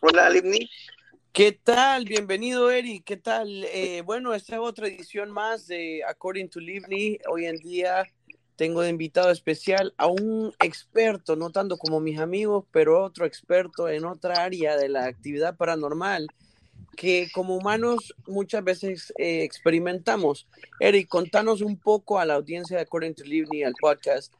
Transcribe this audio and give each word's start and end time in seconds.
Hola, 0.00 0.30
Livni. 0.30 0.70
¿Qué 1.32 1.50
tal? 1.50 2.04
Bienvenido, 2.04 2.70
Eric. 2.70 3.02
¿Qué 3.04 3.16
tal? 3.16 3.64
Eh, 3.64 4.02
bueno, 4.06 4.32
esta 4.32 4.54
es 4.54 4.60
otra 4.60 4.86
edición 4.86 5.32
más 5.32 5.66
de 5.66 6.04
According 6.06 6.48
to 6.50 6.60
Livni. 6.60 7.18
Hoy 7.28 7.46
en 7.46 7.56
día 7.56 8.04
tengo 8.54 8.82
de 8.82 8.90
invitado 8.90 9.32
especial 9.32 9.94
a 9.96 10.06
un 10.06 10.54
experto, 10.60 11.34
no 11.34 11.50
tanto 11.50 11.76
como 11.78 11.98
mis 11.98 12.20
amigos, 12.20 12.64
pero 12.70 13.02
otro 13.02 13.26
experto 13.26 13.88
en 13.88 14.04
otra 14.04 14.44
área 14.44 14.76
de 14.76 14.88
la 14.88 15.06
actividad 15.06 15.56
paranormal 15.56 16.28
que 16.96 17.28
como 17.32 17.56
humanos 17.56 18.14
muchas 18.26 18.62
veces 18.62 19.12
eh, 19.18 19.42
experimentamos. 19.42 20.46
Eric, 20.78 21.08
contanos 21.08 21.60
un 21.60 21.76
poco 21.76 22.20
a 22.20 22.24
la 22.24 22.34
audiencia 22.34 22.76
de 22.76 22.82
According 22.84 23.14
to 23.14 23.24
Livni, 23.24 23.64
al 23.64 23.74
podcast, 23.80 24.32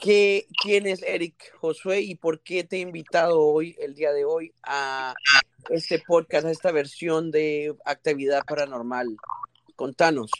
¿Qué, 0.00 0.46
¿Quién 0.62 0.86
es 0.86 1.02
Eric 1.02 1.52
Josué 1.58 2.00
y 2.00 2.14
por 2.14 2.40
qué 2.40 2.64
te 2.64 2.76
he 2.76 2.80
invitado 2.80 3.38
hoy, 3.38 3.76
el 3.78 3.94
día 3.94 4.12
de 4.12 4.24
hoy, 4.24 4.54
a 4.62 5.14
este 5.68 6.02
podcast, 6.06 6.46
a 6.46 6.50
esta 6.50 6.72
versión 6.72 7.30
de 7.30 7.76
actividad 7.84 8.42
paranormal? 8.46 9.14
Contanos. 9.76 10.30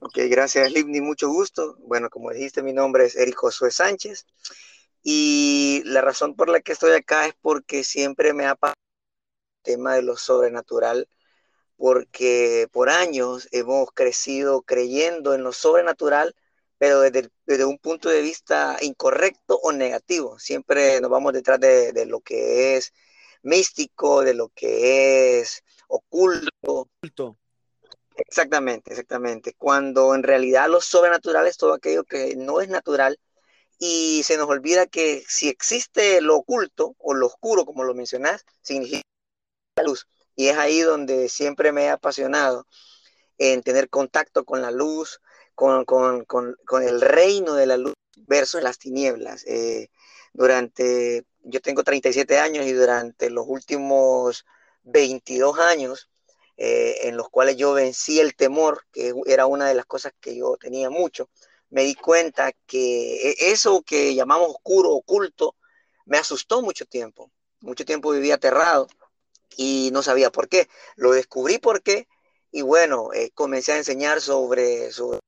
Ok, 0.00 0.18
gracias, 0.28 0.70
Livni, 0.72 1.00
mucho 1.00 1.30
gusto. 1.30 1.76
Bueno, 1.80 2.10
como 2.10 2.32
dijiste, 2.32 2.62
mi 2.62 2.74
nombre 2.74 3.06
es 3.06 3.16
Eric 3.16 3.36
Josué 3.36 3.70
Sánchez 3.70 4.26
y 5.02 5.82
la 5.86 6.02
razón 6.02 6.36
por 6.36 6.50
la 6.50 6.60
que 6.60 6.72
estoy 6.72 6.92
acá 6.92 7.26
es 7.26 7.34
porque 7.40 7.84
siempre 7.84 8.34
me 8.34 8.44
ha 8.44 8.56
pasado 8.56 8.76
el 9.58 9.72
tema 9.72 9.94
de 9.94 10.02
lo 10.02 10.18
sobrenatural, 10.18 11.08
porque 11.78 12.68
por 12.72 12.90
años 12.90 13.48
hemos 13.52 13.90
crecido 13.92 14.60
creyendo 14.60 15.32
en 15.32 15.44
lo 15.44 15.52
sobrenatural 15.52 16.34
pero 16.82 16.98
desde, 17.00 17.64
un 17.64 17.78
punto 17.78 18.08
de 18.08 18.22
vista 18.22 18.76
incorrecto 18.80 19.56
o 19.62 19.70
negativo. 19.70 20.40
Siempre 20.40 21.00
nos 21.00 21.12
vamos 21.12 21.32
detrás 21.32 21.60
de, 21.60 22.06
lo 22.06 22.18
que 22.22 22.76
es 22.76 22.92
místico, 23.44 24.22
de 24.22 24.34
lo 24.34 24.48
que 24.48 25.38
es 25.38 25.62
oculto. 25.86 26.88
Exactamente, 28.16 28.90
exactamente. 28.90 29.54
Cuando 29.56 30.12
en 30.16 30.24
realidad 30.24 30.68
lo 30.68 30.80
sobrenatural 30.80 31.46
es 31.46 31.56
todo 31.56 31.72
aquello 31.72 32.02
que 32.02 32.34
no 32.34 32.60
es 32.60 32.68
natural 32.68 33.16
y 33.78 34.24
se 34.24 34.36
nos 34.36 34.48
olvida 34.48 34.88
que 34.88 35.22
si 35.28 35.48
existe 35.48 36.20
lo 36.20 36.34
oculto 36.34 36.96
o 36.98 37.14
lo 37.14 37.28
oscuro, 37.28 37.64
como 37.64 37.84
lo 37.84 37.94
mencionás, 37.94 38.44
significa 38.60 39.04
la 39.76 39.84
luz. 39.84 40.08
Y 40.34 40.48
es 40.48 40.58
ahí 40.58 40.80
donde 40.80 41.28
siempre 41.28 41.70
me 41.70 41.84
he 41.84 41.90
apasionado 41.90 42.66
en 43.38 43.62
tener 43.62 43.88
contacto 43.88 44.44
con 44.44 44.62
la 44.62 44.72
luz, 44.72 45.20
con, 45.54 45.86
el 46.82 47.00
reino 47.00 47.54
de 47.54 47.66
la 47.66 47.76
luz 47.76 47.94
versus 48.26 48.62
las 48.62 48.78
tinieblas. 48.78 49.44
Eh, 49.46 49.88
durante, 50.32 51.24
yo 51.42 51.60
tengo 51.60 51.84
37 51.84 52.38
años 52.38 52.66
y 52.66 52.72
durante 52.72 53.30
los 53.30 53.44
últimos 53.46 54.44
22 54.84 55.58
años, 55.58 56.10
eh, 56.56 57.08
en 57.08 57.16
los 57.16 57.28
cuales 57.28 57.56
yo 57.56 57.72
vencí 57.72 58.20
el 58.20 58.34
temor, 58.34 58.84
que 58.92 59.14
era 59.26 59.46
una 59.46 59.68
de 59.68 59.74
las 59.74 59.86
cosas 59.86 60.12
que 60.20 60.36
yo 60.36 60.56
tenía 60.58 60.90
mucho, 60.90 61.28
me 61.70 61.84
di 61.84 61.94
cuenta 61.94 62.52
que 62.66 63.30
e, 63.30 63.52
eso 63.52 63.82
que 63.82 64.14
llamamos 64.14 64.50
oscuro, 64.50 64.90
oculto, 64.90 65.56
me 66.04 66.18
asustó 66.18 66.62
mucho 66.62 66.84
tiempo. 66.86 67.30
Mucho 67.60 67.84
tiempo 67.84 68.10
viví 68.10 68.30
aterrado 68.30 68.88
y 69.56 69.90
no 69.92 70.02
sabía 70.02 70.30
por 70.30 70.48
qué. 70.48 70.68
Lo 70.96 71.12
descubrí 71.12 71.58
por 71.58 71.82
qué 71.82 72.08
y 72.50 72.62
bueno, 72.62 73.12
eh, 73.14 73.30
comencé 73.34 73.72
a 73.72 73.78
enseñar 73.78 74.20
sobre, 74.20 74.92
sobre 74.92 75.18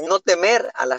no 0.00 0.20
temer 0.20 0.70
a 0.74 0.86
la, 0.86 0.96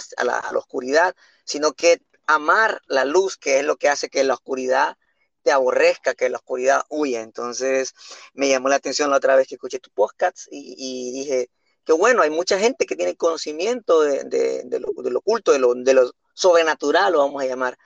oscuridad, 0.55 1.16
sino 1.45 1.73
que 1.73 2.02
amar 2.27 2.81
la 2.88 3.05
luz, 3.05 3.38
que 3.38 3.59
es 3.59 3.66
lo 3.66 3.77
que 3.77 3.89
hace 3.89 4.09
que 4.09 4.23
la 4.23 4.35
oscuridad 4.35 4.97
te 5.41 5.52
aborrezca, 5.52 6.13
que 6.13 6.30
la 6.30 6.38
oscuridad 6.38 6.85
huya. 6.89 7.22
Entonces 7.22 7.94
me 8.33 8.50
llamó 8.50 8.69
la 8.69 8.75
atención 8.75 9.09
la 9.09 9.17
otra 9.17 9.35
vez 9.35 9.47
que 9.47 9.55
escuché 9.55 9.80
tu 9.80 9.89
podcast 9.91 10.47
y, 10.52 11.11
dije 11.11 11.50
que 11.85 11.94
bueno, 11.94 12.22
hay 12.22 12.30
mucha 12.30 12.58
gente 12.58 12.85
que 12.85 12.95
tiene 12.95 13.17
conocimiento 13.17 14.02
de, 14.02 14.79
lo, 14.79 15.19
oculto, 15.19 15.51
de 15.51 15.59
lo, 15.59 15.73
de 15.73 15.94
lo 15.94 16.12
sobrenatural, 16.34 17.13
lo 17.13 17.19
vamos 17.19 17.44
a 17.44 17.45
llamar. 17.45 17.78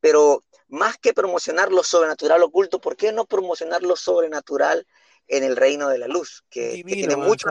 Pero 0.00 0.42
más 0.68 0.98
que 0.98 1.14
promocionar 1.14 1.70
lo 1.70 1.84
sobrenatural 1.84 2.42
oculto, 2.42 2.80
¿por 2.80 2.96
qué 2.96 3.12
no 3.12 3.26
promocionar 3.26 3.82
lo 3.82 3.94
sobrenatural 3.94 4.86
en 5.28 5.44
el 5.44 5.56
reino 5.56 5.88
de 5.88 5.98
la 5.98 6.08
luz? 6.08 6.44
Que, 6.50 6.82
que 6.84 6.94
tiene 6.94 7.16
mucho. 7.16 7.48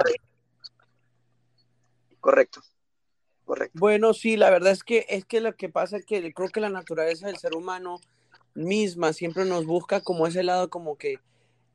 Correcto. 2.19 2.61
Bueno, 3.73 4.13
sí, 4.13 4.37
la 4.37 4.49
verdad 4.49 4.71
es 4.71 4.83
que 4.83 5.05
es 5.09 5.25
que 5.25 5.41
lo 5.41 5.55
que 5.55 5.69
pasa 5.69 5.97
es 5.97 6.05
que 6.05 6.33
creo 6.33 6.49
que 6.49 6.59
la 6.61 6.69
naturaleza 6.69 7.27
del 7.27 7.37
ser 7.37 7.55
humano 7.55 7.99
misma 8.55 9.13
siempre 9.13 9.45
nos 9.45 9.65
busca 9.65 10.01
como 10.01 10.27
ese 10.27 10.43
lado 10.43 10.69
como 10.69 10.97
que, 10.97 11.17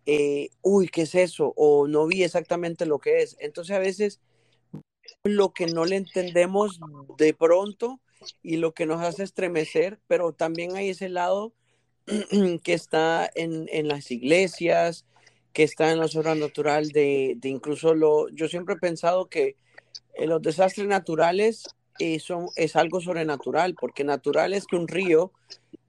eh, 0.06 0.50
uy, 0.62 0.88
¿qué 0.88 1.02
es 1.02 1.14
eso? 1.14 1.54
O 1.56 1.88
no 1.88 2.06
vi 2.06 2.24
exactamente 2.24 2.86
lo 2.86 2.98
que 3.00 3.22
es. 3.22 3.36
Entonces 3.40 3.76
a 3.76 3.80
veces 3.80 4.20
lo 5.24 5.52
que 5.52 5.66
no 5.66 5.84
le 5.84 5.96
entendemos 5.96 6.80
de 7.18 7.34
pronto 7.34 8.00
y 8.42 8.56
lo 8.56 8.72
que 8.74 8.86
nos 8.86 9.02
hace 9.02 9.22
estremecer, 9.22 10.00
pero 10.06 10.32
también 10.32 10.76
hay 10.76 10.90
ese 10.90 11.08
lado 11.08 11.52
que 12.64 12.74
está 12.74 13.30
en, 13.34 13.68
en 13.72 13.88
las 13.88 14.10
iglesias, 14.10 15.06
que 15.52 15.62
está 15.64 15.92
en 15.92 15.98
la 15.98 16.08
sobrenatural 16.08 16.90
de, 16.90 17.34
de 17.38 17.48
incluso 17.48 17.94
lo, 17.94 18.28
yo 18.30 18.48
siempre 18.48 18.74
he 18.76 18.78
pensado 18.78 19.28
que 19.28 19.56
eh, 20.18 20.26
los 20.26 20.42
desastres 20.42 20.88
naturales 20.88 21.62
eh, 22.00 22.20
es 22.56 22.76
algo 22.76 23.00
sobrenatural, 23.00 23.74
porque 23.74 24.02
natural 24.02 24.52
es 24.52 24.66
que 24.66 24.74
un 24.74 24.88
río 24.88 25.32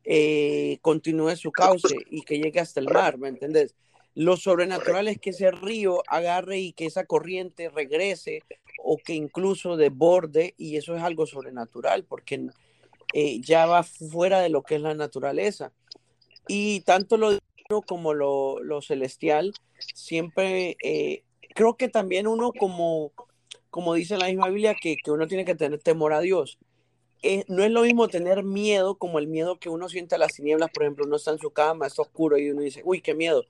eh, 0.03 0.78
continúe 0.81 1.35
su 1.35 1.51
cauce 1.51 1.95
y 2.12 2.22
que 2.22 2.38
llegue 2.38 2.59
hasta 2.59 2.79
el 2.79 2.89
mar, 2.89 3.18
¿me 3.18 3.29
entiendes? 3.29 3.73
Lo 4.13 4.38
sobrenatural 4.38 5.07
es 5.07 5.19
que 5.19 5.31
ese 5.31 5.50
río 5.50 6.03
agarre 6.07 6.59
y 6.59 6.73
que 6.73 6.85
esa 6.85 7.06
corriente 7.06 7.69
regrese 7.69 8.44
o 8.84 8.97
que 8.97 9.13
incluso 9.13 9.78
desborde 9.78 10.53
y 10.57 10.78
eso 10.78 10.95
es 10.95 11.01
algo 11.01 11.25
sobrenatural 11.25 12.03
porque 12.03 12.50
ya 13.41 13.66
va 13.66 13.84
fuera 13.84 14.41
de 14.41 14.50
lo 14.50 14.62
que 14.63 14.75
es 14.75 14.81
la 14.81 14.94
naturaleza. 14.94 15.72
Y 16.47 16.81
tanto 16.81 17.18
lo 17.18 17.38
como 17.85 18.13
lo, 18.13 18.62
lo 18.62 18.81
celestial, 18.81 19.53
siempre 19.94 20.75
creo 21.53 21.78
que 21.78 21.88
también 21.88 22.28
uno 22.28 22.51
como 22.51 23.13
como 23.69 23.94
dice 23.94 24.18
la 24.18 24.28
misma 24.28 24.50
Biblia, 24.50 24.75
que, 24.80 24.97
uno 25.07 25.28
tiene 25.28 25.46
que 25.46 25.56
tener 25.56 25.80
temor 25.80 26.13
a 26.13 26.22
Dios. 26.22 26.57
Eh, 27.22 27.44
no 27.47 27.63
es 27.63 27.72
lo 27.72 27.81
mismo 27.81 28.07
tener 28.07 28.44
miedo 28.44 28.96
como 28.96 29.19
el 29.19 29.28
miedo 29.28 29.59
que 29.59 29.69
uno 29.69 29.90
siente 29.90 30.16
a 30.16 30.18
las 30.18 30.34
tinieblas, 30.34 30.69
por 30.74 30.84
ejemplo, 30.84 31.06
uno 31.06 31.18
está 31.18 31.31
en 31.31 31.40
su 31.40 31.52
cama, 31.52 31.88
está 31.88 32.02
oscuro 32.02 32.38
y 32.38 32.50
uno 32.50 32.62
dice, 32.62 32.81
uy, 32.85 33.02
qué 33.02 33.13
miedo. 33.13 33.44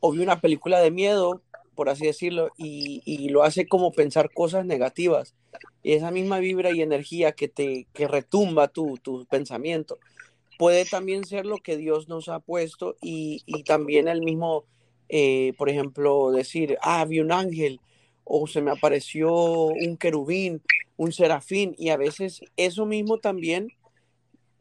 O 0.00 0.12
vi 0.12 0.22
una 0.22 0.40
película 0.40 0.80
de 0.80 0.90
miedo, 0.90 1.42
por 1.74 1.88
así 1.88 2.06
decirlo, 2.06 2.50
y, 2.56 3.28
lo 3.30 3.42
hace 3.42 3.66
como 3.66 3.92
pensar 3.92 4.32
cosas 4.32 4.64
negativas. 4.64 5.34
Y 5.82 5.92
esa 5.92 6.10
misma 6.10 6.38
vibra 6.38 6.70
y 6.70 6.80
energía 6.80 7.32
que 7.32 7.48
te 7.48 7.86
que 7.92 8.06
retumba 8.08 8.68
tu, 8.68 8.98
pensamiento 9.28 9.98
puede 10.58 10.84
también 10.84 11.24
ser 11.24 11.44
lo 11.44 11.56
que 11.56 11.76
Dios 11.76 12.08
nos 12.08 12.28
ha 12.28 12.38
puesto 12.38 12.94
y, 13.02 13.42
también 13.64 14.06
el 14.06 14.22
mismo, 14.22 14.64
eh, 15.08 15.54
por 15.58 15.68
ejemplo, 15.68 16.30
decir, 16.30 16.78
ah, 16.82 17.04
vi 17.04 17.18
un 17.18 17.32
ángel 17.32 17.80
o 18.24 18.46
se 18.46 18.62
me 18.62 18.70
apareció 18.70 19.32
un 19.32 19.96
querubín, 19.96 20.62
un 20.96 21.12
serafín, 21.12 21.74
y 21.78 21.90
a 21.90 21.96
veces 21.96 22.40
eso 22.56 22.86
mismo 22.86 23.18
también, 23.18 23.72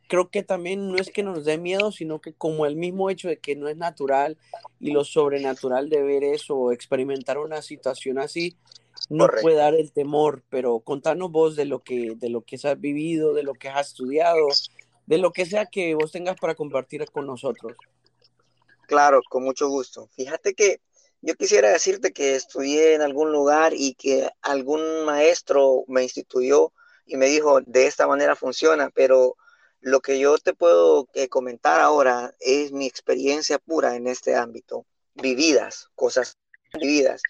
creo 0.07 0.29
que 0.29 0.43
también 0.43 0.89
no 0.89 0.97
es 0.97 1.09
que 1.09 1.23
nos 1.23 1.45
dé 1.45 1.57
miedo, 1.57 1.91
sino 1.91 2.19
que 2.19 2.33
como 2.33 2.65
el 2.65 2.75
mismo 2.75 3.09
hecho 3.09 3.29
de 3.29 3.37
que 3.39 3.55
no 3.55 3.69
es 3.69 3.77
natural 3.77 4.37
y 4.79 4.91
lo 4.91 5.05
sobrenatural 5.05 5.89
de 5.89 6.03
ver 6.03 6.23
eso 6.23 6.55
o 6.55 6.71
experimentar 6.71 7.37
una 7.37 7.61
situación 7.61 8.19
así, 8.19 8.57
no 9.09 9.27
puede 9.41 9.55
dar 9.55 9.73
el 9.73 9.91
temor, 9.91 10.43
pero 10.49 10.79
contanos 10.79 11.31
vos 11.31 11.55
de 11.55 11.65
lo 11.65 11.79
que 11.79 12.15
de 12.15 12.29
lo 12.29 12.41
que 12.41 12.55
has 12.55 12.79
vivido, 12.79 13.33
de 13.33 13.43
lo 13.43 13.53
que 13.53 13.69
has 13.69 13.87
estudiado, 13.87 14.47
de 15.05 15.17
lo 15.17 15.31
que 15.31 15.45
sea 15.45 15.65
que 15.65 15.95
vos 15.95 16.11
tengas 16.11 16.37
para 16.37 16.55
compartir 16.55 17.05
con 17.09 17.25
nosotros. 17.25 17.73
Claro, 18.87 19.21
con 19.29 19.43
mucho 19.43 19.69
gusto. 19.69 20.09
Fíjate 20.15 20.53
que 20.53 20.81
yo 21.21 21.35
quisiera 21.35 21.69
decirte 21.69 22.13
que 22.13 22.35
estudié 22.35 22.95
en 22.95 23.01
algún 23.01 23.31
lugar 23.31 23.73
y 23.75 23.93
que 23.93 24.29
algún 24.41 25.05
maestro 25.05 25.83
me 25.87 26.03
instituyó 26.03 26.73
y 27.05 27.17
me 27.17 27.27
dijo, 27.27 27.61
de 27.61 27.87
esta 27.87 28.07
manera 28.07 28.35
funciona, 28.35 28.89
pero 28.89 29.37
lo 29.81 30.01
que 30.01 30.19
yo 30.19 30.37
te 30.37 30.53
puedo 30.53 31.07
eh, 31.13 31.27
comentar 31.27 31.79
ahora 31.79 32.33
es 32.39 32.71
mi 32.71 32.87
experiencia 32.87 33.59
pura 33.59 33.95
en 33.95 34.07
este 34.07 34.35
ámbito, 34.35 34.85
vividas, 35.15 35.89
cosas 35.95 36.37
vividas. 36.79 37.21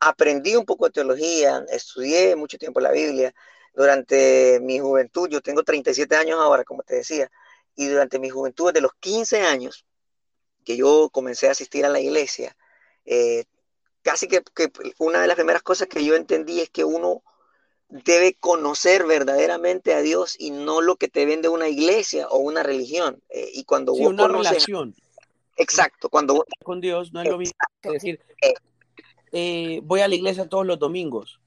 Aprendí 0.00 0.56
un 0.56 0.64
poco 0.64 0.86
de 0.86 0.92
teología, 0.92 1.64
estudié 1.70 2.36
mucho 2.36 2.58
tiempo 2.58 2.80
la 2.80 2.92
Biblia 2.92 3.34
durante 3.74 4.60
mi 4.60 4.78
juventud, 4.78 5.28
yo 5.28 5.40
tengo 5.40 5.62
37 5.62 6.14
años 6.16 6.38
ahora, 6.40 6.64
como 6.64 6.82
te 6.82 6.96
decía, 6.96 7.30
y 7.74 7.86
durante 7.88 8.18
mi 8.18 8.30
juventud, 8.30 8.72
de 8.72 8.80
los 8.80 8.92
15 9.00 9.40
años 9.42 9.86
que 10.64 10.76
yo 10.76 11.08
comencé 11.10 11.48
a 11.48 11.52
asistir 11.52 11.84
a 11.84 11.88
la 11.88 12.00
iglesia, 12.00 12.56
eh, 13.04 13.44
casi 14.02 14.28
que, 14.28 14.42
una 14.98 15.20
de 15.20 15.26
las 15.26 15.36
primeras 15.36 15.62
cosas 15.62 15.88
que 15.88 16.04
yo 16.04 16.14
entendí 16.14 16.60
es 16.60 16.70
que 16.70 16.84
uno 16.84 17.22
debe 17.88 18.34
conocer 18.34 19.04
verdaderamente 19.04 19.94
a 19.94 20.00
Dios 20.00 20.36
y 20.38 20.50
no 20.50 20.80
lo 20.80 20.96
que 20.96 21.08
te 21.08 21.26
vende 21.26 21.48
una 21.48 21.68
iglesia 21.68 22.28
o 22.28 22.38
una 22.38 22.62
religión. 22.62 23.20
Eh, 23.30 23.50
y 23.54 23.64
cuando 23.64 23.92
una 23.92 24.28
relación. 24.28 24.94
Exacto, 25.56 26.08
cuando 26.08 26.46
con 26.64 26.80
Dios 26.80 27.12
no 27.12 27.20
es 27.20 27.28
lo 27.28 27.36
mismo 27.36 27.54
que 27.82 27.90
decir, 27.90 28.20
eh, 29.32 29.80
voy 29.82 30.00
a 30.00 30.08
la 30.08 30.14
iglesia 30.14 30.48
todos 30.48 30.64
los 30.64 30.78
domingos. 30.78 31.38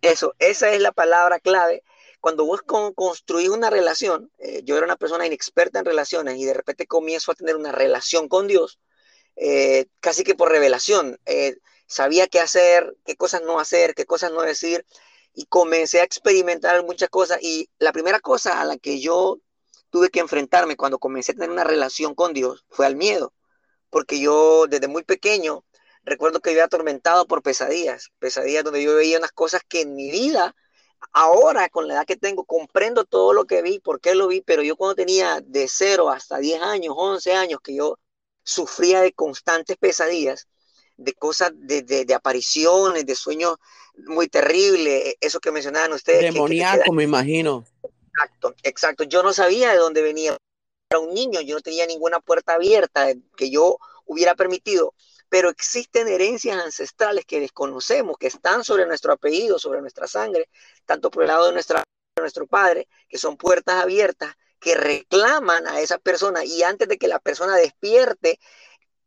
Eso, 0.00 0.34
esa 0.40 0.72
es 0.72 0.80
la 0.80 0.90
palabra 0.90 1.38
clave. 1.38 1.84
Cuando 2.20 2.44
vos 2.44 2.62
construís 2.62 3.48
una 3.48 3.70
relación, 3.70 4.30
eh, 4.38 4.62
yo 4.64 4.76
era 4.76 4.86
una 4.86 4.96
persona 4.96 5.26
inexperta 5.26 5.78
en 5.78 5.84
relaciones 5.84 6.36
y 6.38 6.44
de 6.44 6.54
repente 6.54 6.86
comienzo 6.86 7.32
a 7.32 7.34
tener 7.34 7.56
una 7.56 7.72
relación 7.72 8.28
con 8.28 8.48
Dios, 8.48 8.80
eh, 9.36 9.86
casi 10.00 10.24
que 10.24 10.34
por 10.34 10.50
revelación. 10.50 11.18
sabía 11.86 12.26
qué 12.28 12.40
hacer, 12.40 12.96
qué 13.04 13.16
cosas 13.16 13.42
no 13.42 13.60
hacer, 13.60 13.94
qué 13.94 14.06
cosas 14.06 14.32
no 14.32 14.42
decir, 14.42 14.86
y 15.34 15.46
comencé 15.46 16.00
a 16.00 16.04
experimentar 16.04 16.84
muchas 16.84 17.08
cosas. 17.10 17.38
Y 17.42 17.70
la 17.78 17.92
primera 17.92 18.20
cosa 18.20 18.60
a 18.60 18.64
la 18.64 18.76
que 18.78 19.00
yo 19.00 19.40
tuve 19.92 20.10
que 20.10 20.20
enfrentarme 20.20 20.76
cuando 20.76 20.98
comencé 20.98 21.32
a 21.32 21.34
tener 21.34 21.50
una 21.50 21.64
relación 21.64 22.14
con 22.14 22.32
Dios 22.32 22.64
fue 22.70 22.86
al 22.86 22.96
miedo, 22.96 23.34
porque 23.90 24.20
yo 24.20 24.66
desde 24.66 24.88
muy 24.88 25.04
pequeño 25.04 25.64
recuerdo 26.04 26.40
que 26.40 26.50
había 26.50 26.64
atormentado 26.64 27.26
por 27.26 27.42
pesadillas, 27.42 28.10
pesadillas 28.18 28.64
donde 28.64 28.82
yo 28.82 28.96
veía 28.96 29.18
unas 29.18 29.32
cosas 29.32 29.62
que 29.68 29.82
en 29.82 29.94
mi 29.94 30.10
vida, 30.10 30.54
ahora 31.12 31.68
con 31.68 31.88
la 31.88 31.94
edad 31.94 32.06
que 32.06 32.16
tengo, 32.16 32.44
comprendo 32.44 33.04
todo 33.04 33.34
lo 33.34 33.44
que 33.44 33.62
vi, 33.62 33.80
por 33.80 34.00
qué 34.00 34.14
lo 34.14 34.28
vi, 34.28 34.40
pero 34.40 34.62
yo 34.62 34.76
cuando 34.76 34.94
tenía 34.96 35.40
de 35.42 35.68
0 35.68 36.10
hasta 36.10 36.38
10 36.38 36.62
años, 36.62 36.94
11 36.96 37.34
años, 37.34 37.60
que 37.62 37.74
yo 37.74 37.98
sufría 38.42 39.00
de 39.00 39.12
constantes 39.12 39.76
pesadillas, 39.76 40.48
de 40.96 41.12
cosas, 41.14 41.52
de, 41.54 41.82
de, 41.82 42.14
apariciones, 42.14 43.06
de 43.06 43.14
sueños 43.14 43.56
muy 43.96 44.28
terribles, 44.28 45.14
eso 45.20 45.40
que 45.40 45.50
mencionaban 45.50 45.92
ustedes. 45.92 46.32
Demoníaco, 46.32 46.92
me 46.92 47.04
imagino. 47.04 47.64
Exacto, 47.82 48.54
exacto. 48.62 49.04
Yo 49.04 49.22
no 49.22 49.32
sabía 49.32 49.72
de 49.72 49.78
dónde 49.78 50.02
venía. 50.02 50.36
Era 50.90 51.00
un 51.00 51.14
niño, 51.14 51.40
yo 51.40 51.56
no 51.56 51.62
tenía 51.62 51.86
ninguna 51.86 52.20
puerta 52.20 52.54
abierta 52.54 53.08
que 53.36 53.50
yo 53.50 53.78
hubiera 54.04 54.34
permitido 54.34 54.94
pero 55.32 55.48
existen 55.48 56.08
herencias 56.08 56.62
ancestrales 56.62 57.24
que 57.24 57.40
desconocemos, 57.40 58.18
que 58.18 58.26
están 58.26 58.64
sobre 58.64 58.84
nuestro 58.84 59.14
apellido, 59.14 59.58
sobre 59.58 59.80
nuestra 59.80 60.06
sangre, 60.06 60.50
tanto 60.84 61.10
por 61.10 61.22
el 61.22 61.28
lado 61.28 61.46
de, 61.46 61.54
nuestra, 61.54 61.82
nuestro 62.20 62.46
padre, 62.46 62.86
que 63.08 63.16
son 63.16 63.38
puertas 63.38 63.76
abiertas, 63.76 64.34
que 64.62 64.76
reclaman 64.76 65.66
a 65.66 65.80
esa 65.80 65.98
persona 65.98 66.44
y 66.44 66.62
antes 66.62 66.86
de 66.86 66.96
que 66.96 67.08
la 67.08 67.18
persona 67.18 67.56
despierte, 67.56 68.38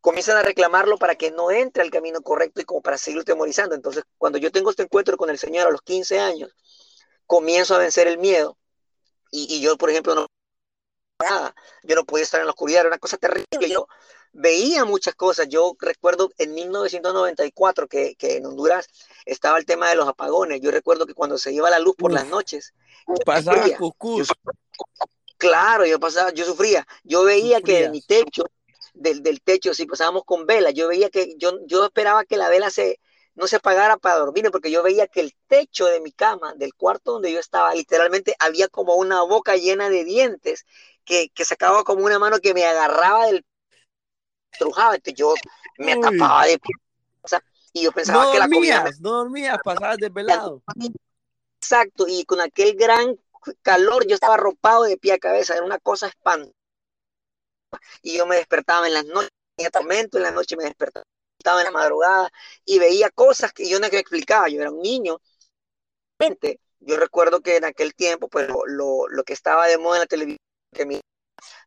comienzan 0.01 0.35
a 0.35 0.41
reclamarlo 0.43 0.97
para 0.97 1.15
que 1.15 1.31
no 1.31 1.49
entre 1.49 1.81
al 1.81 1.91
camino 1.91 2.21
correcto 2.21 2.59
y 2.59 2.65
como 2.65 2.81
para 2.81 2.97
seguirlo 2.97 3.23
temorizando. 3.23 3.73
Entonces, 3.73 4.03
cuando 4.17 4.37
yo 4.37 4.51
tengo 4.51 4.69
este 4.69 4.83
encuentro 4.83 5.15
con 5.15 5.29
el 5.29 5.39
Señor 5.39 5.67
a 5.67 5.71
los 5.71 5.81
15 5.81 6.19
años, 6.19 6.51
comienzo 7.25 7.73
a 7.73 7.79
vencer 7.79 8.05
el 8.07 8.17
miedo 8.17 8.57
y, 9.31 9.47
y 9.49 9.61
yo, 9.61 9.77
por 9.77 9.89
ejemplo, 9.89 10.13
no 10.13 10.27
yo 11.83 11.95
no 11.95 12.03
podía 12.03 12.23
estar 12.23 12.41
en 12.41 12.47
la 12.47 12.51
oscuridad, 12.51 12.81
era 12.81 12.89
una 12.89 12.97
cosa 12.97 13.15
terrible. 13.15 13.69
Yo 13.69 13.87
veía 14.33 14.83
muchas 14.83 15.15
cosas. 15.15 15.47
Yo 15.47 15.77
recuerdo 15.79 16.31
en 16.37 16.53
1994 16.53 17.87
que, 17.87 18.15
que, 18.15 18.35
en 18.35 18.45
Honduras 18.45 18.89
estaba 19.25 19.57
el 19.57 19.65
tema 19.65 19.89
de 19.89 19.95
los 19.95 20.09
apagones. 20.09 20.59
Yo 20.59 20.71
recuerdo 20.71 21.05
que 21.05 21.13
cuando 21.13 21.37
se 21.37 21.53
iba 21.53 21.69
la 21.69 21.79
luz 21.79 21.95
por 21.95 22.11
las 22.11 22.27
noches, 22.27 22.73
pasaba 23.25 23.65
claro, 25.47 25.85
yo 25.85 25.99
pasaba, 25.99 26.31
yo 26.31 26.45
sufría. 26.45 26.87
Yo 27.03 27.23
veía 27.23 27.61
que 27.61 27.81
de 27.81 27.89
mi 27.89 28.01
techo, 28.01 28.45
del, 28.93 29.23
del, 29.23 29.41
techo, 29.41 29.73
si 29.73 29.85
pasábamos 29.85 30.23
con 30.25 30.45
vela, 30.45 30.71
yo 30.71 30.87
veía 30.87 31.09
que 31.09 31.35
yo, 31.37 31.59
yo 31.65 31.85
esperaba 31.85 32.25
que 32.25 32.37
la 32.37 32.49
vela 32.49 32.69
se, 32.69 32.99
no 33.35 33.47
se 33.47 33.57
apagara 33.57 33.97
para 33.97 34.17
dormir, 34.17 34.49
porque 34.51 34.71
yo 34.71 34.83
veía 34.83 35.07
que 35.07 35.21
el 35.21 35.35
techo 35.47 35.85
de 35.85 36.01
mi 36.01 36.11
cama, 36.11 36.53
del 36.55 36.73
cuarto 36.73 37.13
donde 37.13 37.31
yo 37.31 37.39
estaba, 37.39 37.73
literalmente 37.73 38.35
había 38.39 38.67
como 38.67 38.95
una 38.95 39.21
boca 39.23 39.55
llena 39.55 39.89
de 39.89 40.03
dientes 40.03 40.65
que, 41.03 41.29
que 41.29 41.45
sacaba 41.45 41.83
como 41.83 42.05
una 42.05 42.19
mano 42.19 42.39
que 42.39 42.53
me 42.53 42.65
agarraba 42.65 43.27
del 43.27 43.45
trujaba, 44.57 44.95
entonces 44.95 45.19
yo 45.19 45.33
me 45.77 45.97
tapaba 45.97 46.45
de 46.45 46.59
y 47.73 47.83
yo 47.83 47.91
pensaba 47.91 48.31
que 48.31 48.39
la 48.39 48.47
comida... 48.47 48.85
No 49.01 49.11
dormías, 49.11 49.57
pasabas 49.61 49.97
desvelado. 49.97 50.63
Exacto, 51.59 52.05
y 52.07 52.23
con 52.23 52.39
aquel 52.39 52.73
gran 52.75 53.19
calor 53.61 54.05
yo 54.07 54.15
estaba 54.15 54.35
arropado 54.35 54.83
de 54.83 54.97
pie 54.97 55.13
a 55.13 55.19
cabeza, 55.19 55.53
era 55.55 55.63
una 55.65 55.79
cosa 55.79 56.07
espantosa. 56.07 56.53
Y 58.01 58.17
yo 58.17 58.25
me 58.25 58.37
despertaba 58.37 58.87
en 58.87 58.93
las 58.93 59.05
noches, 59.05 59.31
tenía 59.55 59.69
tormento, 59.69 60.17
en 60.17 60.23
la 60.23 60.31
noche 60.31 60.55
me 60.55 60.63
despertaba 60.63 61.05
en 61.45 61.63
la 61.63 61.71
madrugada 61.71 62.31
y 62.63 62.79
veía 62.79 63.09
cosas 63.11 63.53
que 63.53 63.69
yo 63.69 63.79
no 63.79 63.87
me 63.89 63.99
explicaba, 63.99 64.47
yo 64.49 64.61
era 64.61 64.71
un 64.71 64.81
niño. 64.81 65.19
Yo 66.79 66.97
recuerdo 66.97 67.41
que 67.41 67.57
en 67.57 67.65
aquel 67.65 67.93
tiempo, 67.95 68.27
pues 68.29 68.47
lo, 68.47 69.07
lo 69.07 69.23
que 69.23 69.33
estaba 69.33 69.67
de 69.67 69.77
moda 69.77 69.97
en 69.97 70.01
la 70.01 70.07
televisión, 70.07 70.39
que 70.73 70.85
mi 70.85 71.01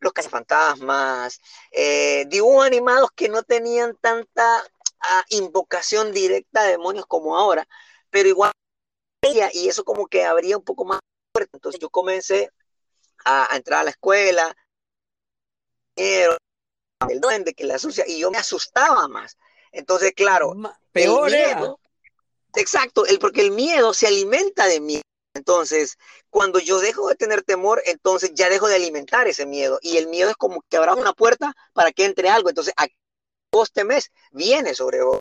los 0.01 0.13
cazafantasmas, 0.13 1.41
eh, 1.73 2.25
dibujos 2.29 2.67
animados 2.67 3.11
que 3.15 3.29
no 3.29 3.43
tenían 3.43 3.97
tanta 4.01 4.65
ah, 5.01 5.25
invocación 5.31 6.13
directa 6.13 6.63
de 6.65 6.73
demonios 6.73 7.07
como 7.07 7.37
ahora, 7.37 7.67
pero 8.11 8.29
igual 8.29 8.53
y 9.53 9.69
eso 9.69 9.85
como 9.85 10.07
que 10.07 10.25
abría 10.25 10.57
un 10.57 10.65
poco 10.65 10.85
más 10.85 11.01
fuerte. 11.39 11.57
Entonces 11.57 11.81
yo 11.81 11.91
comencé 11.91 12.51
a, 13.25 13.57
entrar 13.57 13.81
a 13.81 13.85
la 13.85 13.91
escuela, 13.91 14.57
el 15.97 17.21
duende 17.21 17.55
que 17.55 17.65
la 17.65 17.79
sucia, 17.79 18.05
y 18.07 18.19
yo 18.21 18.31
me 18.31 18.39
asustaba 18.39 19.09
más. 19.09 19.37
Entonces, 19.73 20.13
claro, 20.15 20.55
peor 20.93 21.31
miedo, 21.31 21.79
exacto, 22.55 23.07
el, 23.07 23.19
porque 23.19 23.43
el 23.43 23.51
miedo 23.51 23.93
se 23.95 24.07
alimenta 24.07 24.67
de 24.67 24.81
miedo. 24.81 25.03
Entonces, 25.35 25.99
cuando 26.31 26.59
yo 26.59 26.81
dejo 26.81 27.09
de 27.09 27.15
tener 27.15 27.43
temor, 27.43 27.81
entonces 27.87 28.33
ya 28.35 28.49
dejo 28.49 28.67
de 28.67 28.77
alimentar 28.77 29.29
ese 29.29 29.47
miedo. 29.47 29.79
Y 29.83 29.97
el 29.97 30.09
miedo 30.09 30.31
es 30.31 30.37
como 30.37 30.63
que 30.69 30.77
abra 30.77 30.95
una 30.95 31.13
puerta 31.13 31.55
para 31.73 31.93
que 31.93 32.07
entre 32.07 32.29
algo. 32.29 32.49
Entonces, 32.49 32.75
a 32.77 32.87
vos 33.53 33.71
temes, 33.73 34.11
viene 34.33 34.75
sobre 34.75 35.03
vos. 35.03 35.21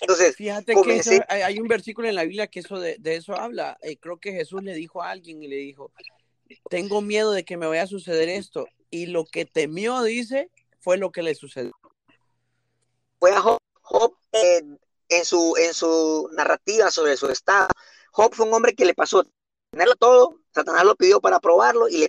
Entonces, 0.00 0.36
fíjate 0.36 0.74
que 0.74 1.22
hay 1.28 1.58
un 1.58 1.68
versículo 1.68 2.08
en 2.08 2.14
la 2.14 2.22
Biblia 2.22 2.46
que 2.46 2.60
eso 2.60 2.78
de, 2.78 2.98
eso 3.04 3.34
habla. 3.34 3.78
Eh, 3.82 3.96
creo 3.96 4.18
que 4.18 4.32
Jesús 4.32 4.62
le 4.62 4.74
dijo 4.74 5.02
a 5.02 5.10
alguien 5.10 5.42
y 5.42 5.48
le 5.48 5.56
dijo, 5.56 5.92
tengo 6.70 7.00
miedo 7.00 7.32
de 7.32 7.44
que 7.44 7.56
me 7.56 7.66
vaya 7.66 7.82
a 7.82 7.88
suceder 7.88 8.28
esto. 8.28 8.68
Y 8.90 9.06
lo 9.06 9.24
que 9.24 9.44
temió, 9.44 10.02
dice, 10.02 10.50
fue 10.78 10.98
lo 10.98 11.10
que 11.10 11.22
le 11.22 11.34
sucedió. 11.34 11.72
Fue 13.18 13.32
a 13.32 13.40
Job, 13.40 14.14
en, 14.32 15.24
su, 15.24 15.54
en 15.58 15.74
su 15.74 16.30
narrativa 16.32 16.90
sobre 16.90 17.16
su 17.16 17.28
estado. 17.28 17.68
Job 18.12 18.32
fue 18.34 18.46
un 18.46 18.54
hombre 18.54 18.74
que 18.74 18.84
le 18.84 18.94
pasó 18.94 19.24
tenerlo 19.70 19.96
todo, 19.96 20.40
Satanás 20.54 20.84
lo 20.84 20.96
pidió 20.96 21.20
para 21.20 21.40
probarlo 21.40 21.88
y 21.88 21.98
le 21.98 22.08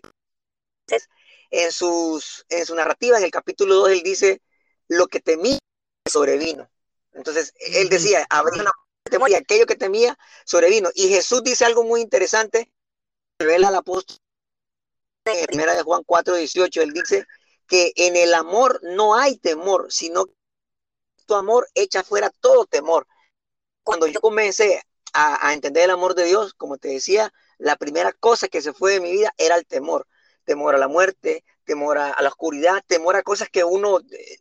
en, 1.52 1.72
sus, 1.72 2.46
en 2.50 2.66
su 2.66 2.76
narrativa, 2.76 3.18
en 3.18 3.24
el 3.24 3.32
capítulo 3.32 3.76
2, 3.76 3.90
él 3.92 4.02
dice, 4.04 4.42
lo 4.88 5.08
que 5.08 5.20
temía 5.20 5.58
sobrevino. 6.06 6.70
Entonces, 7.20 7.54
él 7.60 7.90
decía, 7.90 8.26
una 8.32 8.72
temor 9.04 9.30
y 9.30 9.36
aquello 9.36 9.66
que 9.66 9.76
temía 9.76 10.18
sobrevino. 10.46 10.90
Y 10.96 11.10
Jesús 11.10 11.44
dice 11.44 11.66
algo 11.66 11.84
muy 11.84 12.00
interesante, 12.00 12.72
revela 13.38 13.68
al 13.68 13.76
apóstol 13.76 14.18
en 15.26 15.46
primera 15.46 15.76
de 15.76 15.84
Juan 15.84 16.04
4, 16.06 16.36
18, 16.38 16.82
él 16.82 16.94
dice 16.94 17.26
que 17.68 17.92
en 17.98 18.16
el 18.16 18.34
amor 18.34 18.80
no 18.84 19.16
hay 19.16 19.38
temor, 19.38 19.92
sino 19.92 20.28
que 20.28 20.34
tu 21.26 21.36
amor 21.36 21.68
echa 21.76 22.04
fuera 22.04 22.30
todo 22.40 22.66
temor. 22.66 23.06
Cuando 23.84 24.08
yo 24.08 24.22
comencé 24.22 24.82
a, 25.12 25.46
a 25.46 25.54
entender 25.54 25.84
el 25.84 25.92
amor 25.92 26.16
de 26.16 26.24
Dios, 26.24 26.54
como 26.54 26.78
te 26.78 26.88
decía, 26.88 27.34
la 27.58 27.76
primera 27.76 28.14
cosa 28.14 28.48
que 28.48 28.62
se 28.62 28.72
fue 28.72 28.94
de 28.94 29.02
mi 29.02 29.12
vida 29.12 29.34
era 29.38 29.58
el 29.58 29.66
temor. 29.66 30.08
Temor 30.46 30.74
a 30.74 30.78
la 30.78 30.88
muerte, 30.88 31.44
temor 31.66 31.98
a, 31.98 32.16
la 32.22 32.30
oscuridad, 32.30 32.82
temor 32.88 33.18
a 33.18 33.24
cosas 33.24 33.50
que 33.50 33.66
uno... 33.66 34.00
Eh, 34.00 34.38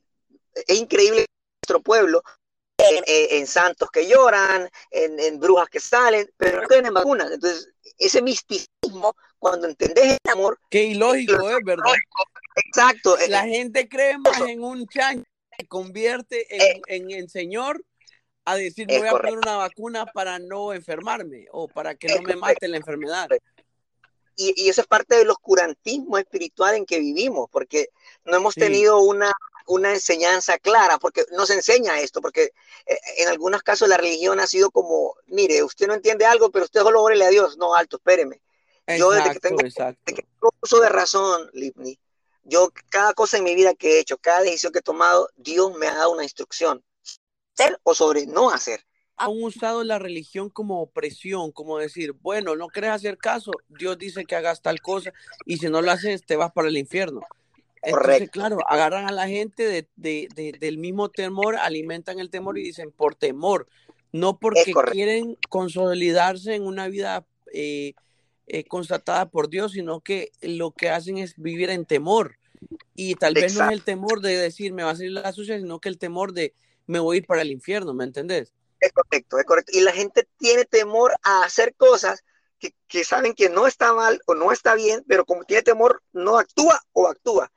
es 0.67 0.79
increíble 0.79 1.27
nuestro 1.63 1.83
pueblo, 1.83 2.23
en, 2.79 3.47
santos 3.47 3.91
que 3.91 4.07
lloran, 4.09 4.69
en, 4.91 5.41
brujas 5.41 5.69
que 5.69 5.81
salen, 5.81 6.31
pero 6.37 6.63
no 6.63 6.69
tienen 6.69 6.95
vacunas. 6.95 7.31
Entonces, 7.33 7.69
ese 7.99 8.23
misticismo, 8.23 9.15
cuando 9.39 9.67
entendés 9.67 10.19
el 10.25 10.31
amor... 10.31 10.59
Qué 10.71 10.85
ilógico 10.85 11.49
es, 11.51 11.59
¿verdad? 11.65 11.93
Exacto. 12.67 13.17
La 13.29 13.43
gente 13.45 13.89
cree 13.89 14.19
más 14.19 14.41
en 14.41 14.63
un 14.63 14.87
chancho 14.87 15.25
que 15.57 15.67
convierte 15.67 16.47
en, 16.55 17.11
eh. 17.11 17.19
en 17.19 17.29
señor 17.29 17.83
a 18.49 18.57
decir, 18.57 18.87
me 18.87 18.99
voy 18.99 19.09
a 19.09 19.13
poner 19.13 19.37
una 19.37 19.57
vacuna 19.57 20.07
para 20.07 20.39
no 20.39 20.73
enfermarme 20.73 21.47
o 21.53 21.69
para 21.69 21.95
que 21.95 22.09
no 22.09 22.23
me 22.23 22.35
mate 22.37 22.67
la 22.69 22.79
enfermedad. 22.79 23.29
Y, 24.37 24.69
eso 24.69 24.81
es 24.81 24.87
parte 24.87 25.17
del 25.17 25.29
oscurantismo 25.31 26.17
espiritual 26.17 26.77
en 26.77 26.87
que 26.87 26.99
vivimos, 26.99 27.49
porque 27.51 27.89
no 28.25 28.37
hemos 28.37 28.55
tenido 28.55 29.01
una, 29.01 29.33
una 29.69 29.93
enseñanza 29.93 30.59
clara, 30.59 30.99
porque 30.99 31.25
nos 31.33 31.51
enseña 31.51 32.01
esto, 32.01 32.21
porque 32.21 32.53
eh, 32.87 32.99
en 33.19 33.29
algunos 33.29 33.63
casos 33.63 33.89
la 33.89 33.97
religión 33.97 34.41
ha 34.41 34.47
sido 34.47 34.71
como, 34.71 35.15
mire, 35.27 35.63
usted 35.63 35.87
no 35.87 35.95
entiende 35.95 36.27
algo, 36.27 36.51
pero 36.51 36.65
usted 36.65 36.81
solo 36.81 37.03
órele 37.03 37.27
a 37.27 37.31
Dios. 37.31 37.57
No, 37.59 37.75
alto, 37.75 37.99
espéreme. 37.99 38.41
yo 38.99 39.11
desde 39.11 39.33
que 39.33 39.41
tengo, 39.41 39.59
uso 40.61 40.81
de 40.81 40.89
razón, 40.89 41.51
Lipni, 41.53 41.99
yo 42.45 42.73
cada 42.89 43.13
cosa 43.13 43.37
en 43.37 43.45
mi 43.45 43.55
vida 43.55 43.75
que 43.75 43.97
he 43.97 44.01
hecho, 44.01 44.17
cada 44.19 44.41
decisión 44.41 44.73
que 44.73 44.81
he 44.81 44.83
tomado, 44.83 45.29
Dios 45.37 45.77
me 45.77 45.87
ha 45.87 45.95
dado 45.95 46.13
una 46.13 46.25
instrucción 46.25 46.83
o 47.83 47.95
sobre 47.95 48.27
no 48.27 48.51
hacer. 48.51 48.85
Han 49.17 49.43
usado 49.43 49.83
la 49.83 49.99
religión 49.99 50.49
como 50.49 50.81
opresión, 50.81 51.51
como 51.51 51.79
decir, 51.79 52.13
bueno, 52.13 52.55
no 52.55 52.69
quieres 52.69 52.93
hacer 52.93 53.19
caso, 53.19 53.51
Dios 53.69 53.99
dice 53.99 54.25
que 54.25 54.37
hagas 54.37 54.63
tal 54.63 54.81
cosa 54.81 55.13
y 55.45 55.57
si 55.57 55.69
no 55.69 55.83
lo 55.83 55.91
haces 55.91 56.25
te 56.25 56.37
vas 56.37 56.53
para 56.53 56.69
el 56.69 56.77
infierno. 56.77 57.21
Entonces, 57.83 58.31
claro, 58.31 58.59
agarran 58.69 59.07
a 59.09 59.13
la 59.13 59.29
gente 59.29 59.89
del 59.97 60.79
mismo 60.79 61.09
temor, 61.09 61.57
alimentan 61.57 62.19
el 62.19 62.31
temor 62.31 62.59
y 62.59 62.65
dicen 62.65 62.91
por 62.91 63.15
temor, 63.15 63.69
no 64.13 64.39
porque 64.39 64.73
quieren 64.91 65.37
consolidarse 65.49 66.55
en 66.55 66.67
una 66.67 66.89
vida 66.89 67.27
eh, 67.53 67.95
eh, 68.47 68.65
constatada 68.65 69.29
por 69.31 69.49
Dios, 69.49 69.73
sino 69.73 70.01
que 70.01 70.33
lo 70.41 70.73
que 70.73 70.91
hacen 70.91 71.19
es 71.19 71.35
vivir 71.37 71.71
en 71.71 71.85
temor. 71.85 72.39
Y 72.95 73.15
tal 73.15 73.35
vez 73.35 73.55
no 73.55 73.67
es 73.67 73.73
el 73.73 73.85
temor 73.85 74.21
de 74.21 74.37
decir 74.37 74.73
me 74.73 74.83
va 74.83 74.91
a 74.91 74.97
salir 74.97 75.13
la 75.13 75.33
sucia, 75.33 75.59
sino 75.59 75.79
que 75.79 75.89
el 75.89 75.99
temor 75.99 76.33
de 76.33 76.55
me 76.87 76.99
voy 76.99 77.17
a 77.17 77.19
ir 77.19 77.27
para 77.27 77.43
el 77.43 77.53
infierno, 77.53 77.95
¿me 77.95 78.05
entendés? 78.05 78.53
Es 78.81 78.93
correcto, 78.93 79.39
es 79.39 79.45
correcto. 79.45 79.73
Y 79.75 79.83
la 79.83 79.93
gente 79.93 80.27
tiene 80.39 80.65
temor 80.65 81.13
a 81.23 81.45
hacer 81.45 81.75
cosas 81.75 82.25
que, 82.59 82.75
que, 82.89 83.05
saben 83.05 83.35
que 83.35 83.51
no 83.51 83.67
está 83.67 83.93
mal 83.93 84.21
o 84.27 84.35
no 84.35 84.51
está 84.51 84.75
bien, 84.75 85.05
pero 85.07 85.25
como 85.25 85.45
tiene 85.45 85.63
temor, 85.63 86.03
no 86.13 86.39
actúa 86.39 86.81
o 86.93 87.07
actúa. 87.07 87.53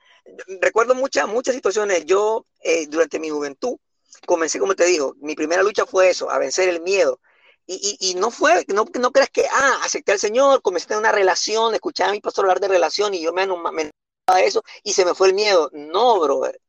Recuerdo 0.61 0.95
muchas, 0.95 1.27
muchas 1.27 1.55
situaciones. 1.55 2.05
Yo, 2.05 2.45
eh, 2.63 2.87
durante 2.87 3.19
mi 3.19 3.29
juventud, 3.29 3.77
comencé, 4.25 4.59
como 4.59 4.75
te 4.75 4.85
digo, 4.85 5.15
mi 5.21 5.35
primera 5.35 5.63
lucha 5.63 5.85
fue 5.85 6.09
eso, 6.09 6.29
a 6.29 6.37
vencer 6.37 6.69
el 6.69 6.81
miedo. 6.81 7.19
Y, 7.67 7.97
y, 7.99 8.15
no 8.15 8.31
fue, 8.31 8.65
no, 8.67 8.85
no 8.99 9.11
creas 9.11 9.29
que, 9.29 9.45
ah, 9.49 9.79
acepté 9.83 10.11
al 10.11 10.19
Señor, 10.19 10.61
comencé 10.61 10.85
a 10.85 10.87
tener 10.89 10.99
una 10.99 11.11
relación, 11.11 11.73
escuchaba 11.73 12.09
a 12.09 12.13
mi 12.13 12.19
pastor 12.19 12.45
hablar 12.45 12.59
de 12.59 12.67
relación 12.67 13.13
y 13.13 13.21
yo 13.21 13.31
me, 13.31 13.47
me 13.47 13.91
a 14.27 14.41
eso 14.41 14.63
y 14.83 14.93
se 14.93 15.05
me 15.05 15.13
fue 15.13 15.27
el 15.27 15.33
miedo. 15.33 15.69
No, 15.73 16.19
brother. 16.19 16.59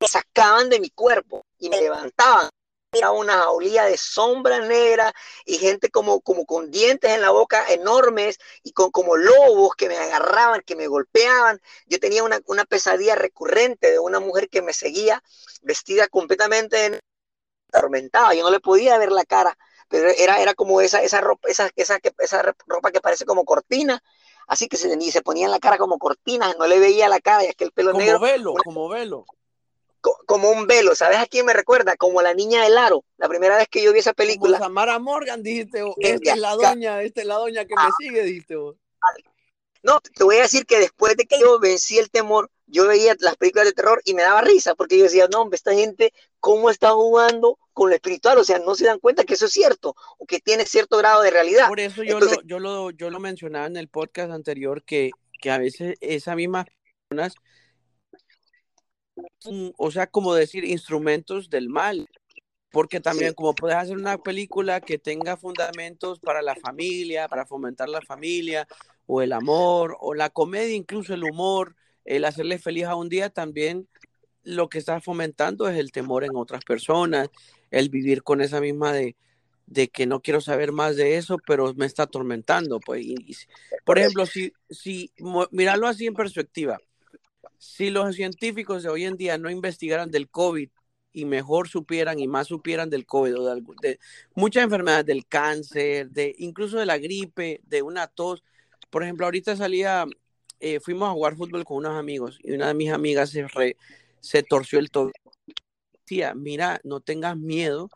Me 0.00 0.08
sacaban 0.08 0.68
de 0.68 0.80
mi 0.80 0.90
cuerpo 0.90 1.46
y 1.58 1.68
me 1.70 1.80
levantaban 1.80 2.50
era 2.94 3.10
una 3.10 3.34
jaulía 3.34 3.84
de 3.84 3.96
sombra 3.96 4.60
negra 4.60 5.12
y 5.44 5.58
gente 5.58 5.90
como, 5.90 6.20
como 6.20 6.46
con 6.46 6.70
dientes 6.70 7.10
en 7.10 7.20
la 7.20 7.30
boca 7.30 7.64
enormes 7.72 8.38
y 8.62 8.72
con 8.72 8.90
como 8.90 9.16
lobos 9.16 9.74
que 9.76 9.88
me 9.88 9.96
agarraban, 9.96 10.62
que 10.62 10.76
me 10.76 10.86
golpeaban. 10.86 11.60
Yo 11.86 11.98
tenía 11.98 12.22
una, 12.22 12.40
una 12.46 12.64
pesadilla 12.64 13.14
recurrente 13.14 13.90
de 13.90 13.98
una 13.98 14.20
mujer 14.20 14.48
que 14.48 14.62
me 14.62 14.72
seguía 14.72 15.22
vestida 15.62 16.08
completamente 16.08 17.00
atormentada. 17.72 18.34
Yo 18.34 18.42
no 18.42 18.50
le 18.50 18.60
podía 18.60 18.98
ver 18.98 19.12
la 19.12 19.24
cara, 19.24 19.56
pero 19.88 20.08
era, 20.10 20.40
era 20.40 20.54
como 20.54 20.80
esa, 20.80 21.02
esa, 21.02 21.20
ropa, 21.20 21.48
esa, 21.48 21.70
esa, 21.76 21.98
esa 22.18 22.54
ropa 22.66 22.90
que 22.90 23.00
parece 23.00 23.24
como 23.24 23.44
cortina. 23.44 24.02
Así 24.46 24.68
que 24.68 24.76
se, 24.76 25.00
se 25.10 25.22
ponía 25.22 25.46
en 25.46 25.52
la 25.52 25.58
cara 25.58 25.78
como 25.78 25.98
cortina, 25.98 26.54
no 26.58 26.66
le 26.66 26.78
veía 26.78 27.08
la 27.08 27.20
cara 27.20 27.44
y 27.44 27.48
aquel 27.48 27.72
pelo 27.72 27.92
negro. 27.92 28.18
Como 28.18 28.32
velo, 28.32 28.54
como 28.62 28.88
velo 28.88 29.26
como 30.26 30.50
un 30.50 30.66
velo. 30.66 30.94
¿Sabes 30.94 31.18
a 31.18 31.26
quién 31.26 31.46
me 31.46 31.52
recuerda? 31.52 31.96
Como 31.96 32.22
la 32.22 32.34
niña 32.34 32.62
del 32.62 32.78
aro. 32.78 33.04
La 33.16 33.28
primera 33.28 33.56
vez 33.56 33.68
que 33.68 33.82
yo 33.82 33.92
vi 33.92 34.00
esa 34.00 34.12
película. 34.12 34.58
Como 34.58 34.68
Samara 34.68 34.98
Morgan, 34.98 35.42
dijiste. 35.42 35.82
Esta 35.98 36.32
es 36.32 36.38
la 36.38 36.54
doña, 36.54 37.02
esta 37.02 37.20
es 37.20 37.26
la 37.26 37.36
doña 37.36 37.64
que 37.64 37.74
me 37.74 37.82
ah. 37.82 37.90
sigue, 37.98 38.22
dijiste 38.22 38.56
vos. 38.56 38.76
No, 39.82 40.00
te 40.00 40.24
voy 40.24 40.36
a 40.36 40.42
decir 40.42 40.64
que 40.64 40.78
después 40.78 41.14
de 41.16 41.26
que 41.26 41.38
yo 41.38 41.60
vencí 41.60 41.98
el 41.98 42.10
temor, 42.10 42.50
yo 42.66 42.88
veía 42.88 43.14
las 43.20 43.36
películas 43.36 43.66
de 43.66 43.74
terror 43.74 44.00
y 44.06 44.14
me 44.14 44.22
daba 44.22 44.40
risa 44.40 44.74
porque 44.74 44.96
yo 44.96 45.04
decía, 45.04 45.28
no, 45.30 45.42
hombre, 45.42 45.56
esta 45.56 45.74
gente, 45.74 46.14
¿cómo 46.40 46.70
está 46.70 46.92
jugando 46.92 47.58
con 47.74 47.90
lo 47.90 47.94
espiritual? 47.94 48.38
O 48.38 48.44
sea, 48.44 48.58
no 48.60 48.74
se 48.74 48.86
dan 48.86 48.98
cuenta 48.98 49.24
que 49.24 49.34
eso 49.34 49.44
es 49.44 49.52
cierto 49.52 49.94
o 50.16 50.24
que 50.24 50.40
tiene 50.40 50.64
cierto 50.64 50.96
grado 50.96 51.20
de 51.20 51.30
realidad. 51.30 51.68
Por 51.68 51.80
eso 51.80 52.02
yo, 52.02 52.18
lo, 52.18 52.40
yo, 52.42 52.58
lo, 52.58 52.90
yo 52.92 53.10
lo 53.10 53.20
mencionaba 53.20 53.66
en 53.66 53.76
el 53.76 53.88
podcast 53.88 54.32
anterior 54.32 54.82
que, 54.84 55.10
que 55.38 55.50
a 55.50 55.58
veces 55.58 55.96
esas 56.00 56.34
mismas 56.34 56.64
personas 57.06 57.34
o 59.76 59.90
sea, 59.90 60.06
como 60.06 60.34
decir, 60.34 60.64
instrumentos 60.64 61.50
del 61.50 61.68
mal. 61.68 62.08
Porque 62.70 62.98
también 62.98 63.34
como 63.34 63.54
puedes 63.54 63.76
hacer 63.76 63.96
una 63.96 64.18
película 64.18 64.80
que 64.80 64.98
tenga 64.98 65.36
fundamentos 65.36 66.18
para 66.18 66.42
la 66.42 66.56
familia, 66.56 67.28
para 67.28 67.46
fomentar 67.46 67.88
la 67.88 68.00
familia, 68.02 68.66
o 69.06 69.22
el 69.22 69.32
amor, 69.32 69.96
o 70.00 70.14
la 70.14 70.30
comedia, 70.30 70.74
incluso 70.74 71.14
el 71.14 71.22
humor, 71.22 71.76
el 72.04 72.24
hacerle 72.24 72.58
feliz 72.58 72.86
a 72.86 72.96
un 72.96 73.08
día, 73.08 73.30
también 73.30 73.88
lo 74.42 74.68
que 74.68 74.78
está 74.78 75.00
fomentando 75.00 75.68
es 75.68 75.78
el 75.78 75.92
temor 75.92 76.24
en 76.24 76.34
otras 76.34 76.64
personas, 76.64 77.28
el 77.70 77.90
vivir 77.90 78.22
con 78.22 78.40
esa 78.40 78.60
misma 78.60 78.92
de, 78.92 79.16
de 79.66 79.88
que 79.88 80.06
no 80.06 80.20
quiero 80.20 80.40
saber 80.40 80.72
más 80.72 80.96
de 80.96 81.16
eso, 81.16 81.38
pero 81.46 81.72
me 81.74 81.86
está 81.86 82.04
atormentando. 82.04 82.80
Pues, 82.80 83.06
por 83.84 83.98
ejemplo, 83.98 84.26
si, 84.26 84.52
si 84.70 85.10
mirarlo 85.50 85.86
así 85.86 86.06
en 86.06 86.14
perspectiva, 86.14 86.78
si 87.64 87.88
los 87.88 88.14
científicos 88.14 88.82
de 88.82 88.90
hoy 88.90 89.04
en 89.04 89.16
día 89.16 89.38
no 89.38 89.50
investigaran 89.50 90.10
del 90.10 90.28
COVID 90.28 90.68
y 91.12 91.24
mejor 91.24 91.66
supieran 91.68 92.18
y 92.18 92.28
más 92.28 92.48
supieran 92.48 92.90
del 92.90 93.06
COVID 93.06 93.38
o 93.38 93.54
de, 93.80 93.98
muchas 94.34 94.64
enfermedades, 94.64 95.06
del 95.06 95.26
cáncer, 95.26 96.10
de 96.10 96.34
incluso 96.38 96.78
de 96.78 96.86
la 96.86 96.98
gripe, 96.98 97.62
de 97.64 97.82
una 97.82 98.06
tos. 98.06 98.44
Por 98.90 99.02
ejemplo, 99.02 99.24
ahorita 99.24 99.56
salía, 99.56 100.04
eh, 100.60 100.78
fuimos 100.78 101.08
a 101.08 101.12
jugar 101.12 101.36
fútbol 101.36 101.64
con 101.64 101.78
unos 101.78 101.96
amigos 101.96 102.38
y 102.42 102.52
una 102.52 102.68
de 102.68 102.74
mis 102.74 102.92
amigas 102.92 103.30
se, 103.30 103.46
se 104.20 104.42
torció 104.42 104.78
el 104.78 104.90
tobillo. 104.90 105.14
Decía, 106.00 106.34
mira, 106.34 106.80
no 106.84 107.00
tengas 107.00 107.38
miedo 107.38 107.88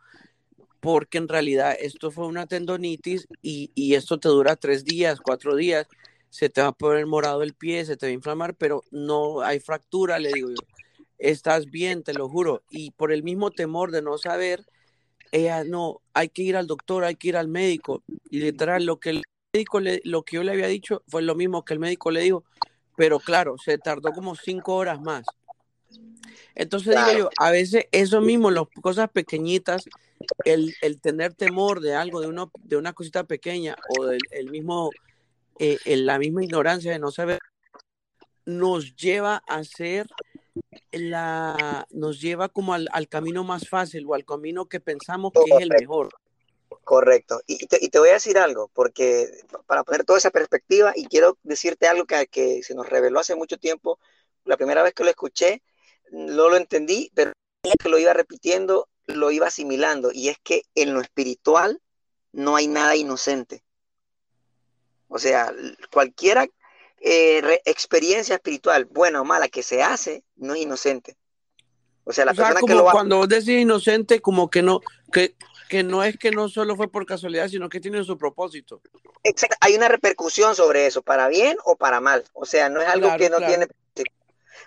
porque 0.79 1.19
en 1.19 1.27
realidad 1.27 1.75
esto 1.79 2.09
fue 2.09 2.25
una 2.25 2.47
tendonitis 2.47 3.27
y, 3.43 3.71
y 3.75 3.93
esto 3.93 4.19
te 4.19 4.29
dura 4.29 4.55
tres 4.55 4.83
días, 4.83 5.19
cuatro 5.21 5.55
días 5.55 5.87
se 6.29 6.49
te 6.49 6.61
va 6.61 6.67
a 6.67 6.71
poner 6.71 7.05
morado 7.05 7.43
el 7.43 7.53
pie, 7.53 7.85
se 7.85 7.97
te 7.97 8.05
va 8.05 8.09
a 8.11 8.13
inflamar, 8.13 8.55
pero 8.55 8.83
no 8.91 9.41
hay 9.41 9.59
fractura, 9.59 10.19
le 10.19 10.31
digo 10.31 10.49
yo. 10.49 10.67
Estás 11.17 11.65
bien, 11.65 12.03
te 12.03 12.13
lo 12.13 12.29
juro. 12.29 12.63
Y 12.69 12.91
por 12.91 13.11
el 13.11 13.23
mismo 13.23 13.51
temor 13.51 13.91
de 13.91 14.01
no 14.01 14.17
saber, 14.17 14.65
ella 15.31 15.63
no, 15.63 16.01
hay 16.13 16.29
que 16.29 16.43
ir 16.43 16.55
al 16.55 16.67
doctor, 16.67 17.03
hay 17.03 17.15
que 17.15 17.29
ir 17.29 17.37
al 17.37 17.47
médico. 17.47 18.03
Y 18.29 18.39
literal, 18.39 18.85
lo 18.85 18.99
que 18.99 19.09
el 19.09 19.23
médico 19.53 19.79
le, 19.79 20.01
lo 20.05 20.23
que 20.23 20.37
yo 20.37 20.43
le 20.43 20.51
había 20.51 20.67
dicho 20.67 21.03
fue 21.07 21.21
lo 21.21 21.35
mismo 21.35 21.65
que 21.65 21.73
el 21.73 21.79
médico 21.79 22.11
le 22.11 22.21
dijo, 22.21 22.43
pero 22.95 23.19
claro, 23.19 23.57
se 23.57 23.77
tardó 23.77 24.11
como 24.11 24.35
cinco 24.35 24.75
horas 24.75 25.01
más. 25.01 25.25
Entonces 26.55 26.95
digo 26.95 27.17
yo, 27.17 27.29
a 27.37 27.51
veces 27.51 27.85
eso 27.91 28.21
mismo, 28.21 28.51
las 28.51 28.65
cosas 28.81 29.09
pequeñitas, 29.09 29.85
el, 30.45 30.75
el, 30.81 30.99
tener 30.99 31.33
temor 31.33 31.79
de 31.79 31.95
algo, 31.95 32.21
de, 32.21 32.27
uno, 32.27 32.51
de 32.63 32.75
una 32.75 32.93
cosita 32.93 33.23
pequeña 33.23 33.75
o 33.97 34.05
del 34.05 34.19
el 34.31 34.49
mismo 34.49 34.89
eh, 35.59 35.97
la 35.97 36.17
misma 36.17 36.43
ignorancia 36.43 36.91
de 36.91 36.99
no 36.99 37.11
saber, 37.11 37.39
nos 38.45 38.95
lleva 38.95 39.43
a 39.47 39.63
ser 39.63 40.07
la, 40.91 41.85
nos 41.91 42.19
lleva 42.19 42.49
como 42.49 42.73
al, 42.73 42.89
camino 43.09 43.43
más 43.43 43.69
fácil 43.69 44.05
o 44.07 44.15
al 44.15 44.25
camino 44.25 44.67
que 44.67 44.79
pensamos 44.79 45.31
que 45.33 45.41
es 45.53 45.61
el 45.61 45.69
mejor. 45.69 46.09
Correcto. 46.83 47.41
Y 47.45 47.67
te, 47.67 47.77
y 47.79 47.89
te, 47.89 47.99
voy 47.99 48.09
a 48.09 48.13
decir 48.13 48.37
algo, 48.37 48.69
porque 48.73 49.29
para 49.67 49.83
poner 49.83 50.05
toda 50.05 50.17
esa 50.17 50.31
perspectiva, 50.31 50.93
y 50.95 51.05
quiero 51.05 51.37
decirte 51.43 51.87
algo 51.87 52.05
que, 52.05 52.27
que 52.27 52.63
se 52.63 52.73
nos 52.73 52.89
reveló 52.89 53.19
hace 53.19 53.35
mucho 53.35 53.57
tiempo, 53.57 53.99
la 54.45 54.57
primera 54.57 54.81
vez 54.81 54.93
que 54.93 55.03
lo 55.03 55.09
escuché, 55.09 55.61
no 56.11 56.49
lo 56.49 56.55
entendí, 56.55 57.11
pero 57.13 57.33
que 57.61 57.89
lo 57.89 57.99
iba 57.99 58.13
repitiendo, 58.13 58.87
lo 59.05 59.29
iba 59.31 59.47
asimilando, 59.47 60.11
y 60.11 60.29
es 60.29 60.37
que 60.39 60.63
en 60.73 60.93
lo 60.93 61.01
espiritual 61.01 61.81
no 62.31 62.55
hay 62.55 62.67
nada 62.67 62.95
inocente. 62.95 63.63
O 65.09 65.19
sea, 65.19 65.53
cualquiera 65.91 66.47
eh, 67.01 67.61
experiencia 67.65 68.35
espiritual, 68.35 68.85
buena 68.85 69.21
o 69.21 69.25
mala, 69.25 69.49
que 69.49 69.63
se 69.63 69.83
hace, 69.83 70.23
no 70.37 70.53
es 70.53 70.61
inocente. 70.61 71.17
O 72.03 72.13
sea, 72.13 72.25
la 72.25 72.33
persona 72.33 72.61
que 72.65 72.73
lo 72.73 72.85
va... 72.85 72.91
cuando 72.91 73.17
vos 73.17 73.29
decís 73.29 73.49
inocente, 73.49 74.21
como 74.21 74.49
que 74.49 74.61
no, 74.61 74.81
que, 75.11 75.35
que 75.67 75.83
no 75.83 76.03
es 76.03 76.17
que 76.17 76.31
no 76.31 76.49
solo 76.49 76.75
fue 76.75 76.89
por 76.91 77.05
casualidad, 77.05 77.47
sino 77.49 77.69
que 77.69 77.79
tiene 77.79 78.03
su 78.03 78.17
propósito. 78.17 78.81
Exacto, 79.23 79.57
hay 79.61 79.75
una 79.75 79.87
repercusión 79.87 80.55
sobre 80.55 80.85
eso, 80.85 81.01
para 81.01 81.27
bien 81.27 81.57
o 81.65 81.75
para 81.75 81.99
mal. 81.99 82.23
O 82.33 82.45
sea, 82.45 82.69
no 82.69 82.81
es 82.81 82.87
algo 82.87 83.15
que 83.17 83.29
no 83.29 83.37
tiene 83.37 83.67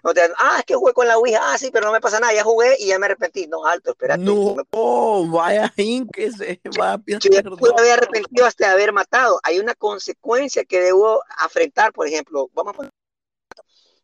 no 0.03 0.15
te, 0.15 0.23
ah, 0.39 0.57
es 0.59 0.65
que 0.65 0.75
jugué 0.75 0.93
con 0.93 1.07
la 1.07 1.19
Ouija, 1.19 1.41
ah, 1.43 1.59
sí, 1.59 1.71
pero 1.73 1.87
no 1.87 1.93
me 1.93 2.01
pasa 2.01 2.21
nada, 2.21 2.33
ya 2.33 2.45
jugué 2.45 2.77
y 2.79 2.87
ya 2.87 2.99
me 2.99 3.07
arrepentí. 3.07 3.47
No, 3.47 3.65
alto, 3.67 3.91
espérate. 3.91 4.23
No, 4.23 4.57
oh, 4.71 5.27
vaya 5.29 5.73
que 6.13 6.31
se 6.31 6.61
va 6.79 6.95
a 6.95 7.03
Yo 7.07 7.19
pude 7.57 7.73
haber 7.79 7.93
arrepentido 7.93 8.47
hasta 8.47 8.67
de 8.67 8.73
haber 8.73 8.93
matado. 8.93 9.41
Hay 9.43 9.59
una 9.59 9.75
consecuencia 9.75 10.65
que 10.65 10.81
debo 10.81 11.23
afrontar, 11.39 11.93
por 11.93 12.07
ejemplo, 12.07 12.49
vamos 12.55 12.75
a 12.79 12.91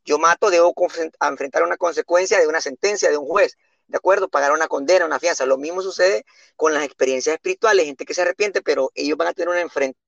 yo 0.09 0.19
mato, 0.19 0.49
debo 0.49 0.75
enfrentar 1.21 1.63
una 1.63 1.77
consecuencia 1.77 2.41
de 2.41 2.47
una 2.47 2.63
sentencia 2.63 3.11
de 3.11 3.19
un 3.19 3.27
juez, 3.27 3.59
¿de 3.89 3.99
acuerdo? 3.99 4.31
Pagar 4.31 4.53
una 4.53 4.67
condena, 4.67 5.05
una 5.05 5.21
fianza. 5.21 5.45
Lo 5.45 5.59
mismo 5.59 5.83
sucede 5.83 6.25
con 6.57 6.73
las 6.73 6.83
experiencias 6.83 7.35
espirituales, 7.35 7.85
gente 7.85 8.07
que 8.07 8.15
se 8.15 8.23
arrepiente, 8.23 8.63
pero 8.63 8.91
ellos 8.95 9.19
van 9.19 9.29
a 9.29 9.35
tener 9.35 9.51
un 9.51 9.59
enfrentamiento 9.59 10.01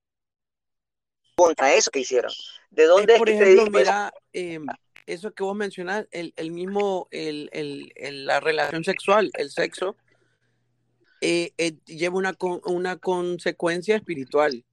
contra 1.35 1.75
eso 1.75 1.91
que 1.91 1.99
hicieron. 1.99 2.31
¿De 2.71 2.85
dónde 2.85 3.13
es, 3.13 3.19
por 3.19 3.29
ejemplo, 3.29 3.67
mira, 3.69 4.11
eh, 4.33 4.59
eso 5.05 5.33
que 5.33 5.43
vos 5.43 5.55
mencionás, 5.55 6.07
el, 6.11 6.33
el 6.35 6.51
mismo, 6.51 7.07
el, 7.11 7.49
el, 7.53 8.25
la 8.25 8.39
relación 8.39 8.83
sexual, 8.83 9.31
el 9.35 9.49
sexo, 9.49 9.95
eh, 11.21 11.53
eh, 11.57 11.77
lleva 11.85 12.17
una, 12.17 12.35
una 12.65 12.97
consecuencia 12.97 13.95
espiritual. 13.95 14.63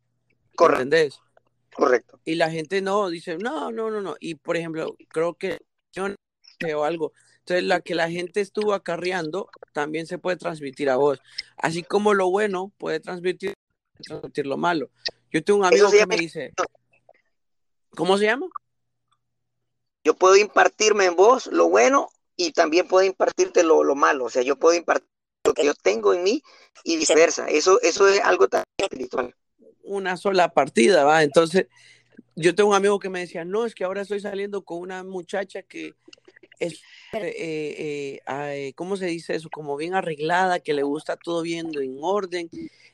Correcto. 0.56 0.82
¿Entendés? 0.82 1.20
Correcto. 1.74 2.20
Y 2.24 2.34
la 2.34 2.50
gente 2.50 2.82
no, 2.82 3.08
dice, 3.08 3.36
no, 3.38 3.70
no, 3.70 3.90
no, 3.90 4.00
no. 4.00 4.16
Y 4.20 4.34
por 4.34 4.56
ejemplo, 4.56 4.96
creo 5.08 5.34
que 5.34 5.58
o 6.74 6.84
algo. 6.84 7.12
Entonces, 7.40 7.64
la 7.64 7.80
que 7.80 7.94
la 7.94 8.10
gente 8.10 8.40
estuvo 8.40 8.74
acarreando 8.74 9.48
también 9.72 10.06
se 10.06 10.18
puede 10.18 10.36
transmitir 10.36 10.90
a 10.90 10.96
vos. 10.96 11.20
Así 11.56 11.82
como 11.82 12.14
lo 12.14 12.30
bueno 12.30 12.72
puede 12.78 13.00
transmitir, 13.00 13.54
transmitir 14.02 14.46
lo 14.46 14.56
malo. 14.56 14.90
Yo 15.30 15.42
tengo 15.42 15.60
un 15.60 15.66
amigo 15.66 15.90
que 15.90 16.06
me 16.06 16.16
dice, 16.16 16.52
¿Cómo 17.98 18.16
se 18.16 18.26
llama? 18.26 18.46
Yo 20.04 20.14
puedo 20.14 20.36
impartirme 20.36 21.06
en 21.06 21.16
vos 21.16 21.46
lo 21.46 21.68
bueno 21.68 22.08
y 22.36 22.52
también 22.52 22.86
puedo 22.86 23.04
impartirte 23.04 23.62
lo, 23.62 23.84
lo 23.84 23.94
malo. 23.94 24.24
O 24.24 24.30
sea, 24.30 24.42
yo 24.42 24.56
puedo 24.56 24.76
impartir 24.76 25.08
lo 25.44 25.54
que 25.54 25.64
yo 25.64 25.74
tengo 25.74 26.14
en 26.14 26.22
mí 26.22 26.42
y 26.84 26.96
viceversa. 26.96 27.48
Eso, 27.48 27.80
eso 27.82 28.08
es 28.08 28.20
algo 28.20 28.48
tan 28.48 28.64
espiritual. 28.78 29.34
Una 29.82 30.16
sola 30.16 30.50
partida, 30.50 31.04
¿va? 31.04 31.22
Entonces, 31.22 31.66
yo 32.36 32.54
tengo 32.54 32.70
un 32.70 32.76
amigo 32.76 32.98
que 32.98 33.08
me 33.08 33.20
decía, 33.20 33.44
no, 33.44 33.64
es 33.64 33.74
que 33.74 33.84
ahora 33.84 34.02
estoy 34.02 34.20
saliendo 34.20 34.62
con 34.62 34.78
una 34.78 35.02
muchacha 35.02 35.62
que 35.62 35.94
es, 36.58 36.74
eh, 37.12 37.34
eh, 37.38 38.20
eh, 38.26 38.72
¿cómo 38.74 38.96
se 38.96 39.06
dice 39.06 39.34
eso? 39.34 39.48
Como 39.50 39.76
bien 39.76 39.94
arreglada, 39.94 40.60
que 40.60 40.74
le 40.74 40.82
gusta 40.82 41.16
todo 41.16 41.42
viendo 41.42 41.80
en 41.80 41.98
orden, 42.00 42.50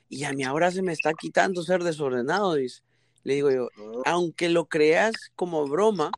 y 0.08 0.25
a 0.25 0.32
mí 0.32 0.44
ahora 0.44 0.70
se 0.70 0.82
me 0.82 0.92
está 0.92 1.12
quitando 1.14 1.62
ser 1.62 1.82
desordenado, 1.82 2.54
dice. 2.54 2.82
Le 3.23 3.34
digo 3.34 3.50
yo, 3.50 3.68
aunque 4.04 4.50
lo 4.50 4.66
creas 4.66 5.14
como 5.34 5.66
broma, 5.66 6.11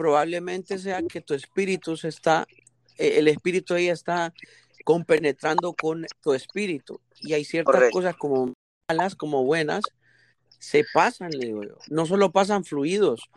probablemente 0.00 0.78
sea 0.78 1.02
que 1.02 1.20
tu 1.20 1.34
espíritu 1.34 1.94
se 1.94 2.08
está, 2.08 2.46
el 2.96 3.28
espíritu 3.28 3.74
ahí 3.74 3.90
está 3.90 4.32
compenetrando 4.82 5.74
con 5.74 6.06
tu 6.22 6.32
espíritu, 6.32 7.02
y 7.20 7.34
hay 7.34 7.44
ciertas 7.44 7.90
cosas 7.90 8.16
como 8.16 8.54
malas, 8.88 9.14
como 9.14 9.44
buenas, 9.44 9.84
se 10.58 10.86
pasan, 10.94 11.32
le 11.32 11.48
digo 11.48 11.64
yo. 11.64 11.76
No 11.90 12.06
solo 12.06 12.32
pasan 12.32 12.64
fluidos, 12.64 13.28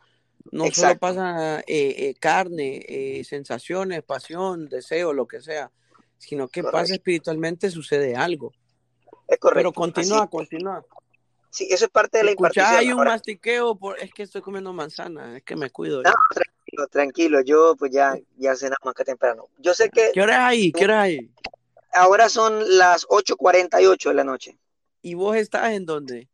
no 0.53 0.71
solo 0.71 0.97
pasa 0.97 1.59
eh, 1.59 1.63
eh, 1.67 2.15
carne, 2.17 2.85
eh, 2.87 3.25
sensaciones, 3.25 4.01
pasión, 4.01 4.69
deseo, 4.69 5.11
lo 5.11 5.27
que 5.27 5.41
sea, 5.41 5.69
sino 6.17 6.47
que 6.47 6.63
pasa 6.63 6.93
espiritualmente, 6.93 7.71
sucede 7.71 8.15
algo. 8.15 8.53
Es 9.27 9.37
correcto. 9.37 9.59
Pero 9.59 9.73
continúa, 9.73 10.29
continúa. 10.29 10.85
Sí, 11.49 11.67
eso 11.69 11.85
es 11.85 11.91
parte 11.91 12.19
de 12.19 12.23
la 12.23 12.31
impartición. 12.31 12.67
hay 12.67 12.91
un 12.93 13.03
mastiqueo, 13.03 13.75
por... 13.75 13.99
es 13.99 14.13
que 14.13 14.23
estoy 14.23 14.41
comiendo 14.41 14.71
manzana, 14.71 15.37
es 15.37 15.43
que 15.43 15.57
me 15.57 15.69
cuido. 15.69 16.01
No, 16.01 16.13
tranquilo, 16.73 16.87
tranquilo, 16.87 17.41
yo 17.41 17.75
pues 17.75 17.91
ya, 17.91 18.17
ya 18.37 18.55
cenamos 18.55 18.79
más 18.83 18.95
que 18.95 19.03
temprano. 19.03 19.49
Yo 19.57 19.73
sé 19.73 19.89
que... 19.89 20.11
¿Qué 20.13 20.21
hora 20.21 20.33
es 20.33 20.39
ahí? 20.39 20.71
¿Qué 20.71 20.85
hora 20.85 21.07
es 21.07 21.19
ahí? 21.19 21.31
Ahora 21.93 22.29
son 22.29 22.77
las 22.77 23.05
8.48 23.07 24.09
de 24.09 24.13
la 24.13 24.23
noche. 24.23 24.57
¿Y 25.01 25.13
vos 25.13 25.35
estás 25.35 25.71
en 25.71 25.85
dónde? 25.85 26.29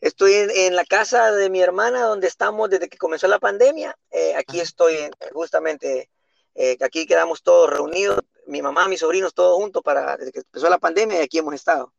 Estoy 0.00 0.34
en, 0.34 0.76
la 0.76 0.84
casa 0.84 1.32
de 1.32 1.48
mi 1.50 1.60
hermana 1.60 2.02
donde 2.02 2.26
estamos 2.26 2.68
desde 2.68 2.88
que 2.88 2.98
comenzó 2.98 3.26
la 3.26 3.38
pandemia. 3.38 3.96
Eh, 4.10 4.34
aquí 4.36 4.60
estoy 4.60 4.94
justamente, 5.32 6.10
eh, 6.54 6.76
aquí 6.80 7.06
quedamos 7.06 7.42
todos 7.42 7.70
reunidos, 7.70 8.20
mi 8.46 8.60
mamá, 8.60 8.86
mis 8.86 9.00
sobrinos, 9.00 9.32
todos 9.32 9.56
juntos 9.56 9.82
para 9.82 10.16
desde 10.16 10.32
que 10.32 10.40
empezó 10.40 10.68
la 10.68 10.78
pandemia 10.78 11.20
y 11.20 11.22
aquí 11.22 11.38
hemos 11.38 11.54
estado. 11.54 11.92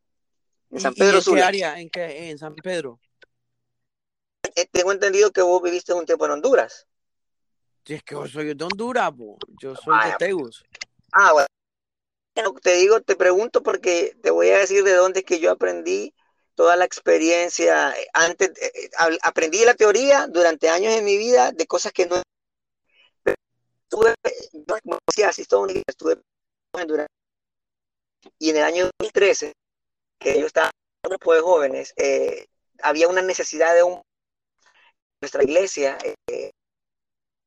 En 0.69 0.79
San 0.79 0.93
Pedro 0.93 1.19
¿Y 1.25 1.29
en 1.29 1.35
qué 1.35 1.41
área? 1.41 1.79
¿En, 1.79 1.89
qué, 1.89 2.29
¿En 2.29 2.37
San 2.37 2.55
Pedro? 2.55 2.99
Eh, 4.55 4.67
tengo 4.71 4.91
entendido 4.91 5.31
que 5.31 5.41
vos 5.41 5.61
viviste 5.61 5.93
un 5.93 6.05
tiempo 6.05 6.25
en 6.25 6.31
Honduras. 6.31 6.87
Es 7.87 8.03
que 8.03 8.15
yo 8.15 8.27
soy 8.27 8.53
de 8.53 8.63
Honduras, 8.63 9.11
yo 9.61 9.75
soy 9.75 9.95
de 10.05 10.15
Tegus. 10.17 10.63
Ah, 11.11 11.33
bueno. 11.33 11.47
Te 12.61 12.75
digo, 12.75 12.99
te 13.01 13.15
pregunto 13.15 13.63
porque 13.63 14.17
te 14.21 14.31
voy 14.31 14.49
a 14.49 14.57
decir 14.57 14.83
de 14.83 14.93
dónde 14.93 15.19
es 15.19 15.25
que 15.25 15.39
yo 15.39 15.51
aprendí 15.51 16.13
toda 16.55 16.75
la 16.75 16.85
experiencia. 16.85 17.91
Eh, 17.91 18.07
antes 18.13 18.49
eh, 18.59 18.71
eh, 18.75 19.17
aprendí 19.21 19.63
la 19.63 19.75
teoría 19.75 20.27
durante 20.27 20.69
años 20.69 20.93
en 20.93 21.05
mi 21.05 21.17
vida 21.17 21.51
de 21.51 21.67
cosas 21.67 21.93
que 21.93 22.07
no 22.07 22.21
estuve, 23.23 24.15
como 24.83 24.97
decía, 25.07 25.29
estuve 25.29 26.13
en 26.73 27.05
y 28.39 28.49
en 28.49 28.57
el 28.57 28.63
año 28.63 28.85
2013, 28.99 29.53
que 30.19 30.39
yo 30.39 30.47
estaba 30.47 30.67
en 30.67 30.71
un 31.03 31.09
grupo 31.11 31.33
de 31.33 31.41
jóvenes, 31.41 31.93
había 32.81 33.07
una 33.07 33.21
necesidad 33.21 33.75
de 33.75 33.83
un 33.83 34.01
nuestra 35.21 35.43
iglesia, 35.43 35.97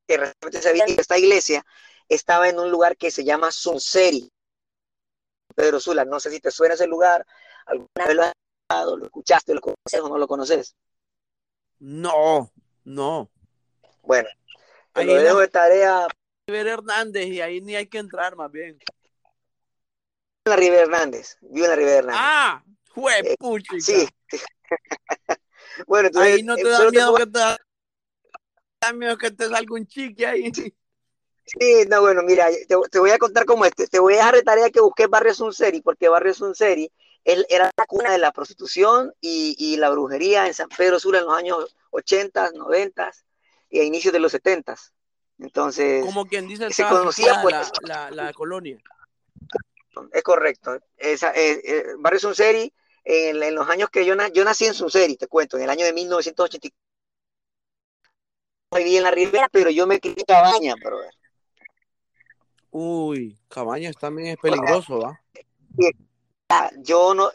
que 0.09 0.17
realmente 0.17 0.61
sabía 0.63 0.85
que 0.87 0.99
esta 0.99 1.19
iglesia 1.19 1.63
estaba 2.07 2.49
en 2.49 2.59
un 2.59 2.71
lugar 2.71 2.97
que 2.97 3.11
se 3.11 3.23
llama 3.23 3.51
Sunseri, 3.51 4.27
Pedro 5.55 5.79
Sula, 5.79 6.03
no 6.03 6.19
sé 6.19 6.31
si 6.31 6.39
te 6.39 6.49
suena 6.49 6.73
ese 6.73 6.87
lugar, 6.87 7.23
alguna 7.67 8.07
vez 8.07 8.15
lo 8.15 8.97
lo 8.97 9.05
escuchaste, 9.05 9.53
lo 9.53 9.61
conoces 9.61 9.99
o 10.01 10.09
no 10.09 10.17
lo 10.17 10.27
conoces? 10.27 10.75
No, 11.77 12.51
no. 12.85 13.29
Bueno, 14.01 14.29
te 14.93 15.05
lo 15.05 15.13
dejo 15.13 15.39
de 15.39 15.47
tarea. 15.47 16.07
River 16.47 16.67
Hernández 16.67 17.27
y 17.27 17.41
ahí 17.41 17.61
ni 17.61 17.75
hay 17.75 17.85
que 17.85 17.99
entrar 17.99 18.35
más 18.35 18.51
bien. 18.51 18.79
En 20.45 20.49
la 20.49 20.55
River 20.55 20.79
Hernández, 20.79 21.37
vivo 21.41 21.65
en 21.65 21.69
la 21.69 21.75
River 21.75 21.97
Hernández. 21.99 22.19
Ah, 22.19 22.63
fue 22.85 23.19
eh, 23.19 23.35
Sí. 23.79 24.07
bueno, 25.87 26.07
entonces. 26.07 26.33
Ahí 26.33 26.41
no 26.41 26.55
te 26.55 26.67
da 26.67 26.89
miedo 26.89 27.13
que 27.13 27.27
te 27.27 27.39
miedo 28.93 29.17
que 29.17 29.31
te 29.31 29.47
salga 29.47 29.73
un 29.73 29.85
chique 29.85 30.25
ahí. 30.25 30.51
Sí, 30.53 31.85
no, 31.87 32.01
bueno, 32.01 32.21
mira, 32.23 32.47
te, 32.67 32.99
voy 32.99 33.09
a 33.11 33.17
contar 33.17 33.45
cómo 33.45 33.65
este. 33.65 33.87
Te 33.87 33.99
voy 33.99 34.13
a 34.13 34.17
dejar 34.17 34.35
de 34.35 34.43
tarea 34.43 34.69
que 34.69 34.81
busqué 34.81 35.07
Barrio 35.07 35.33
Sunseri, 35.33 35.81
porque 35.81 36.07
Barrio 36.07 36.33
Sunseri 36.33 36.91
él 37.25 37.45
era 37.49 37.71
la 37.75 37.85
cuna 37.85 38.11
de 38.11 38.17
la 38.17 38.31
prostitución 38.31 39.13
y, 39.19 39.75
la 39.77 39.89
brujería 39.89 40.47
en 40.47 40.53
San 40.53 40.69
Pedro 40.69 40.99
Sula 40.99 41.19
en 41.19 41.25
los 41.25 41.35
años 41.35 41.75
80, 41.91 42.51
90 42.51 43.11
y 43.71 43.79
a 43.79 43.83
inicios 43.83 44.13
de 44.13 44.19
los 44.19 44.31
70. 44.31 44.75
Entonces, 45.39 46.05
como 46.05 46.25
quien 46.25 46.47
dice, 46.47 46.69
se 46.71 46.83
conocía 46.83 47.41
pues, 47.41 47.55
la, 47.81 48.31
colonia. 48.33 48.77
Es 50.13 50.23
correcto. 50.23 50.79
Esa, 50.97 51.31
eh, 51.31 51.61
eh, 51.63 51.85
Barrio 51.97 52.19
Sunseri, 52.19 52.71
en, 53.03 53.41
en, 53.41 53.55
los 53.55 53.67
años 53.69 53.89
que 53.89 54.05
yo, 54.05 54.15
yo 54.33 54.43
nací 54.43 54.65
en 54.65 54.73
Sunseri, 54.73 55.17
te 55.17 55.27
cuento, 55.27 55.57
en 55.57 55.63
el 55.63 55.69
año 55.69 55.85
de 55.85 55.93
1984. 55.93 56.88
Viví 58.75 58.97
en 58.97 59.03
la 59.03 59.11
Ribera, 59.11 59.49
pero 59.51 59.69
yo 59.69 59.87
me 59.87 59.99
crié 59.99 60.23
en 60.61 60.79
brother. 60.79 61.13
Uy, 62.71 63.37
Cabañas 63.47 63.95
también 63.97 64.29
es 64.29 64.37
peligroso, 64.37 64.99
¿va? 64.99 65.19
yo 66.77 67.13
no, 67.13 67.31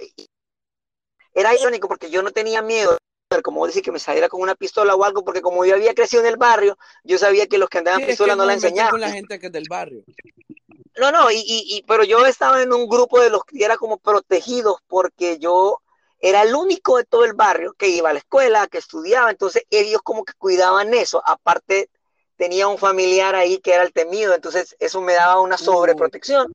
era 1.35 1.55
irónico 1.59 1.89
porque 1.89 2.11
yo 2.11 2.23
no 2.23 2.31
tenía 2.31 2.63
miedo, 2.63 2.97
como 3.43 3.67
decir 3.67 3.83
que 3.83 3.91
me 3.91 3.99
saliera 3.99 4.29
con 4.29 4.41
una 4.41 4.55
pistola 4.55 4.95
o 4.95 5.05
algo, 5.05 5.25
porque 5.25 5.43
como 5.43 5.65
yo 5.65 5.75
había 5.75 5.95
crecido 5.95 6.23
en 6.23 6.29
el 6.29 6.37
barrio, 6.37 6.79
yo 7.03 7.19
sabía 7.19 7.49
que 7.49 7.59
los 7.59 7.69
que 7.69 7.79
andaban 7.79 8.07
pistola 8.07 8.37
no 8.37 8.45
la 8.45 8.55
enseñaban. 8.55 8.93
con 8.93 9.01
la 9.01 9.11
gente 9.11 9.41
que 9.41 9.47
es 9.47 9.53
del 9.53 9.67
barrio. 9.69 10.05
No, 10.97 11.11
no, 11.11 11.31
y, 11.33 11.43
y, 11.45 11.83
pero 11.89 12.05
yo 12.05 12.25
estaba 12.25 12.63
en 12.63 12.73
un 12.73 12.87
grupo 12.87 13.21
de 13.21 13.31
los 13.31 13.45
que 13.45 13.65
era 13.65 13.77
como 13.77 13.99
protegidos 13.99 14.77
porque 14.87 15.39
yo 15.41 15.81
era 16.19 16.43
el 16.43 16.55
único 16.55 16.97
de 16.97 17.05
todo 17.05 17.25
el 17.25 17.35
barrio 17.35 17.75
que 17.75 17.89
iba 17.89 18.11
a 18.11 18.13
la 18.13 18.19
escuela, 18.19 18.67
que 18.67 18.79
estudiaba, 18.79 19.31
entonces 19.31 19.65
ellos 19.71 20.01
como 20.03 20.25
que 20.25 20.33
cuidaban 20.35 20.95
eso, 20.95 21.23
aparte 21.27 21.91
tenía 22.37 22.69
un 22.69 22.79
familiar 22.79 23.35
ahí 23.35 23.59
que 23.59 23.75
era 23.75 23.83
el 23.83 23.93
temido, 23.93 24.35
entonces 24.35 24.77
eso 24.79 25.01
me 25.01 25.15
daba 25.15 25.41
una 25.41 25.59
sobreprotección. 25.59 26.53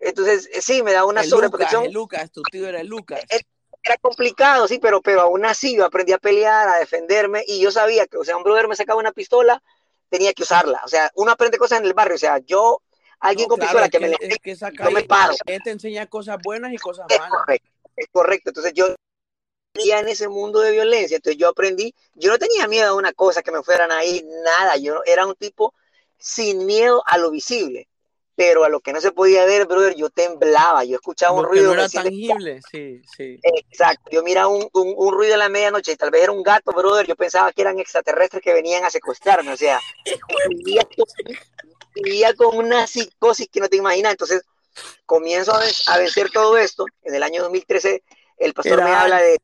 Entonces, 0.00 0.48
eh, 0.52 0.62
sí, 0.62 0.82
me 0.82 0.92
da 0.92 1.04
una 1.04 1.24
sobreprotección. 1.24 1.92
Lucas, 1.92 2.22
Lucas, 2.22 2.30
tu 2.30 2.42
tío 2.42 2.68
era 2.68 2.84
Lucas. 2.84 3.20
Eh, 3.30 3.40
era 3.82 3.96
complicado, 3.98 4.68
sí, 4.68 4.78
pero, 4.78 5.00
pero 5.00 5.22
aún 5.22 5.44
así 5.44 5.76
yo 5.76 5.84
aprendí 5.84 6.12
a 6.12 6.18
pelear, 6.18 6.68
a 6.68 6.78
defenderme, 6.78 7.42
y 7.46 7.60
yo 7.60 7.70
sabía 7.70 8.06
que, 8.06 8.18
o 8.18 8.24
sea, 8.24 8.36
un 8.36 8.42
brother 8.42 8.68
me 8.68 8.76
sacaba 8.76 9.00
una 9.00 9.12
pistola, 9.12 9.62
tenía 10.08 10.32
que 10.32 10.42
usarla. 10.42 10.80
O 10.84 10.88
sea, 10.88 11.10
uno 11.14 11.32
aprende 11.32 11.58
cosas 11.58 11.80
en 11.80 11.86
el 11.86 11.94
barrio, 11.94 12.16
o 12.16 12.18
sea, 12.18 12.38
yo, 12.38 12.82
alguien 13.20 13.48
con 13.48 13.58
pistola 13.58 13.88
que, 13.88 13.98
me 13.98 14.12
es 14.20 14.38
que 14.38 14.54
yo 14.54 14.90
me 14.90 15.02
paro. 15.04 15.34
Él 15.46 15.60
te 15.62 15.70
enseña 15.70 16.06
cosas 16.06 16.38
buenas 16.42 16.72
y 16.72 16.76
cosas 16.76 17.06
malas. 17.08 17.30
Correcto, 17.30 17.68
es 17.98 18.08
correcto. 18.10 18.50
Entonces 18.50 18.72
yo 18.74 18.94
vivía 19.74 20.00
en 20.00 20.08
ese 20.08 20.28
mundo 20.28 20.60
de 20.60 20.72
violencia, 20.72 21.16
entonces 21.16 21.38
yo 21.38 21.48
aprendí, 21.48 21.94
yo 22.14 22.30
no 22.30 22.38
tenía 22.38 22.66
miedo 22.66 22.88
a 22.88 22.94
una 22.94 23.12
cosa 23.12 23.42
que 23.42 23.52
me 23.52 23.62
fueran 23.62 23.92
ahí, 23.92 24.24
nada, 24.44 24.76
yo 24.76 25.02
era 25.06 25.26
un 25.26 25.34
tipo 25.34 25.74
sin 26.18 26.66
miedo 26.66 27.02
a 27.06 27.18
lo 27.18 27.30
visible 27.30 27.88
pero 28.38 28.62
a 28.62 28.68
lo 28.68 28.78
que 28.78 28.92
no 28.92 29.00
se 29.00 29.10
podía 29.10 29.44
ver, 29.46 29.66
brother, 29.66 29.96
yo 29.96 30.10
temblaba, 30.10 30.84
yo 30.84 30.94
escuchaba 30.94 31.32
un 31.32 31.44
ruido. 31.44 31.64
No 31.64 31.72
era 31.72 31.88
tangible, 31.88 32.60
sí, 32.70 33.02
sí. 33.16 33.40
Exacto, 33.42 34.10
yo 34.12 34.22
miraba 34.22 34.46
un, 34.46 34.68
un, 34.72 35.12
ruido 35.12 35.32
en 35.32 35.40
la 35.40 35.48
medianoche 35.48 35.90
y 35.90 35.96
tal 35.96 36.12
vez 36.12 36.22
era 36.22 36.30
un 36.30 36.44
gato, 36.44 36.70
brother, 36.70 37.04
yo 37.04 37.16
pensaba 37.16 37.50
que 37.50 37.62
eran 37.62 37.80
extraterrestres 37.80 38.40
que 38.40 38.52
venían 38.52 38.84
a 38.84 38.90
secuestrarme, 38.90 39.50
o 39.52 39.56
sea, 39.56 39.80
vivía, 41.96 42.32
con 42.34 42.56
una 42.56 42.86
psicosis 42.86 43.48
que 43.50 43.58
no 43.58 43.68
te 43.68 43.76
imaginas, 43.76 44.12
entonces 44.12 44.42
comienzo 45.06 45.52
a, 45.54 45.98
vencer 45.98 46.30
todo 46.30 46.56
esto, 46.56 46.86
en 47.02 47.14
el 47.14 47.22
año 47.22 47.42
2013 47.42 48.02
el 48.38 48.54
pastor 48.54 48.84
me 48.84 48.90
habla 48.90 49.20
de, 49.20 49.38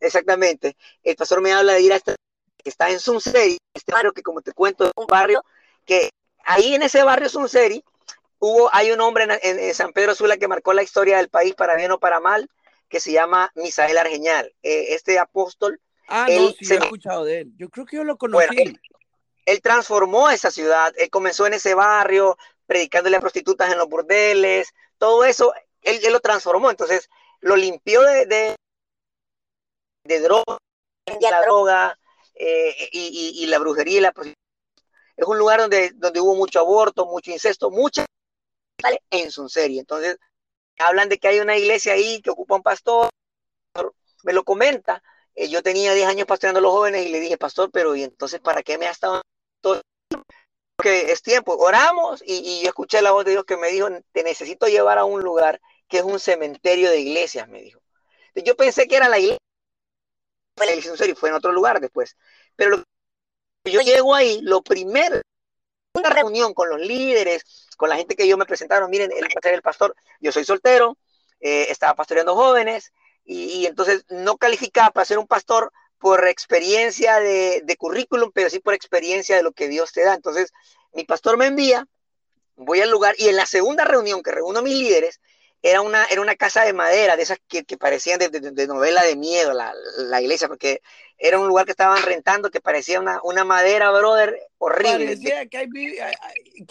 exactamente, 0.00 0.76
el 1.02 1.16
pastor 1.16 1.40
me 1.40 1.52
habla 1.52 1.74
de 1.74 1.80
ir 1.82 1.92
a 1.92 1.96
esta, 1.96 2.16
que 2.56 2.70
está 2.70 2.90
en 2.90 2.98
Sunseri, 2.98 3.58
este 3.74 3.92
barrio 3.92 4.12
que 4.12 4.22
como 4.22 4.40
te 4.40 4.52
cuento 4.52 4.84
es 4.84 4.92
un 4.96 5.06
barrio 5.06 5.44
que 5.84 6.10
ahí 6.44 6.74
en 6.74 6.82
ese 6.82 7.02
barrio 7.02 7.28
Sunseri, 7.28 7.84
hubo, 8.38 8.70
hay 8.72 8.90
un 8.90 9.00
hombre 9.00 9.26
en, 9.42 9.74
San 9.74 9.92
Pedro 9.92 10.14
Sula 10.14 10.36
que 10.36 10.48
marcó 10.48 10.72
la 10.72 10.82
historia 10.82 11.18
del 11.18 11.28
país 11.28 11.54
para 11.54 11.76
bien 11.76 11.92
o 11.92 11.98
para 11.98 12.20
mal, 12.20 12.48
que 12.88 13.00
se 13.00 13.12
llama 13.12 13.52
Misael 13.54 13.98
Argeñal. 13.98 14.54
Eh, 14.62 14.94
este 14.94 15.18
apóstol. 15.18 15.80
Ah, 16.08 16.26
no, 16.28 16.50
sí, 16.50 16.72
he 16.72 16.76
escuchado 16.76 17.24
de 17.24 17.40
él. 17.40 17.52
Yo 17.56 17.68
creo 17.68 17.84
que 17.84 17.96
yo 17.96 18.04
lo 18.04 18.16
conocí. 18.16 18.78
él, 19.44 19.62
transformó 19.62 20.30
esa 20.30 20.50
ciudad, 20.50 20.92
él 20.96 21.10
comenzó 21.10 21.46
en 21.46 21.54
ese 21.54 21.74
barrio, 21.74 22.38
predicándole 22.68 23.16
a 23.16 23.20
prostitutas 23.20 23.72
en 23.72 23.78
los 23.78 23.88
burdeles, 23.88 24.74
todo 24.98 25.24
eso, 25.24 25.54
él, 25.80 26.00
lo 26.12 26.20
transformó, 26.20 26.70
entonces 26.70 27.08
lo 27.40 27.56
limpió 27.56 28.02
de, 28.02 28.26
de, 30.04 30.20
droga, 30.20 30.58
la 31.06 31.40
droga, 31.40 31.98
eh, 32.34 32.90
y, 32.92 33.46
la 33.46 33.58
brujería 33.58 33.98
y 33.98 34.02
la 34.02 34.12
prostitución. 34.12 34.44
Es 35.16 35.26
un 35.26 35.38
lugar 35.38 35.60
donde, 35.60 35.92
donde 35.94 36.20
hubo 36.20 36.36
mucho 36.36 36.60
aborto, 36.60 37.06
mucho 37.06 37.30
incesto, 37.30 37.70
mucha 37.70 38.04
en 39.10 39.30
su 39.30 39.48
serie. 39.48 39.80
Entonces, 39.80 40.18
hablan 40.78 41.08
de 41.08 41.18
que 41.18 41.28
hay 41.28 41.40
una 41.40 41.56
iglesia 41.56 41.94
ahí 41.94 42.20
que 42.20 42.30
ocupa 42.30 42.56
un 42.56 42.62
pastor, 42.62 43.08
me 44.24 44.34
lo 44.34 44.44
comenta. 44.44 45.02
Eh, 45.34 45.48
yo 45.48 45.62
tenía 45.62 45.94
10 45.94 46.06
años 46.06 46.26
pastoreando 46.26 46.58
a 46.58 46.62
los 46.62 46.72
jóvenes 46.72 47.06
y 47.06 47.08
le 47.08 47.20
dije, 47.20 47.38
pastor, 47.38 47.70
pero 47.72 47.96
¿y 47.96 48.02
entonces 48.02 48.40
para 48.40 48.62
qué 48.62 48.76
me 48.76 48.86
ha 48.86 48.90
estado 48.90 49.22
todo? 49.62 49.80
Porque 50.78 51.10
es 51.10 51.22
tiempo, 51.22 51.56
oramos 51.56 52.22
y, 52.24 52.34
y, 52.34 52.62
yo 52.62 52.68
escuché 52.68 53.02
la 53.02 53.10
voz 53.10 53.24
de 53.24 53.32
Dios 53.32 53.44
que 53.44 53.56
me 53.56 53.66
dijo, 53.66 53.88
te 54.12 54.22
necesito 54.22 54.68
llevar 54.68 54.98
a 54.98 55.04
un 55.04 55.22
lugar 55.22 55.60
que 55.88 55.98
es 55.98 56.04
un 56.04 56.20
cementerio 56.20 56.88
de 56.88 57.00
iglesias, 57.00 57.48
me 57.48 57.60
dijo. 57.60 57.80
Yo 58.36 58.54
pensé 58.54 58.86
que 58.86 58.94
era 58.94 59.08
la 59.08 59.18
iglesia, 59.18 59.40
y 61.08 61.14
fue 61.14 61.30
en 61.30 61.34
otro 61.34 61.50
lugar 61.50 61.80
después. 61.80 62.16
Pero 62.54 62.84
yo 63.64 63.80
llego 63.80 64.14
ahí, 64.14 64.40
lo 64.42 64.62
primero, 64.62 65.20
una 65.94 66.10
reunión 66.10 66.54
con 66.54 66.68
los 66.68 66.80
líderes, 66.80 67.66
con 67.76 67.88
la 67.88 67.96
gente 67.96 68.14
que 68.14 68.28
yo 68.28 68.36
me 68.36 68.46
presentaron, 68.46 68.88
miren, 68.88 69.10
ser 69.42 69.54
el 69.54 69.62
pastor, 69.62 69.96
yo 70.20 70.30
soy 70.30 70.44
soltero, 70.44 70.96
eh, 71.40 71.66
estaba 71.70 71.96
pastoreando 71.96 72.36
jóvenes, 72.36 72.92
y, 73.24 73.66
entonces 73.66 74.04
no 74.10 74.38
calificaba 74.38 74.90
para 74.90 75.04
ser 75.04 75.18
un 75.18 75.26
pastor 75.26 75.72
por 75.98 76.26
experiencia 76.28 77.20
de, 77.20 77.62
de, 77.64 77.76
currículum, 77.76 78.30
pero 78.32 78.50
sí 78.50 78.60
por 78.60 78.74
experiencia 78.74 79.36
de 79.36 79.42
lo 79.42 79.52
que 79.52 79.68
Dios 79.68 79.92
te 79.92 80.04
da. 80.04 80.14
Entonces, 80.14 80.52
mi 80.92 81.04
pastor 81.04 81.36
me 81.36 81.46
envía, 81.46 81.86
voy 82.56 82.80
al 82.80 82.90
lugar, 82.90 83.14
y 83.18 83.28
en 83.28 83.36
la 83.36 83.46
segunda 83.46 83.84
reunión 83.84 84.22
que 84.22 84.32
reúno 84.32 84.60
a 84.60 84.62
mis 84.62 84.74
líderes, 84.74 85.20
era 85.62 85.80
una, 85.80 86.04
era 86.04 86.20
una 86.20 86.36
casa 86.36 86.62
de 86.62 86.72
madera, 86.72 87.16
de 87.16 87.22
esas 87.22 87.38
que, 87.48 87.64
parecían 87.76 88.18
de, 88.18 88.66
novela 88.66 89.02
de 89.02 89.16
miedo, 89.16 89.52
la, 89.52 90.20
iglesia, 90.20 90.46
porque 90.46 90.82
era 91.16 91.38
un 91.38 91.48
lugar 91.48 91.64
que 91.64 91.72
estaban 91.72 92.02
rentando 92.02 92.50
que 92.50 92.60
parecía 92.60 93.00
una, 93.00 93.20
una 93.24 93.44
madera, 93.44 93.90
brother, 93.90 94.38
horrible. 94.58 95.06
Parecía 95.06 95.46
que, 95.48 95.68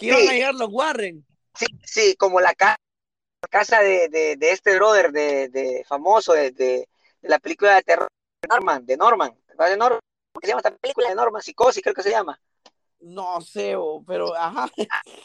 iban 0.00 0.28
a 0.28 0.32
llegar 0.32 0.54
los 0.54 0.70
Warren. 0.70 1.24
Sí, 1.54 1.66
sí, 1.84 2.16
como 2.16 2.40
la, 2.40 2.54
casa 2.54 3.80
de, 3.80 4.38
este 4.40 4.74
brother, 4.76 5.12
de, 5.12 5.84
famoso, 5.86 6.32
de, 6.32 6.88
la 7.20 7.38
película 7.38 7.74
de 7.74 7.82
terror 7.82 8.08
de 8.08 8.17
Norman, 8.48 8.84
de 8.84 8.96
Norman. 8.96 9.38
¿De 9.46 9.76
Norman? 9.76 10.00
¿Cómo 10.32 10.40
se 10.42 10.48
llama 10.48 10.60
esta 10.60 10.76
película 10.76 11.08
de 11.08 11.14
Norman? 11.14 11.42
Psicosis, 11.42 11.82
creo 11.82 11.94
que 11.94 12.02
se 12.02 12.10
llama. 12.10 12.40
No 13.00 13.40
sé, 13.40 13.76
pero 14.06 14.34
ajá. 14.34 14.68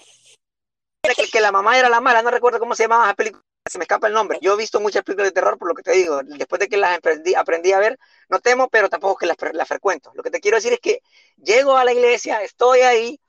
Que, 1.18 1.28
que 1.28 1.42
la 1.42 1.52
mamá 1.52 1.78
era 1.78 1.90
la 1.90 2.00
mala, 2.00 2.22
no 2.22 2.32
recuerdo 2.32 2.60
cómo 2.60 2.76
se 2.76 2.84
llamaba 2.84 3.04
esa 3.04 3.14
película 3.14 3.44
se 3.70 3.78
me 3.78 3.84
escapa 3.84 4.08
el 4.08 4.14
nombre. 4.14 4.40
Yo 4.42 4.54
he 4.54 4.58
visto 4.58 4.80
muchas 4.80 5.04
películas 5.04 5.30
de 5.30 5.32
terror, 5.32 5.58
por 5.58 5.68
lo 5.68 5.74
que 5.74 5.84
te 5.84 5.94
digo. 5.94 6.22
Después 6.24 6.60
de 6.60 6.68
que 6.68 6.78
las 6.78 6.98
aprendí, 6.98 7.34
aprendí 7.34 7.72
a 7.72 7.80
ver, 7.80 7.98
no 8.30 8.40
temo, 8.40 8.70
pero 8.70 8.90
tampoco 8.90 9.18
que 9.18 9.26
las, 9.26 9.38
las 9.54 9.68
frecuento. 9.68 10.12
Lo 10.16 10.24
que 10.24 10.32
te 10.32 10.40
quiero 10.40 10.58
decir 10.58 10.74
es 10.74 10.80
que 10.80 11.02
llego 11.38 11.78
a 11.78 11.86
la 11.86 11.94
iglesia, 11.94 12.42
estoy 12.42 12.82
ahí, 12.82 13.20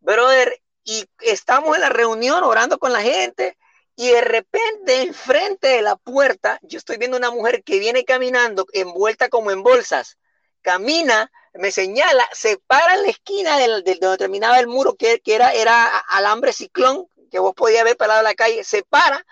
brother, 0.00 0.60
y 0.82 1.06
estamos 1.20 1.74
en 1.76 1.82
la 1.82 1.88
reunión 1.88 2.42
orando 2.44 2.78
con 2.78 2.92
la 2.92 3.02
gente, 3.02 3.56
y 3.96 4.10
de 4.10 4.20
repente, 4.22 5.02
enfrente 5.02 5.68
de 5.68 5.82
la 5.82 5.96
puerta, 5.96 6.58
yo 6.62 6.78
estoy 6.78 6.96
viendo 6.96 7.16
una 7.16 7.30
mujer 7.30 7.62
que 7.62 7.78
viene 7.78 8.04
caminando, 8.04 8.66
envuelta 8.72 9.28
como 9.28 9.52
en 9.52 9.62
bolsas. 9.62 10.18
Camina, 10.62 11.30
me 11.54 11.70
señala, 11.70 12.28
se 12.32 12.58
para 12.66 12.94
en 12.94 13.02
la 13.02 13.10
esquina 13.10 13.56
del, 13.58 13.84
del 13.84 14.00
donde 14.00 14.18
terminaba 14.18 14.58
el 14.58 14.66
muro, 14.66 14.96
que, 14.96 15.20
que 15.20 15.34
era, 15.34 15.52
era 15.52 15.98
alambre 15.98 16.52
ciclón, 16.52 17.06
que 17.30 17.38
vos 17.38 17.54
podías 17.54 17.84
ver 17.84 17.96
parado 17.96 18.20
en 18.20 18.24
la 18.24 18.34
calle, 18.34 18.64
se 18.64 18.82
para 18.82 19.24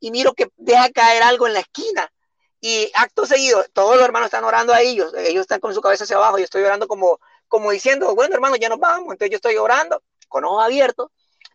y 0.00 0.10
miro 0.10 0.34
que 0.34 0.50
deja 0.56 0.90
caer 0.90 1.22
algo 1.22 1.46
en 1.46 1.54
la 1.54 1.60
esquina. 1.60 2.12
Y 2.60 2.90
acto 2.94 3.24
seguido, 3.24 3.64
todos 3.72 3.96
los 3.96 4.04
hermanos 4.04 4.26
están 4.26 4.44
orando 4.44 4.74
a 4.74 4.82
ellos, 4.82 5.14
ellos 5.16 5.42
están 5.42 5.60
con 5.60 5.72
su 5.72 5.80
cabeza 5.80 6.04
hacia 6.04 6.16
abajo, 6.16 6.36
yo 6.36 6.44
estoy 6.44 6.62
orando 6.62 6.86
como, 6.88 7.20
como 7.48 7.70
diciendo, 7.70 8.14
bueno 8.14 8.34
hermano, 8.34 8.56
ya 8.56 8.68
nos 8.68 8.78
vamos. 8.78 9.12
Entonces 9.12 9.30
yo 9.30 9.36
estoy 9.36 9.56
orando 9.56 10.02
con 10.28 10.44
ojos 10.44 10.62
abiertos 10.62 11.10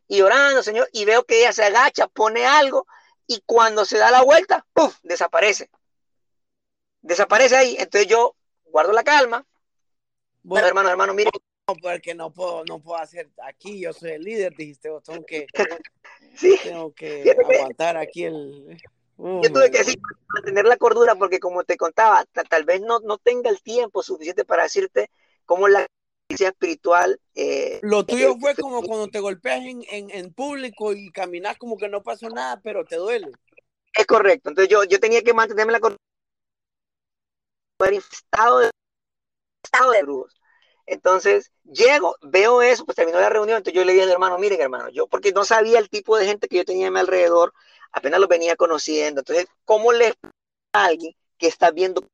y 0.08 0.22
orando, 0.22 0.62
Señor, 0.64 0.90
y 0.92 1.06
veo 1.06 1.24
que 1.24 1.40
ella 1.40 1.54
se 1.54 1.64
agacha, 1.64 2.08
pone 2.08 2.46
algo, 2.46 2.88
y 3.28 3.42
cuando 3.46 3.86
se 3.86 3.98
da 3.98 4.12
la 4.12 4.24
vuelta, 4.24 4.66
¡puf! 4.74 4.98
desaparece. 5.04 5.70
Desaparece 7.02 7.56
ahí. 7.56 7.76
Entonces 7.80 8.08
yo 8.08 8.36
guardo 8.66 8.92
la 8.92 9.04
calma. 9.04 9.46
Bueno, 10.44 10.68
hermano, 10.68 10.90
hermano, 10.90 11.14
mire. 11.14 11.32
No, 11.68 11.76
porque 11.82 12.14
no 12.14 12.32
puedo, 12.32 12.64
no 12.66 12.80
puedo 12.80 13.00
hacer 13.00 13.32
aquí, 13.44 13.80
yo 13.80 13.92
soy 13.92 14.12
el 14.12 14.24
líder, 14.24 14.56
dijiste, 14.56 14.90
tengo 15.04 15.26
que 15.26 15.48
Sí. 16.36 16.60
Tengo 16.62 16.94
que 16.94 17.24
aguantar 17.32 17.98
aquí 17.98 18.26
el... 18.26 18.78
yo 19.18 19.52
tuve 19.52 19.72
que 19.72 19.80
decir, 19.80 19.98
mantener 20.28 20.66
la 20.66 20.78
cordura 20.78 21.16
porque 21.16 21.40
como 21.40 21.64
te 21.64 21.78
contaba, 21.78 22.24
tal 22.50 22.66
vez 22.66 22.82
no, 22.82 23.00
no 23.00 23.18
tenga 23.18 23.50
el 23.50 23.62
tiempo 23.64 24.04
suficiente 24.04 24.46
para 24.46 24.64
decirte 24.64 25.10
cómo 25.46 25.68
la 25.68 25.88
espiritual... 26.30 27.20
Eh, 27.36 27.80
Lo 27.84 28.06
tuyo 28.06 28.32
eh, 28.32 28.38
fue 28.40 28.56
como 28.56 28.82
cuando 28.82 29.08
te 29.08 29.20
golpeas 29.20 29.62
en, 29.62 29.84
en, 29.90 30.10
en, 30.10 30.34
público 30.34 30.94
y 30.94 31.12
caminas 31.12 31.58
como 31.58 31.78
que 31.78 31.90
no 31.90 32.04
pasó 32.04 32.30
nada, 32.30 32.60
pero 32.62 32.86
te 32.86 32.96
duele. 32.96 33.32
Es 33.94 34.06
correcto, 34.06 34.50
entonces 34.50 34.70
yo, 34.70 34.84
yo 34.84 35.00
tenía 35.00 35.22
que 35.22 35.34
mantenerme 35.34 35.72
la 35.74 35.80
estado 37.92 38.60
de, 38.60 38.72
estado 39.64 39.92
de 39.92 40.04
brujos. 40.04 40.34
Entonces, 40.88 41.52
llego, 41.64 42.16
veo 42.22 42.62
eso, 42.62 42.86
pues 42.86 42.96
terminó 42.96 43.20
la 43.20 43.30
reunión, 43.30 43.58
entonces 43.58 43.78
yo 43.78 43.86
le 43.86 43.94
dije 43.94 44.04
al 44.04 44.12
hermano, 44.12 44.38
miren 44.38 44.62
hermano, 44.62 44.90
yo 44.90 45.08
porque 45.08 45.32
no 45.32 45.44
sabía 45.44 45.80
el 45.80 45.90
tipo 45.90 46.18
de 46.18 46.26
gente 46.26 46.48
que 46.48 46.58
yo 46.58 46.66
tenía 46.66 46.88
a 46.88 46.92
mi 46.92 47.00
alrededor, 47.00 47.54
apenas 47.92 48.20
lo 48.20 48.28
venía 48.28 48.56
conociendo, 48.56 49.22
entonces, 49.22 49.48
¿cómo 49.64 49.92
le 49.92 50.14
a 50.74 50.86
alguien 50.86 51.16
que 51.38 51.48
está 51.48 51.72
viendo 51.72 52.08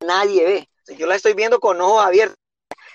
nadie 0.00 0.44
ve? 0.44 0.68
yo 0.96 1.06
la 1.06 1.14
estoy 1.14 1.34
viendo 1.34 1.60
con 1.60 1.80
ojos 1.80 2.04
abiertos. 2.04 2.36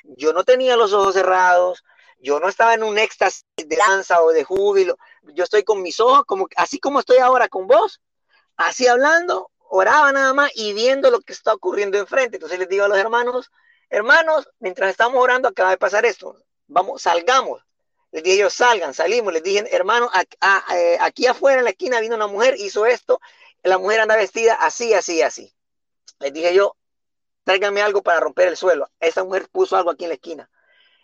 Yo 0.04 0.34
no 0.34 0.44
tenía 0.44 0.76
los 0.76 0.94
ojos 0.94 1.14
cerrados, 1.14 1.84
yo 2.20 2.40
no 2.40 2.50
estaba 2.50 2.74
en 2.74 2.84
un 2.84 2.98
éxtasis 2.98 3.46
de 3.56 3.76
danza 3.76 4.22
o 4.22 4.32
de 4.32 4.44
júbilo, 4.44 4.98
yo 5.24 5.44
estoy 5.44 5.64
con 5.64 5.82
mis 5.82 6.00
ojos, 6.00 6.26
como, 6.26 6.48
así 6.56 6.80
como 6.80 7.00
estoy 7.00 7.18
ahora 7.18 7.48
con 7.48 7.68
vos, 7.68 8.02
así 8.56 8.88
hablando, 8.88 9.52
oraba 9.70 10.12
nada 10.12 10.34
más 10.34 10.52
y 10.56 10.74
viendo 10.74 11.12
lo 11.12 11.20
que 11.22 11.34
está 11.34 11.54
ocurriendo 11.54 11.98
enfrente. 11.98 12.38
Entonces 12.38 12.60
les 12.60 12.70
digo 12.70 12.86
a 12.86 12.88
los 12.88 12.98
hermanos, 12.98 13.52
hermanos, 13.90 14.50
mientras 14.60 14.90
estamos 14.90 15.22
orando 15.22 15.48
acaba 15.48 15.72
de 15.72 15.78
pasar 15.78 16.06
esto, 16.06 16.36
vamos, 16.68 17.02
salgamos. 17.02 17.62
Les 18.12 18.24
dije 18.24 18.38
ellos, 18.38 18.54
salgan, 18.54 18.94
salimos, 18.94 19.34
les 19.34 19.44
dije, 19.44 19.76
hermano, 19.76 20.10
eh, 20.74 20.98
aquí 21.02 21.28
afuera 21.28 21.60
en 21.60 21.66
la 21.66 21.72
esquina 21.72 22.00
vino 22.00 22.16
una 22.16 22.28
mujer, 22.28 22.56
hizo 22.58 22.86
esto, 22.86 23.20
la 23.64 23.78
mujer 23.78 24.00
anda 24.00 24.16
vestida 24.16 24.56
así, 24.56 24.94
así, 24.94 25.22
así. 25.22 25.54
Les 26.20 26.34
dije 26.34 26.54
yo, 26.54 26.76
tráiganme 27.48 27.82
algo 27.82 28.04
para 28.04 28.20
romper 28.20 28.50
el 28.50 28.58
suelo. 28.58 28.90
Esa 29.00 29.24
mujer 29.24 29.48
puso 29.50 29.78
algo 29.78 29.90
aquí 29.90 30.04
en 30.04 30.10
la 30.10 30.16
esquina. 30.16 30.50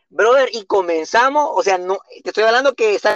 Brother, 0.10 0.49
y 0.51 0.65
comenzamos, 0.65 1.49
o 1.53 1.63
sea, 1.63 1.77
no, 1.77 1.99
te 2.21 2.29
estoy 2.29 2.43
hablando 2.43 2.75
que 2.75 2.93
está, 2.93 3.15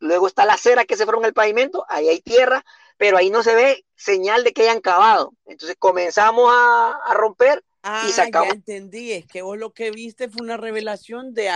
luego 0.00 0.26
está 0.26 0.46
la 0.46 0.54
acera 0.54 0.86
que 0.86 0.96
se 0.96 1.04
formó 1.04 1.20
en 1.20 1.26
el 1.26 1.34
pavimento, 1.34 1.84
ahí 1.88 2.08
hay 2.08 2.20
tierra, 2.20 2.64
pero 2.96 3.18
ahí 3.18 3.28
no 3.28 3.42
se 3.42 3.54
ve 3.54 3.84
señal 3.94 4.42
de 4.42 4.52
que 4.52 4.62
hayan 4.62 4.80
cavado. 4.80 5.34
Entonces 5.44 5.76
comenzamos 5.78 6.50
a, 6.50 6.98
a 7.04 7.14
romper 7.14 7.62
Ah, 7.82 8.06
ya 8.14 8.24
entendí, 8.50 9.12
es 9.12 9.26
que 9.26 9.40
vos 9.40 9.56
lo 9.56 9.72
que 9.72 9.90
viste 9.90 10.28
fue 10.28 10.42
una 10.42 10.58
revelación 10.58 11.32
de, 11.32 11.50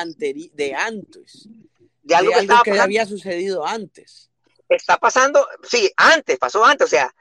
de 0.55 0.75
antes. 0.75 1.49
De 2.03 2.14
algo, 2.14 2.33
que, 2.64 2.81
había 2.81 3.05
sucedido 3.05 3.66
antes. 3.66 4.31
Está 4.70 4.97
pasando, 4.97 5.47
sí, 5.62 5.90
antes, 5.97 6.38
pasó 6.38 6.64
antes, 6.64 6.87
o 6.87 6.88
sea, 6.88 7.14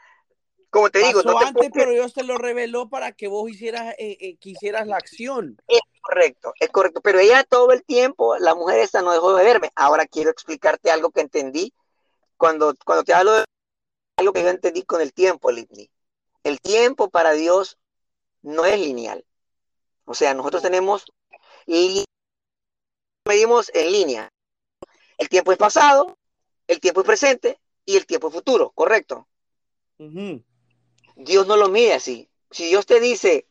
como 0.73 0.89
te 0.89 1.05
digo, 1.05 1.21
no 1.21 1.37
antes, 1.37 1.69
pero 1.71 1.91
Dios 1.91 2.15
te 2.15 2.23
lo 2.23 2.39
reveló 2.39 2.89
para 2.89 3.11
que 3.11 3.27
vos 3.27 3.47
hicieras, 3.47 3.93
eh, 3.99 4.17
eh, 4.19 4.37
quisieras 4.37 4.87
la 4.87 4.97
acción. 4.97 5.61
Es 5.67 5.81
correcto, 6.01 6.51
es 6.59 6.69
correcto, 6.71 6.99
pero 6.99 7.19
ella 7.19 7.43
todo 7.43 7.71
el 7.73 7.83
tiempo, 7.83 8.35
la 8.39 8.55
mujer 8.55 8.79
esta 8.79 9.03
no 9.03 9.11
dejó 9.11 9.35
de 9.35 9.43
verme. 9.43 9.69
Ahora 9.75 10.07
quiero 10.07 10.31
explicarte 10.31 10.89
algo 10.89 11.11
que 11.11 11.21
entendí 11.21 11.75
cuando, 12.37 12.73
cuando 12.83 13.03
te 13.03 13.13
hablo 13.13 13.33
de 13.33 13.45
algo 14.17 14.33
que 14.33 14.41
yo 14.41 14.49
entendí 14.49 14.81
con 14.81 14.99
el 14.99 15.13
tiempo, 15.13 15.51
Litni. 15.51 15.91
El 16.43 16.59
tiempo 16.59 17.11
para 17.11 17.33
Dios 17.33 17.77
no 18.41 18.65
es 18.65 18.79
lineal. 18.79 19.23
O 20.05 20.15
sea, 20.15 20.33
nosotros 20.33 20.63
tenemos, 20.63 21.05
medimos 23.27 23.69
en 23.75 23.91
línea. 23.91 24.33
El 25.19 25.29
tiempo 25.29 25.51
es 25.51 25.59
pasado, 25.59 26.17
el 26.65 26.79
tiempo 26.79 27.01
es 27.01 27.05
presente 27.05 27.59
y 27.85 27.95
el 27.95 28.07
tiempo 28.07 28.29
es 28.29 28.33
futuro, 28.33 28.71
¿correcto? 28.71 29.27
Dios 31.15 31.47
no 31.47 31.57
lo 31.57 31.69
mide 31.69 31.93
así. 31.93 32.29
Si 32.51 32.67
Dios 32.67 32.85
te 32.85 32.99
dice, 32.99 33.47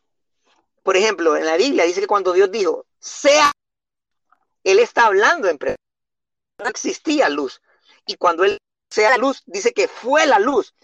por 0.83 0.97
ejemplo, 0.97 1.37
en 1.37 1.47
la 1.47 1.57
Biblia 1.57 1.85
dice 1.85 2.01
que 2.01 2.07
cuando 2.07 2.33
Dios 2.33 2.51
dijo, 2.51 2.87
sea, 2.99 3.53
Él 4.65 4.79
está 4.79 5.07
hablando 5.07 5.49
en 5.49 5.59
presente. 5.59 5.83
No 6.59 6.69
existía 6.69 7.29
luz. 7.29 7.61
Y 8.07 8.17
cuando 8.17 8.45
Él 8.45 8.59
sea 8.91 9.17
luz, 9.19 9.43
dice 9.47 9.73
que 9.73 9.89
fue 9.89 10.27
la 10.27 10.39
luz. 10.39 10.75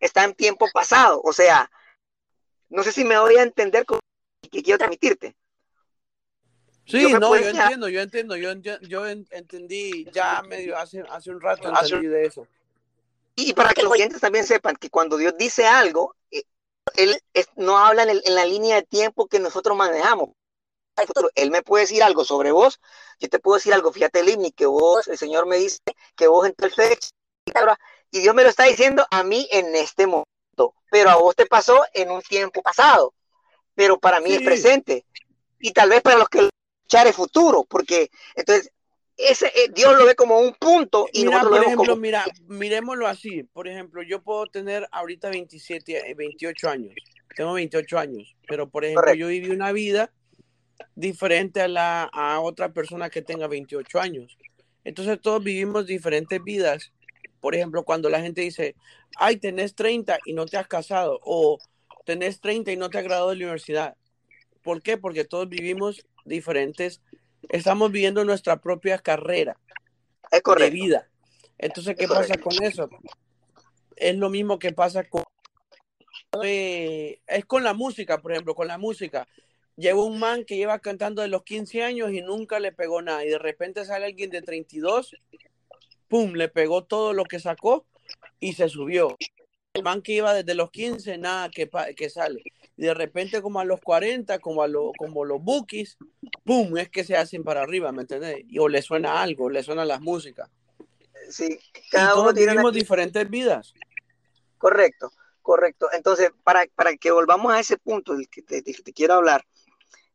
Está 0.00 0.24
en 0.24 0.34
tiempo 0.34 0.68
pasado. 0.72 1.20
O 1.24 1.32
sea, 1.32 1.70
no 2.68 2.82
sé 2.82 2.92
si 2.92 3.04
me 3.04 3.18
voy 3.18 3.36
a 3.36 3.42
entender 3.42 3.84
con 3.84 4.00
que 4.50 4.62
quiero 4.62 4.78
transmitirte. 4.78 5.36
Sí, 6.86 7.12
no, 7.12 7.36
yo 7.36 7.48
entiendo, 7.48 7.88
yo 7.88 8.00
entiendo, 8.00 8.36
yo, 8.36 9.06
entendí 9.06 10.06
ya 10.12 10.42
medio 10.42 10.76
hace, 10.76 11.04
hace 11.08 11.30
un 11.30 11.40
rato 11.40 11.68
entendí 11.68 12.08
de 12.08 12.26
eso. 12.26 12.48
Y 13.48 13.54
para 13.54 13.72
que 13.72 13.82
los 13.82 13.92
oyentes 13.92 14.20
también 14.20 14.46
sepan 14.46 14.76
que 14.76 14.90
cuando 14.90 15.16
Dios 15.16 15.34
dice 15.38 15.66
algo, 15.66 16.14
eh, 16.30 16.44
Él 16.96 17.18
no 17.56 17.78
habla 17.78 18.02
en, 18.02 18.34
la 18.34 18.44
línea 18.44 18.76
de 18.76 18.82
tiempo 18.82 19.28
que 19.28 19.40
nosotros 19.40 19.76
manejamos. 19.76 20.30
Él 21.34 21.50
me 21.50 21.62
puede 21.62 21.84
decir 21.84 22.02
algo 22.02 22.24
sobre 22.24 22.52
vos, 22.52 22.78
yo 23.18 23.28
te 23.30 23.38
puedo 23.38 23.56
decir 23.56 23.72
algo, 23.72 23.92
fíjate, 23.92 24.22
Limni, 24.22 24.52
que 24.52 24.66
vos, 24.66 25.08
el 25.08 25.16
Señor 25.16 25.46
me 25.46 25.56
dice 25.56 25.78
que 26.14 26.26
vos 26.26 26.46
en 26.46 26.54
tal 26.54 26.70
fecha, 26.70 27.08
y 28.10 28.20
Dios 28.20 28.34
me 28.34 28.42
lo 28.42 28.50
está 28.50 28.64
diciendo 28.64 29.06
a 29.10 29.22
mí 29.22 29.48
en 29.50 29.74
este 29.74 30.06
momento, 30.06 30.74
pero 30.90 31.08
a 31.08 31.16
vos 31.16 31.34
te 31.34 31.46
pasó 31.46 31.82
en 31.94 32.10
un 32.10 32.20
tiempo 32.20 32.60
pasado, 32.60 33.14
pero 33.74 33.98
para 33.98 34.20
mí 34.20 34.34
es 34.34 34.42
presente, 34.42 35.06
y 35.58 35.72
tal 35.72 35.88
vez 35.88 36.02
para 36.02 36.18
los 36.18 36.28
que 36.28 36.50
escuchar 36.50 37.06
es 37.06 37.16
futuro, 37.16 37.64
porque 37.64 38.10
entonces 38.34 38.70
ese, 39.28 39.46
eh, 39.46 39.70
Dios 39.74 39.96
lo 39.96 40.06
ve 40.06 40.14
como 40.14 40.38
un 40.38 40.54
punto 40.54 41.06
y 41.12 41.24
mira, 41.24 41.38
nosotros 41.38 41.58
por 41.58 41.66
ejemplo, 41.66 41.96
mira, 41.96 42.24
miremoslo 42.48 43.06
así, 43.06 43.42
por 43.42 43.68
ejemplo, 43.68 44.02
yo 44.02 44.22
puedo 44.22 44.46
tener 44.46 44.88
ahorita 44.92 45.30
27, 45.30 46.14
28 46.14 46.66
eh, 46.66 46.70
años, 46.70 46.94
tengo 47.36 47.52
28 47.52 47.98
años, 47.98 48.36
pero 48.46 48.68
por 48.68 48.84
ejemplo, 48.84 49.14
yo 49.14 49.28
viví 49.28 49.50
una 49.50 49.72
vida 49.72 50.12
diferente 50.94 51.60
a, 51.60 51.68
la, 51.68 52.04
a 52.04 52.40
otra 52.40 52.72
persona 52.72 53.10
que 53.10 53.22
tenga 53.22 53.46
28 53.46 54.00
años. 54.00 54.36
Entonces 54.84 55.20
todos 55.20 55.42
vivimos 55.42 55.86
diferentes 55.86 56.42
vidas. 56.42 56.92
Por 57.40 57.54
ejemplo, 57.54 57.84
cuando 57.84 58.08
la 58.08 58.20
gente 58.20 58.42
dice, 58.42 58.74
ay, 59.16 59.36
tenés 59.36 59.74
30 59.74 60.18
y 60.24 60.32
no 60.32 60.46
te 60.46 60.56
has 60.56 60.66
casado, 60.66 61.18
o 61.22 61.58
tenés 62.04 62.40
30 62.40 62.72
y 62.72 62.76
no 62.76 62.90
te 62.90 62.98
has 62.98 63.04
graduado 63.04 63.30
de 63.30 63.36
la 63.36 63.44
universidad. 63.44 63.96
¿Por 64.62 64.82
qué? 64.82 64.98
Porque 64.98 65.24
todos 65.24 65.48
vivimos 65.48 66.06
diferentes, 66.24 67.00
estamos 67.48 67.90
viviendo 67.90 68.24
nuestra 68.24 68.60
propia 68.60 68.98
carrera 68.98 69.56
de 70.30 70.70
vida. 70.70 71.08
Entonces, 71.58 71.96
¿qué 71.96 72.08
pasa 72.08 72.36
con 72.38 72.62
eso? 72.62 72.88
Es 73.96 74.16
lo 74.16 74.30
mismo 74.30 74.58
que 74.58 74.72
pasa 74.72 75.04
con... 75.04 75.24
Eh, 76.42 77.20
es 77.26 77.44
con 77.44 77.64
la 77.64 77.74
música, 77.74 78.18
por 78.18 78.32
ejemplo, 78.32 78.54
con 78.54 78.68
la 78.68 78.78
música. 78.78 79.26
Lleva 79.76 80.04
un 80.04 80.18
man 80.18 80.44
que 80.44 80.56
lleva 80.56 80.78
cantando 80.78 81.22
de 81.22 81.28
los 81.28 81.42
15 81.42 81.82
años 81.82 82.12
y 82.12 82.22
nunca 82.22 82.60
le 82.60 82.72
pegó 82.72 83.02
nada. 83.02 83.24
Y 83.24 83.30
de 83.30 83.38
repente 83.38 83.84
sale 83.84 84.06
alguien 84.06 84.30
de 84.30 84.42
32, 84.42 85.16
¡pum! 86.08 86.34
Le 86.34 86.48
pegó 86.48 86.84
todo 86.84 87.12
lo 87.12 87.24
que 87.24 87.40
sacó 87.40 87.84
y 88.38 88.52
se 88.54 88.68
subió. 88.68 89.16
El 89.74 89.84
man 89.84 90.02
que 90.02 90.12
iba 90.12 90.34
desde 90.34 90.54
los 90.54 90.70
15, 90.72 91.16
nada 91.18 91.48
que, 91.48 91.70
que 91.96 92.10
sale. 92.10 92.42
Y 92.76 92.82
de 92.82 92.94
repente 92.94 93.40
como 93.40 93.60
a 93.60 93.64
los 93.64 93.80
40, 93.80 94.40
como, 94.40 94.62
a 94.62 94.68
lo, 94.68 94.90
como 94.98 95.24
los 95.24 95.40
bookies, 95.40 95.96
¡pum! 96.44 96.76
Es 96.76 96.88
que 96.88 97.04
se 97.04 97.16
hacen 97.16 97.44
para 97.44 97.62
arriba, 97.62 97.92
¿me 97.92 98.02
entiendes? 98.02 98.38
Y, 98.48 98.58
o 98.58 98.68
le 98.68 98.82
suena 98.82 99.22
algo, 99.22 99.48
le 99.48 99.62
suenan 99.62 99.86
las 99.86 100.00
músicas. 100.00 100.50
Sí, 101.28 101.56
cada 101.90 102.16
uno 102.16 102.34
tiene 102.34 102.56
diferentes 102.72 103.30
vidas. 103.30 103.72
Correcto, 104.58 105.12
correcto. 105.40 105.88
Entonces, 105.92 106.30
para, 106.42 106.64
para 106.74 106.96
que 106.96 107.12
volvamos 107.12 107.52
a 107.52 107.60
ese 107.60 107.76
punto 107.76 108.16
del 108.16 108.28
que 108.28 108.42
te, 108.42 108.62
te 108.62 108.92
quiero 108.92 109.14
hablar, 109.14 109.44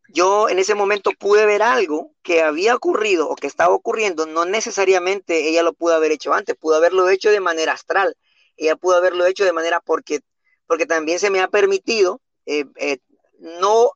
yo 0.10 0.50
en 0.50 0.60
ese 0.60 0.76
momento 0.76 1.12
pude 1.18 1.46
ver 1.46 1.62
algo 1.62 2.12
que 2.24 2.42
había 2.42 2.76
ocurrido 2.76 3.30
o 3.30 3.36
que 3.36 3.48
estaba 3.48 3.74
ocurriendo, 3.74 4.26
no 4.26 4.44
necesariamente 4.44 5.48
ella 5.48 5.64
lo 5.64 5.74
pudo 5.74 5.96
haber 5.96 6.12
hecho 6.12 6.34
antes, 6.34 6.56
pudo 6.56 6.76
haberlo 6.76 7.10
hecho 7.10 7.32
de 7.32 7.40
manera 7.40 7.72
astral, 7.72 8.18
ella 8.58 8.76
pudo 8.76 8.98
haberlo 8.98 9.26
hecho 9.26 9.46
de 9.46 9.54
manera 9.54 9.80
porque, 9.80 10.22
porque 10.68 10.86
también 10.86 11.20
se 11.20 11.30
me 11.30 11.42
ha 11.42 11.48
permitido, 11.48 12.22
eh, 12.46 12.66
eh, 12.78 13.00
no, 13.40 13.92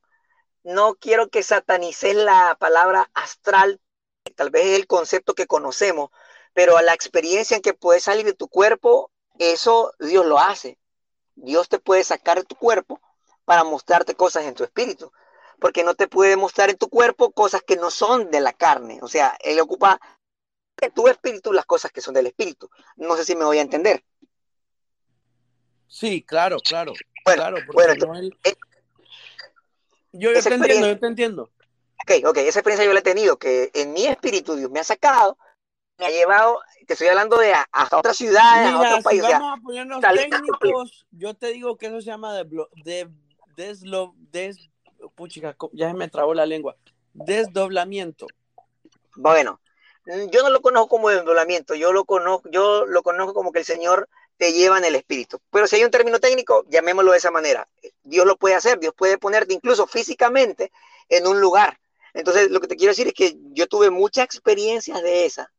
no 0.64 0.96
quiero 0.96 1.30
que 1.30 1.44
satanices 1.44 2.16
la 2.16 2.58
palabra 2.60 3.10
astral, 3.14 3.80
tal 4.36 4.50
vez 4.50 4.66
es 4.68 4.80
el 4.80 4.88
concepto 4.88 5.34
que 5.34 5.48
conocemos, 5.48 6.10
pero 6.54 6.78
a 6.78 6.82
la 6.82 6.94
experiencia 6.94 7.56
en 7.56 7.62
que 7.62 7.74
puedes 7.74 8.04
salir 8.04 8.26
de 8.26 8.34
tu 8.34 8.48
cuerpo, 8.48 9.12
eso 9.38 9.94
Dios 10.00 10.26
lo 10.26 10.40
hace. 10.40 10.78
Dios 11.36 11.70
te 11.70 11.80
puede 11.80 12.04
sacar 12.04 12.38
de 12.38 12.44
tu 12.44 12.56
cuerpo 12.56 13.00
para 13.46 13.64
mostrarte 13.64 14.16
cosas 14.16 14.46
en 14.46 14.56
tu 14.56 14.64
espíritu 14.64 15.12
porque 15.60 15.84
no 15.84 15.94
te 15.94 16.08
puede 16.08 16.38
mostrar 16.38 16.70
en 16.70 16.78
tu 16.78 16.90
cuerpo 16.90 17.32
cosas 17.32 17.62
que 17.62 17.76
no 17.76 17.92
son 17.92 18.32
de 18.32 18.42
la 18.42 18.54
carne. 18.54 19.00
O 19.02 19.08
sea, 19.08 19.38
él 19.42 19.60
ocupa 19.60 20.00
en 20.82 20.92
tu 20.92 21.08
espíritu 21.08 21.54
las 21.54 21.66
cosas 21.66 21.92
que 21.92 22.02
son 22.02 22.14
del 22.14 22.28
espíritu. 22.28 22.70
No 22.96 23.16
sé 23.16 23.26
si 23.26 23.36
me 23.36 23.46
voy 23.46 23.60
a 23.60 23.62
entender. 23.62 24.04
Sí, 25.90 26.22
claro, 26.22 26.58
claro. 26.60 26.94
Bueno, 27.26 27.44
claro, 27.44 27.58
eh, 28.44 28.56
yo, 30.12 30.32
te 30.32 30.54
entiendo, 30.54 30.88
yo 30.88 31.00
te 31.00 31.08
entiendo. 31.08 31.52
Ok, 32.04 32.26
ok, 32.26 32.38
esa 32.38 32.60
experiencia 32.60 32.86
yo 32.86 32.94
la 32.94 33.00
he 33.00 33.04
tenido, 33.04 33.38
que 33.38 33.72
en 33.74 33.94
mi 33.94 34.06
espíritu 34.06 34.56
Dios 34.56 34.72
me 34.72 34.80
ha 34.80 34.84
sacado, 34.84 35.38
me 35.98 36.06
ha 36.06 36.10
llevado, 36.10 36.60
te 36.88 36.94
estoy 36.94 37.08
hablando 37.08 37.38
de 37.38 37.54
hasta 37.72 37.98
otras 37.98 38.16
ciudades, 38.18 38.72
a 38.72 38.80
otros 38.80 39.04
países. 39.04 39.30
Vamos 39.30 39.60
a 39.60 39.62
ponernos 39.62 40.02
técnicos, 40.02 41.06
yo 41.12 41.34
te 41.34 41.48
digo 41.48 41.78
que 41.78 41.88
eso 41.88 42.00
se 42.02 42.08
llama 42.08 42.34
de, 42.36 42.46
de 42.84 43.10
deslo, 43.56 44.14
des, 44.18 44.70
puchica, 45.16 45.56
ya 45.74 45.94
me 45.94 46.08
trabó 46.08 46.34
la 46.34 46.46
lengua. 46.46 46.78
Desdoblamiento. 47.14 48.28
Bueno, 49.16 49.60
yo 50.06 50.44
no 50.44 50.50
lo 50.50 50.62
conozco 50.62 50.88
como 50.88 51.10
desdoblamiento, 51.10 51.76
yo 51.76 51.92
lo 51.92 52.06
conozco, 52.06 52.48
yo 52.50 52.86
lo 52.86 53.04
conozco 53.04 53.34
como 53.34 53.52
que 53.52 53.60
el 53.60 53.66
Señor 53.66 54.08
te 54.40 54.54
lleva 54.54 54.78
en 54.78 54.86
el 54.86 54.96
espíritu. 54.96 55.40
Pero 55.52 55.68
si 55.68 55.76
hay 55.76 55.84
un 55.84 55.92
término 55.92 56.18
técnico, 56.20 56.64
llamémoslo 56.70 57.12
de 57.12 57.18
esa 57.18 57.30
manera. 57.30 57.68
Dios 58.04 58.26
lo 58.26 58.38
puede 58.38 58.56
hacer, 58.56 58.80
Dios 58.80 58.94
puede 58.96 59.18
ponerte 59.18 59.54
incluso 59.54 59.86
físicamente 59.86 60.72
en 61.10 61.28
un 61.28 61.42
lugar. 61.42 61.78
Entonces, 62.14 62.50
lo 62.50 62.62
que 62.62 62.68
te 62.68 62.78
quiero 62.78 62.92
decir 62.92 63.08
es 63.08 63.14
que 63.14 63.36
yo 63.52 63.68
tuve 63.68 63.90
muchas 63.90 64.24
experiencias 64.26 65.04
de 65.04 65.26
esa. 65.26 65.52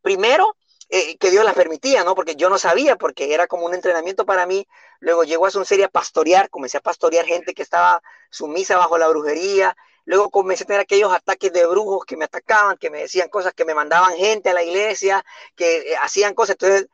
primero, 0.00 0.56
eh, 0.88 1.16
que 1.18 1.30
Dios 1.30 1.44
las 1.44 1.54
permitía, 1.54 2.02
¿no? 2.04 2.14
Porque 2.14 2.36
yo 2.36 2.48
no 2.48 2.58
sabía, 2.58 2.96
porque 2.96 3.34
era 3.34 3.46
como 3.46 3.66
un 3.66 3.74
entrenamiento 3.74 4.24
para 4.24 4.46
mí. 4.46 4.66
Luego 5.00 5.24
llegó 5.24 5.46
a 5.46 5.50
su 5.50 5.64
serie 5.66 5.84
a 5.84 5.88
pastorear, 5.88 6.48
comencé 6.48 6.78
a 6.78 6.80
pastorear 6.80 7.26
gente 7.26 7.52
que 7.52 7.62
estaba 7.62 8.02
sumisa 8.30 8.78
bajo 8.78 8.96
la 8.96 9.08
brujería. 9.08 9.76
Luego 10.06 10.30
comencé 10.30 10.64
a 10.64 10.66
tener 10.66 10.80
aquellos 10.80 11.12
ataques 11.12 11.52
de 11.52 11.66
brujos 11.66 12.04
que 12.06 12.16
me 12.16 12.24
atacaban, 12.24 12.78
que 12.78 12.90
me 12.90 13.00
decían 13.00 13.28
cosas, 13.28 13.52
que 13.54 13.64
me 13.66 13.74
mandaban 13.74 14.16
gente 14.16 14.50
a 14.50 14.54
la 14.54 14.62
iglesia, 14.62 15.24
que 15.56 15.92
eh, 15.92 15.96
hacían 16.00 16.34
cosas. 16.34 16.56
Entonces, 16.60 16.88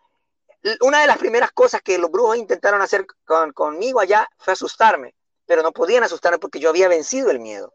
una 0.81 1.01
de 1.01 1.07
las 1.07 1.19
primeras 1.19 1.53
cosas 1.53 1.81
que 1.83 1.99
los 1.99 2.11
brujos 2.11 2.37
intentaron 2.37 2.83
hacer 2.83 3.07
conmigo 3.55 4.01
allá 4.01 4.29
fue 4.39 4.53
asustarme, 4.53 5.15
pero 5.47 5.63
no 5.63 5.73
podían 5.73 6.05
asustarme 6.05 6.39
porque 6.39 6.61
yo 6.61 6.69
había 6.71 6.89
vencido 6.89 7.31
el 7.31 7.41
miedo. 7.41 7.75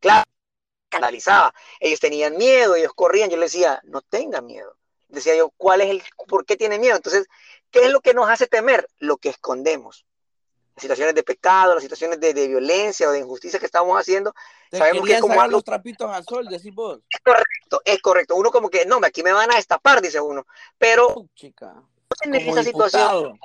Claro, 0.00 0.24
canalizaba. 0.88 1.54
Ellos 1.80 2.00
tenían 2.00 2.36
miedo, 2.36 2.74
ellos 2.74 2.92
corrían. 2.94 3.30
Yo 3.30 3.36
les 3.36 3.52
decía, 3.52 3.80
no 3.84 4.02
tengan 4.02 4.46
miedo 4.46 4.76
decía 5.14 5.36
yo, 5.36 5.50
¿cuál 5.56 5.80
es 5.80 5.90
el, 5.90 6.02
por 6.28 6.44
qué 6.44 6.56
tiene 6.56 6.78
miedo? 6.78 6.96
Entonces, 6.96 7.26
¿qué 7.70 7.86
es 7.86 7.90
lo 7.90 8.00
que 8.00 8.12
nos 8.12 8.28
hace 8.28 8.46
temer? 8.46 8.88
Lo 8.98 9.16
que 9.16 9.30
escondemos. 9.30 10.04
Las 10.74 10.82
situaciones 10.82 11.14
de 11.14 11.22
pecado, 11.22 11.74
las 11.74 11.82
situaciones 11.82 12.18
de, 12.18 12.32
violencia 12.32 13.08
o 13.08 13.12
de 13.12 13.20
injusticia 13.20 13.60
que 13.60 13.66
estamos 13.66 13.98
haciendo, 13.98 14.34
sabemos 14.72 15.06
que 15.06 15.20
como 15.20 15.46
los 15.46 15.62
trapitos 15.62 16.10
al 16.10 16.24
sol, 16.24 16.46
decís 16.48 16.74
vos. 16.74 16.98
Es 17.08 17.20
correcto, 17.20 17.80
es 17.84 18.02
correcto. 18.02 18.34
Uno 18.34 18.50
como 18.50 18.68
que, 18.68 18.84
no, 18.84 18.98
aquí 19.04 19.22
me 19.22 19.32
van 19.32 19.52
a 19.52 19.56
destapar, 19.56 20.02
dice 20.02 20.20
uno. 20.20 20.46
Pero 20.76 21.28
chica, 21.36 21.80
en 22.22 22.34
esa 22.34 22.62
situación, 22.62 23.38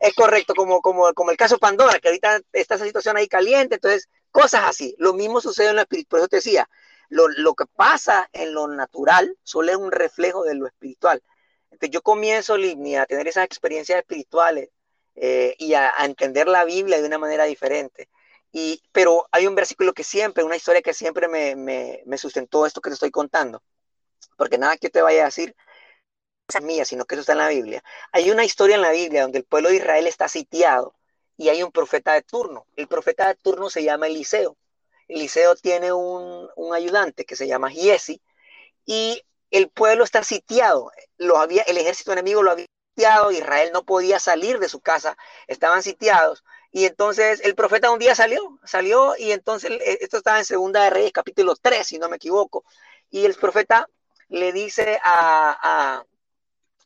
es 0.00 0.14
correcto, 0.14 0.54
como, 0.54 0.80
como, 0.80 1.12
como 1.14 1.30
el 1.30 1.36
caso 1.36 1.58
Pandora, 1.58 1.98
que 1.98 2.08
ahorita 2.08 2.40
está 2.52 2.74
esa 2.74 2.84
situación 2.84 3.16
ahí 3.16 3.28
caliente, 3.28 3.76
entonces, 3.76 4.08
cosas 4.30 4.64
así. 4.64 4.94
Lo 4.98 5.14
mismo 5.14 5.40
sucede 5.40 5.68
en 5.68 5.74
el 5.74 5.78
espíritu, 5.80 6.08
por 6.08 6.18
eso 6.18 6.28
te 6.28 6.36
decía, 6.36 6.68
lo, 7.08 7.54
que 7.54 7.66
pasa 7.66 8.28
en 8.32 8.54
lo 8.54 8.66
natural 8.66 9.36
solo 9.42 9.70
es 9.70 9.76
un 9.76 9.92
reflejo 9.92 10.42
de 10.44 10.54
lo 10.54 10.66
espiritual. 10.66 11.22
Entonces 11.70 11.90
yo 11.90 12.02
comienzo, 12.02 12.56
Livni, 12.56 12.96
a 12.96 13.06
tener 13.06 13.28
esas 13.28 13.44
experiencias 13.44 13.98
espirituales 13.98 14.70
eh, 15.16 15.54
y 15.58 15.74
a, 15.74 15.92
entender 16.00 16.48
la 16.48 16.64
Biblia 16.64 17.00
de 17.00 17.06
una 17.06 17.18
manera 17.18 17.44
diferente. 17.44 18.08
Y, 18.52 18.82
pero 18.92 19.26
hay 19.32 19.46
un 19.46 19.54
versículo 19.54 19.92
que 19.92 20.04
siempre, 20.04 20.44
una 20.44 20.56
historia 20.56 20.82
que 20.82 20.94
siempre 20.94 21.28
me, 21.28 21.56
me, 21.56 22.18
sustentó 22.18 22.66
esto 22.66 22.80
que 22.80 22.90
te 22.90 22.94
estoy 22.94 23.10
contando, 23.10 23.62
porque 24.36 24.58
nada 24.58 24.76
que 24.76 24.90
te 24.90 25.02
vaya 25.02 25.22
a 25.22 25.26
decir 25.26 25.56
es 26.48 26.62
mía, 26.62 26.84
sino 26.84 27.04
que 27.04 27.14
eso 27.14 27.20
está 27.22 27.32
en 27.32 27.38
la 27.38 27.48
Biblia. 27.48 27.82
Hay 28.12 28.30
una 28.30 28.44
historia 28.44 28.76
en 28.76 28.82
la 28.82 28.90
Biblia 28.92 29.22
donde 29.22 29.38
el 29.38 29.44
pueblo 29.44 29.70
de 29.70 29.76
Israel 29.76 30.06
está 30.06 30.28
sitiado 30.28 30.94
y 31.36 31.48
hay 31.48 31.62
un 31.62 31.72
profeta 31.72 32.12
de 32.12 32.22
turno. 32.22 32.66
El 32.76 32.86
profeta 32.86 33.28
de 33.28 33.34
turno 33.34 33.70
se 33.70 33.82
llama 33.82 34.06
Eliseo. 34.06 34.56
Eliseo 35.08 35.54
tiene 35.56 35.92
un, 35.92 36.48
ayudante 36.74 37.24
que 37.24 37.36
se 37.36 37.46
llama 37.46 37.70
Giesi 37.70 38.20
y 38.84 39.22
el 39.50 39.68
pueblo 39.70 40.04
está 40.04 40.22
sitiado. 40.22 40.90
Lo 41.16 41.38
había, 41.38 41.62
el 41.62 41.78
ejército 41.78 42.12
enemigo 42.12 42.42
lo 42.42 42.50
había 42.50 42.66
sitiado, 42.94 43.30
Israel 43.32 43.70
no 43.72 43.84
podía 43.84 44.18
salir 44.18 44.58
de 44.58 44.68
su 44.68 44.80
casa, 44.80 45.16
estaban 45.46 45.82
sitiados. 45.82 46.44
Y 46.72 46.86
entonces 46.86 47.40
el 47.44 47.54
profeta 47.54 47.90
un 47.90 48.00
día 48.00 48.14
salió, 48.14 48.58
salió 48.64 49.14
y 49.16 49.32
entonces 49.32 49.70
eh, 49.70 49.98
esto 50.00 50.18
estaba 50.18 50.38
en 50.38 50.44
Segunda 50.44 50.82
de 50.84 50.90
Reyes 50.90 51.12
capítulo 51.12 51.54
3, 51.56 51.86
si 51.86 51.98
no 51.98 52.08
me 52.08 52.16
equivoco. 52.16 52.64
Y 53.10 53.24
el 53.24 53.34
profeta 53.34 53.88
le 54.28 54.52
dice 54.52 54.98
a, 55.04 56.04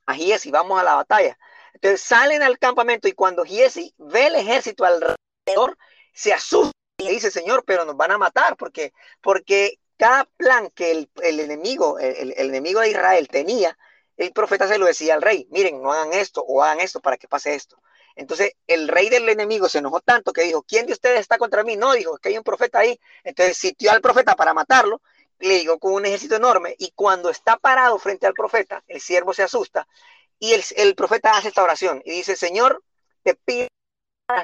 a 0.09 0.15
Giesi, 0.15 0.51
vamos 0.51 0.81
a 0.81 0.83
la 0.83 0.95
batalla. 0.95 1.39
Entonces 1.75 2.01
salen 2.01 2.43
al 2.43 2.59
campamento 2.59 3.07
y 3.09 3.13
cuando 3.13 3.45
Giesi 3.45 3.95
ve 3.99 4.27
el 4.27 4.37
ejército 4.37 4.85
alrededor, 4.85 5.79
se 6.13 6.33
asusta 6.33 6.73
le 6.99 7.13
dice, 7.13 7.31
Señor, 7.31 7.63
pero 7.65 7.85
nos 7.85 7.97
van 7.97 8.11
a 8.11 8.19
matar, 8.19 8.57
porque, 8.57 8.93
porque 9.21 9.79
cada 9.97 10.25
plan 10.37 10.69
que 10.71 10.91
el, 10.91 11.41
enemigo, 11.41 11.99
el, 12.01 12.33
enemigo 12.37 12.81
de 12.81 12.91
Israel 12.91 13.29
tenía, 13.29 13.79
el 14.17 14.33
profeta 14.33 14.67
se 14.67 14.79
lo 14.79 14.87
decía 14.87 15.15
al 15.15 15.23
rey, 15.23 15.47
miren, 15.51 15.81
no 15.81 15.93
hagan 15.93 16.13
esto 16.13 16.43
o 16.43 16.63
hagan 16.63 16.81
esto 16.81 17.01
para 17.01 17.17
que 17.17 17.29
pase 17.29 17.55
esto. 17.55 17.81
Entonces 18.17 18.55
el 18.67 18.89
rey 18.89 19.11
del 19.11 19.29
enemigo 19.29 19.69
se 19.69 19.79
enojó 19.79 20.01
tanto 20.01 20.33
que 20.33 20.43
dijo, 20.43 20.65
¿quién 20.65 20.87
de 20.87 20.93
ustedes 20.93 21.21
está 21.21 21.39
contra 21.39 21.63
mí? 21.63 21.77
No, 21.77 21.93
dijo, 21.93 22.17
es 22.17 22.21
que 22.21 22.31
hay 22.31 22.39
un 22.39 22.43
profeta 22.43 22.81
ahí. 22.81 22.99
Entonces 23.23 23.57
sitió 23.57 23.93
al 23.93 24.01
profeta 24.01 24.35
para 24.35 24.53
matarlo, 24.55 25.01
le 25.39 25.61
llegó 25.61 25.79
con 25.79 25.93
un 25.93 26.07
ejército 26.07 26.37
enorme 26.37 26.75
y 26.79 26.93
cuando 26.93 27.31
está 27.31 27.57
parado 27.57 27.99
frente 27.99 28.27
al 28.27 28.35
profeta, 28.35 28.83
el 28.89 29.01
siervo 29.01 29.33
se 29.33 29.43
asusta 29.43 29.87
y 30.39 30.53
el, 30.53 30.95
profeta 30.95 31.37
hace 31.37 31.49
esta 31.49 31.63
oración 31.63 32.03
y 32.05 32.13
dice, 32.13 32.37
Señor, 32.37 32.83
te 33.23 33.35
pido 33.35 33.69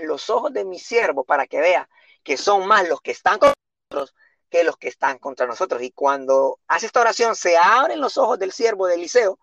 los 0.02 0.30
ojos 0.30 0.52
de 0.52 0.64
mi 0.64 0.78
siervo 0.78 1.24
para 1.24 1.46
que 1.46 1.60
vea 1.60 1.88
que 2.22 2.36
son 2.36 2.66
más 2.66 2.88
los 2.88 3.00
que 3.00 3.12
están 3.12 3.38
con 3.38 3.52
nosotros 3.90 4.14
que 4.50 4.62
los 4.62 4.76
que 4.76 4.88
están 4.88 5.18
contra 5.18 5.46
nosotros. 5.46 5.82
Y 5.82 5.90
cuando 5.90 6.60
hace 6.68 6.86
esta 6.86 7.00
oración, 7.00 7.34
se 7.34 7.56
abren 7.56 8.00
los 8.00 8.16
ojos 8.16 8.38
del 8.38 8.52
siervo 8.52 8.86
de 8.86 8.94
Eliseo, 8.94 9.40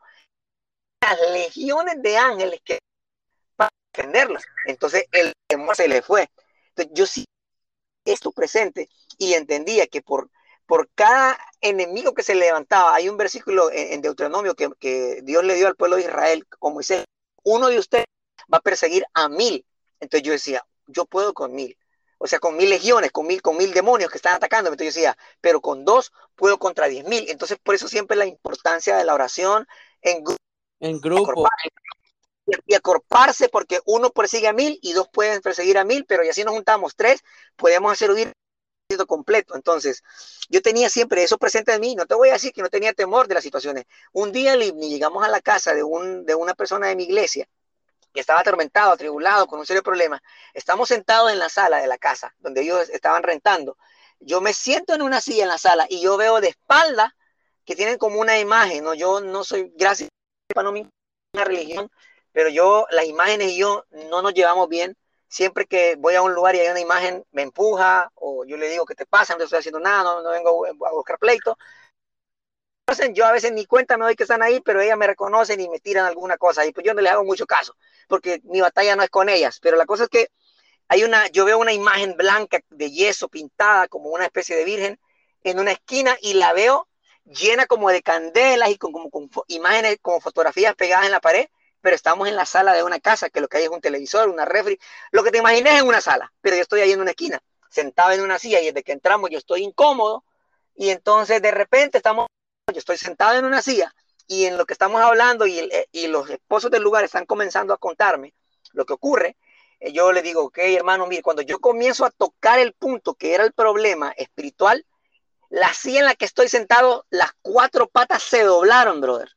las 1.01 1.19
legiones 1.31 2.01
de 2.01 2.17
ángeles 2.17 2.61
que 2.63 2.79
para 3.57 3.71
defenderlos. 3.93 4.43
Entonces 4.65 5.05
el 5.11 5.33
temor 5.47 5.75
se 5.75 5.89
le 5.89 6.01
fue. 6.01 6.29
Entonces 6.69 6.93
yo 6.93 7.05
sí 7.05 7.25
esto 8.05 8.31
presente 8.31 8.89
y 9.17 9.33
entendía 9.33 9.85
que 9.87 10.01
por, 10.01 10.29
por 10.71 10.89
cada 10.95 11.37
enemigo 11.59 12.13
que 12.13 12.23
se 12.23 12.33
levantaba, 12.33 12.95
hay 12.95 13.09
un 13.09 13.17
versículo 13.17 13.69
en, 13.73 14.01
Deuteronomio 14.01 14.55
que, 14.55 14.69
que, 14.79 15.19
Dios 15.21 15.43
le 15.43 15.55
dio 15.55 15.67
al 15.67 15.75
pueblo 15.75 15.97
de 15.97 16.03
Israel, 16.03 16.47
como 16.59 16.79
dice, 16.79 17.03
uno 17.43 17.67
de 17.67 17.77
ustedes 17.77 18.05
va 18.43 18.59
a 18.59 18.61
perseguir 18.61 19.03
a 19.13 19.27
mil. 19.27 19.65
Entonces 19.99 20.25
yo 20.25 20.31
decía, 20.31 20.65
yo 20.87 21.03
puedo 21.03 21.33
con 21.33 21.53
mil 21.53 21.77
o 22.19 22.25
sea, 22.25 22.39
con 22.39 22.55
mil 22.55 22.69
legiones, 22.69 23.11
con 23.11 23.27
mil, 23.27 23.41
con 23.41 23.57
mil 23.57 23.73
demonios 23.73 24.09
que 24.09 24.17
están 24.17 24.35
atacando. 24.35 24.69
Entonces 24.69 24.95
yo 24.95 24.99
decía, 25.01 25.17
pero 25.41 25.59
con 25.59 25.83
dos 25.83 26.13
puedo 26.35 26.57
contra 26.57 26.87
diez 26.87 27.05
mil. 27.05 27.29
Entonces, 27.29 27.57
por 27.61 27.75
eso 27.75 27.89
siempre 27.89 28.15
la 28.15 28.25
importancia 28.25 28.95
de 28.95 29.03
la 29.03 29.13
oración 29.13 29.67
en, 30.01 30.23
en 30.79 31.01
grupo. 31.01 31.49
Y 32.65 32.75
acorparse, 32.75 33.49
porque 33.49 33.81
uno 33.85 34.11
persigue 34.11 34.47
a 34.47 34.53
mil 34.53 34.79
y 34.81 34.93
dos 34.93 35.09
pueden 35.11 35.41
perseguir 35.41 35.77
a 35.77 35.83
mil, 35.83 36.05
pero 36.05 36.23
y 36.23 36.29
así 36.29 36.45
nos 36.45 36.53
juntamos 36.53 36.95
tres, 36.95 37.25
podemos 37.57 37.91
hacer 37.91 38.09
huir 38.09 38.31
completo. 38.97 39.55
Entonces, 39.55 40.03
yo 40.49 40.61
tenía 40.61 40.89
siempre 40.89 41.23
eso 41.23 41.37
presente 41.37 41.73
en 41.73 41.81
mí. 41.81 41.95
No 41.95 42.05
te 42.05 42.15
voy 42.15 42.29
a 42.29 42.33
decir 42.33 42.53
que 42.53 42.61
no 42.61 42.69
tenía 42.69 42.93
temor 42.93 43.27
de 43.27 43.35
las 43.35 43.43
situaciones. 43.43 43.85
Un 44.11 44.31
día, 44.31 44.55
Libni, 44.55 44.89
llegamos 44.89 45.23
a 45.23 45.29
la 45.29 45.41
casa 45.41 45.73
de, 45.73 45.83
un, 45.83 46.25
de 46.25 46.35
una 46.35 46.53
persona 46.53 46.87
de 46.87 46.95
mi 46.95 47.03
iglesia 47.03 47.47
que 48.13 48.19
estaba 48.19 48.41
atormentado, 48.41 48.91
atribulado, 48.91 49.47
con 49.47 49.59
un 49.59 49.65
serio 49.65 49.83
problema. 49.83 50.21
Estamos 50.53 50.89
sentados 50.89 51.31
en 51.31 51.39
la 51.39 51.49
sala 51.49 51.77
de 51.77 51.87
la 51.87 51.97
casa 51.97 52.33
donde 52.39 52.61
ellos 52.61 52.89
estaban 52.89 53.23
rentando. 53.23 53.77
Yo 54.19 54.41
me 54.41 54.53
siento 54.53 54.93
en 54.93 55.01
una 55.01 55.21
silla 55.21 55.43
en 55.43 55.49
la 55.49 55.57
sala 55.57 55.87
y 55.89 56.01
yo 56.01 56.17
veo 56.17 56.41
de 56.41 56.49
espalda 56.49 57.15
que 57.65 57.75
tienen 57.75 57.97
como 57.97 58.19
una 58.19 58.37
imagen, 58.39 58.83
¿no? 58.83 58.93
Yo 58.93 59.21
no 59.21 59.43
soy, 59.43 59.71
gracias 59.75 60.09
no 60.55 60.71
mi 60.71 60.87
una 61.33 61.45
religión, 61.45 61.89
pero 62.33 62.49
yo, 62.49 62.85
las 62.91 63.05
imágenes 63.05 63.51
y 63.51 63.57
yo 63.57 63.85
no 64.09 64.21
nos 64.21 64.33
llevamos 64.33 64.67
bien. 64.67 64.97
Siempre 65.31 65.65
que 65.65 65.95
voy 65.97 66.15
a 66.15 66.21
un 66.21 66.33
lugar 66.35 66.55
y 66.55 66.59
hay 66.59 66.67
una 66.69 66.79
imagen, 66.79 67.25
me 67.31 67.41
empuja 67.41 68.11
o 68.15 68.45
yo 68.45 68.57
le 68.57 68.69
digo, 68.69 68.85
¿qué 68.85 68.95
te 68.95 69.05
pasa? 69.07 69.35
No 69.35 69.45
estoy 69.45 69.59
haciendo 69.59 69.79
nada, 69.79 70.03
no, 70.03 70.21
no 70.21 70.29
vengo 70.29 70.65
a 70.85 70.91
buscar 70.91 71.17
pleito 71.17 71.57
yo 73.13 73.25
a 73.25 73.31
veces 73.31 73.51
ni 73.51 73.65
cuenta 73.65 73.97
me 73.97 74.05
doy 74.05 74.15
que 74.15 74.23
están 74.23 74.41
ahí, 74.43 74.59
pero 74.61 74.81
ellas 74.81 74.97
me 74.97 75.07
reconocen 75.07 75.59
y 75.59 75.69
me 75.69 75.79
tiran 75.79 76.05
alguna 76.05 76.37
cosa. 76.37 76.65
Y 76.65 76.71
pues 76.71 76.85
yo 76.85 76.93
no 76.93 77.01
les 77.01 77.11
hago 77.11 77.23
mucho 77.23 77.45
caso, 77.45 77.75
porque 78.07 78.41
mi 78.43 78.61
batalla 78.61 78.95
no 78.95 79.03
es 79.03 79.09
con 79.09 79.29
ellas. 79.29 79.59
Pero 79.61 79.77
la 79.77 79.85
cosa 79.85 80.03
es 80.03 80.09
que 80.09 80.29
hay 80.87 81.03
una, 81.03 81.27
yo 81.27 81.45
veo 81.45 81.57
una 81.59 81.73
imagen 81.73 82.15
blanca 82.17 82.59
de 82.69 82.91
yeso 82.91 83.29
pintada 83.29 83.87
como 83.87 84.09
una 84.09 84.25
especie 84.25 84.55
de 84.55 84.65
virgen 84.65 84.99
en 85.43 85.59
una 85.59 85.71
esquina 85.71 86.17
y 86.21 86.33
la 86.33 86.53
veo 86.53 86.87
llena 87.25 87.65
como 87.65 87.89
de 87.89 88.01
candelas 88.01 88.69
y 88.69 88.77
con, 88.77 88.91
como, 88.91 89.09
con 89.09 89.29
imágenes, 89.47 89.97
como 90.01 90.19
fotografías 90.19 90.75
pegadas 90.75 91.05
en 91.05 91.11
la 91.11 91.21
pared, 91.21 91.45
pero 91.81 91.95
estamos 91.95 92.27
en 92.27 92.35
la 92.35 92.45
sala 92.45 92.73
de 92.73 92.83
una 92.83 92.99
casa, 92.99 93.29
que 93.29 93.41
lo 93.41 93.47
que 93.47 93.57
hay 93.57 93.63
es 93.63 93.69
un 93.69 93.81
televisor, 93.81 94.29
una 94.29 94.45
refri, 94.45 94.79
lo 95.11 95.23
que 95.23 95.31
te 95.31 95.39
imagines 95.39 95.79
en 95.79 95.87
una 95.87 96.01
sala, 96.01 96.31
pero 96.41 96.55
yo 96.55 96.61
estoy 96.61 96.81
ahí 96.81 96.91
en 96.91 97.01
una 97.01 97.11
esquina, 97.11 97.41
sentado 97.69 98.11
en 98.11 98.21
una 98.21 98.39
silla 98.39 98.61
y 98.61 98.65
desde 98.65 98.83
que 98.83 98.91
entramos 98.91 99.29
yo 99.29 99.37
estoy 99.37 99.63
incómodo 99.63 100.23
y 100.75 100.89
entonces 100.89 101.41
de 101.41 101.51
repente 101.51 101.97
estamos 101.97 102.27
yo 102.71 102.79
estoy 102.79 102.97
sentado 102.97 103.37
en 103.37 103.45
una 103.45 103.61
silla 103.61 103.93
y 104.27 104.45
en 104.45 104.57
lo 104.57 104.65
que 104.65 104.73
estamos 104.73 105.01
hablando 105.01 105.45
y, 105.45 105.59
eh, 105.59 105.87
y 105.91 106.07
los 106.07 106.29
esposos 106.29 106.71
del 106.71 106.83
lugar 106.83 107.03
están 107.03 107.25
comenzando 107.25 107.73
a 107.73 107.77
contarme 107.77 108.33
lo 108.73 108.85
que 108.85 108.93
ocurre, 108.93 109.35
eh, 109.81 109.91
yo 109.91 110.11
le 110.11 110.21
digo, 110.21 110.43
ok, 110.43 110.59
hermano, 110.59 111.07
mire, 111.07 111.23
cuando 111.23 111.41
yo 111.41 111.59
comienzo 111.59 112.05
a 112.05 112.11
tocar 112.11 112.59
el 112.59 112.73
punto 112.73 113.15
que 113.15 113.33
era 113.33 113.43
el 113.43 113.51
problema 113.51 114.11
espiritual, 114.11 114.85
la 115.49 115.73
silla 115.73 115.99
en 115.99 116.05
la 116.05 116.15
que 116.15 116.25
estoy 116.25 116.47
sentado, 116.47 117.05
las 117.09 117.31
cuatro 117.41 117.87
patas 117.87 118.23
se 118.23 118.43
doblaron, 118.43 119.01
brother. 119.01 119.35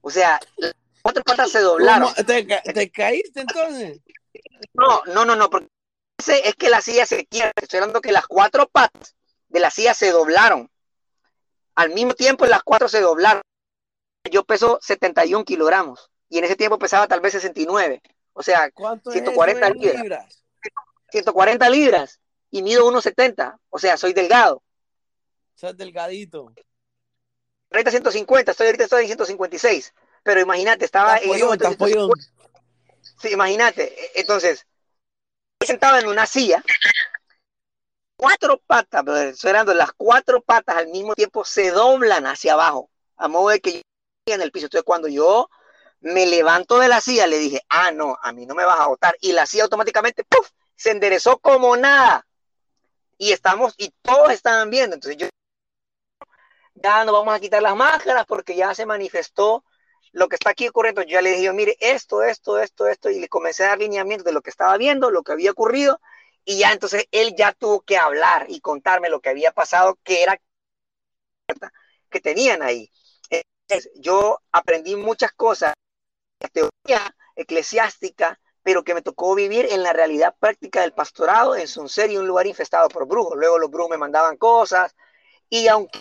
O 0.00 0.10
sea, 0.10 0.40
cuatro 1.06 1.22
patas 1.22 1.52
se 1.52 1.60
doblaron. 1.60 2.12
¿Te, 2.14 2.90
caíste 2.90 3.40
entonces? 3.40 4.00
No, 4.74 5.04
no, 5.06 5.24
no, 5.24 5.36
no, 5.36 5.48
porque 5.48 5.68
es 6.26 6.54
que 6.56 6.68
la 6.68 6.80
silla 6.80 7.06
se 7.06 7.26
quiere. 7.26 7.52
Estoy 7.54 7.78
hablando 7.78 8.00
que 8.00 8.10
las 8.10 8.26
cuatro 8.26 8.66
patas 8.66 9.14
de 9.46 9.60
la 9.60 9.70
silla 9.70 9.94
se 9.94 10.10
doblaron. 10.10 10.68
Al 11.76 11.90
mismo 11.90 12.14
tiempo 12.14 12.44
las 12.46 12.64
cuatro 12.64 12.88
se 12.88 13.00
doblaron. 13.00 13.42
Yo 14.32 14.44
peso 14.44 14.80
71 14.82 15.44
kilogramos 15.44 16.10
y 16.28 16.38
en 16.38 16.44
ese 16.44 16.56
tiempo 16.56 16.76
pesaba 16.76 17.06
tal 17.06 17.20
vez 17.20 17.34
69. 17.34 18.02
O 18.32 18.42
sea, 18.42 18.68
140 18.74 19.70
libras. 19.70 20.42
140 21.12 21.70
libras 21.70 22.20
y 22.50 22.62
mido 22.62 22.90
1,70. 22.90 23.60
O 23.70 23.78
sea, 23.78 23.96
soy 23.96 24.12
delgado. 24.12 24.60
Soy 25.54 25.72
delgadito. 25.74 26.52
30, 27.68 27.90
150, 27.90 28.50
estoy 28.50 28.66
ahorita 28.66 28.84
estoy 28.84 29.02
en 29.02 29.08
156. 29.08 29.94
Pero 30.26 30.40
imagínate, 30.40 30.84
estaba 30.84 31.18
en 31.18 31.30
Sí, 33.22 33.28
imagínate. 33.32 33.84
E, 33.84 34.20
entonces, 34.20 34.66
sentado 35.64 35.98
en 36.00 36.08
una 36.08 36.26
silla 36.26 36.64
cuatro 38.16 38.60
patas, 38.66 39.06
esperando 39.06 39.72
las 39.72 39.92
cuatro 39.92 40.42
patas 40.42 40.78
al 40.78 40.88
mismo 40.88 41.14
tiempo 41.14 41.44
se 41.44 41.70
doblan 41.70 42.26
hacia 42.26 42.54
abajo, 42.54 42.90
a 43.16 43.28
modo 43.28 43.50
de 43.50 43.60
que 43.60 43.72
yo 43.74 44.34
en 44.34 44.42
el 44.42 44.50
piso. 44.50 44.66
Entonces, 44.66 44.84
cuando 44.84 45.06
yo 45.06 45.48
me 46.00 46.26
levanto 46.26 46.80
de 46.80 46.88
la 46.88 47.00
silla, 47.00 47.28
le 47.28 47.38
dije, 47.38 47.62
ah, 47.68 47.92
no, 47.92 48.18
a 48.20 48.32
mí 48.32 48.46
no 48.46 48.56
me 48.56 48.64
vas 48.64 48.80
a 48.80 48.88
botar. 48.88 49.16
Y 49.20 49.30
la 49.30 49.46
silla 49.46 49.62
automáticamente, 49.62 50.24
¡puf! 50.24 50.50
se 50.74 50.90
enderezó 50.90 51.38
como 51.38 51.76
nada. 51.76 52.26
Y 53.16 53.30
estamos, 53.30 53.74
y 53.78 53.94
todos 54.02 54.32
estaban 54.32 54.70
viendo. 54.70 54.96
Entonces 54.96 55.18
yo, 55.18 55.28
ya 56.74 57.04
no 57.04 57.12
vamos 57.12 57.32
a 57.32 57.38
quitar 57.38 57.62
las 57.62 57.76
máscaras 57.76 58.26
porque 58.26 58.56
ya 58.56 58.74
se 58.74 58.86
manifestó 58.86 59.62
lo 60.12 60.28
que 60.28 60.36
está 60.36 60.50
aquí 60.50 60.68
ocurriendo. 60.68 61.02
Yo 61.02 61.20
le 61.20 61.32
dije, 61.32 61.52
mire, 61.52 61.76
esto, 61.80 62.22
esto, 62.22 62.58
esto, 62.58 62.88
esto, 62.88 63.10
y 63.10 63.20
le 63.20 63.28
comencé 63.28 63.64
a 63.64 63.68
dar 63.68 63.78
lineamiento 63.78 64.24
de 64.24 64.32
lo 64.32 64.42
que 64.42 64.50
estaba 64.50 64.76
viendo, 64.76 65.10
lo 65.10 65.22
que 65.22 65.32
había 65.32 65.50
ocurrido, 65.50 66.00
y 66.44 66.58
ya 66.58 66.72
entonces 66.72 67.06
él 67.10 67.34
ya 67.36 67.52
tuvo 67.52 67.80
que 67.80 67.96
hablar 67.96 68.46
y 68.48 68.60
contarme 68.60 69.08
lo 69.08 69.20
que 69.20 69.30
había 69.30 69.52
pasado, 69.52 69.98
que 70.04 70.22
era 70.22 70.40
que 72.10 72.20
tenían 72.20 72.62
ahí. 72.62 72.90
Entonces, 73.68 73.90
yo 73.96 74.40
aprendí 74.52 74.94
muchas 74.94 75.32
cosas, 75.32 75.74
la 76.40 76.48
teoría 76.48 77.16
eclesiástica, 77.34 78.38
pero 78.62 78.82
que 78.84 78.94
me 78.94 79.02
tocó 79.02 79.34
vivir 79.34 79.68
en 79.70 79.82
la 79.82 79.92
realidad 79.92 80.34
práctica 80.38 80.80
del 80.80 80.92
pastorado 80.92 81.54
en 81.56 81.68
Sunset 81.68 82.10
y 82.10 82.16
un 82.16 82.26
lugar 82.26 82.46
infestado 82.46 82.88
por 82.88 83.06
brujos. 83.06 83.36
Luego 83.36 83.58
los 83.58 83.70
brujos 83.70 83.90
me 83.90 83.96
mandaban 83.96 84.36
cosas 84.36 84.94
y 85.48 85.68
aunque 85.68 86.00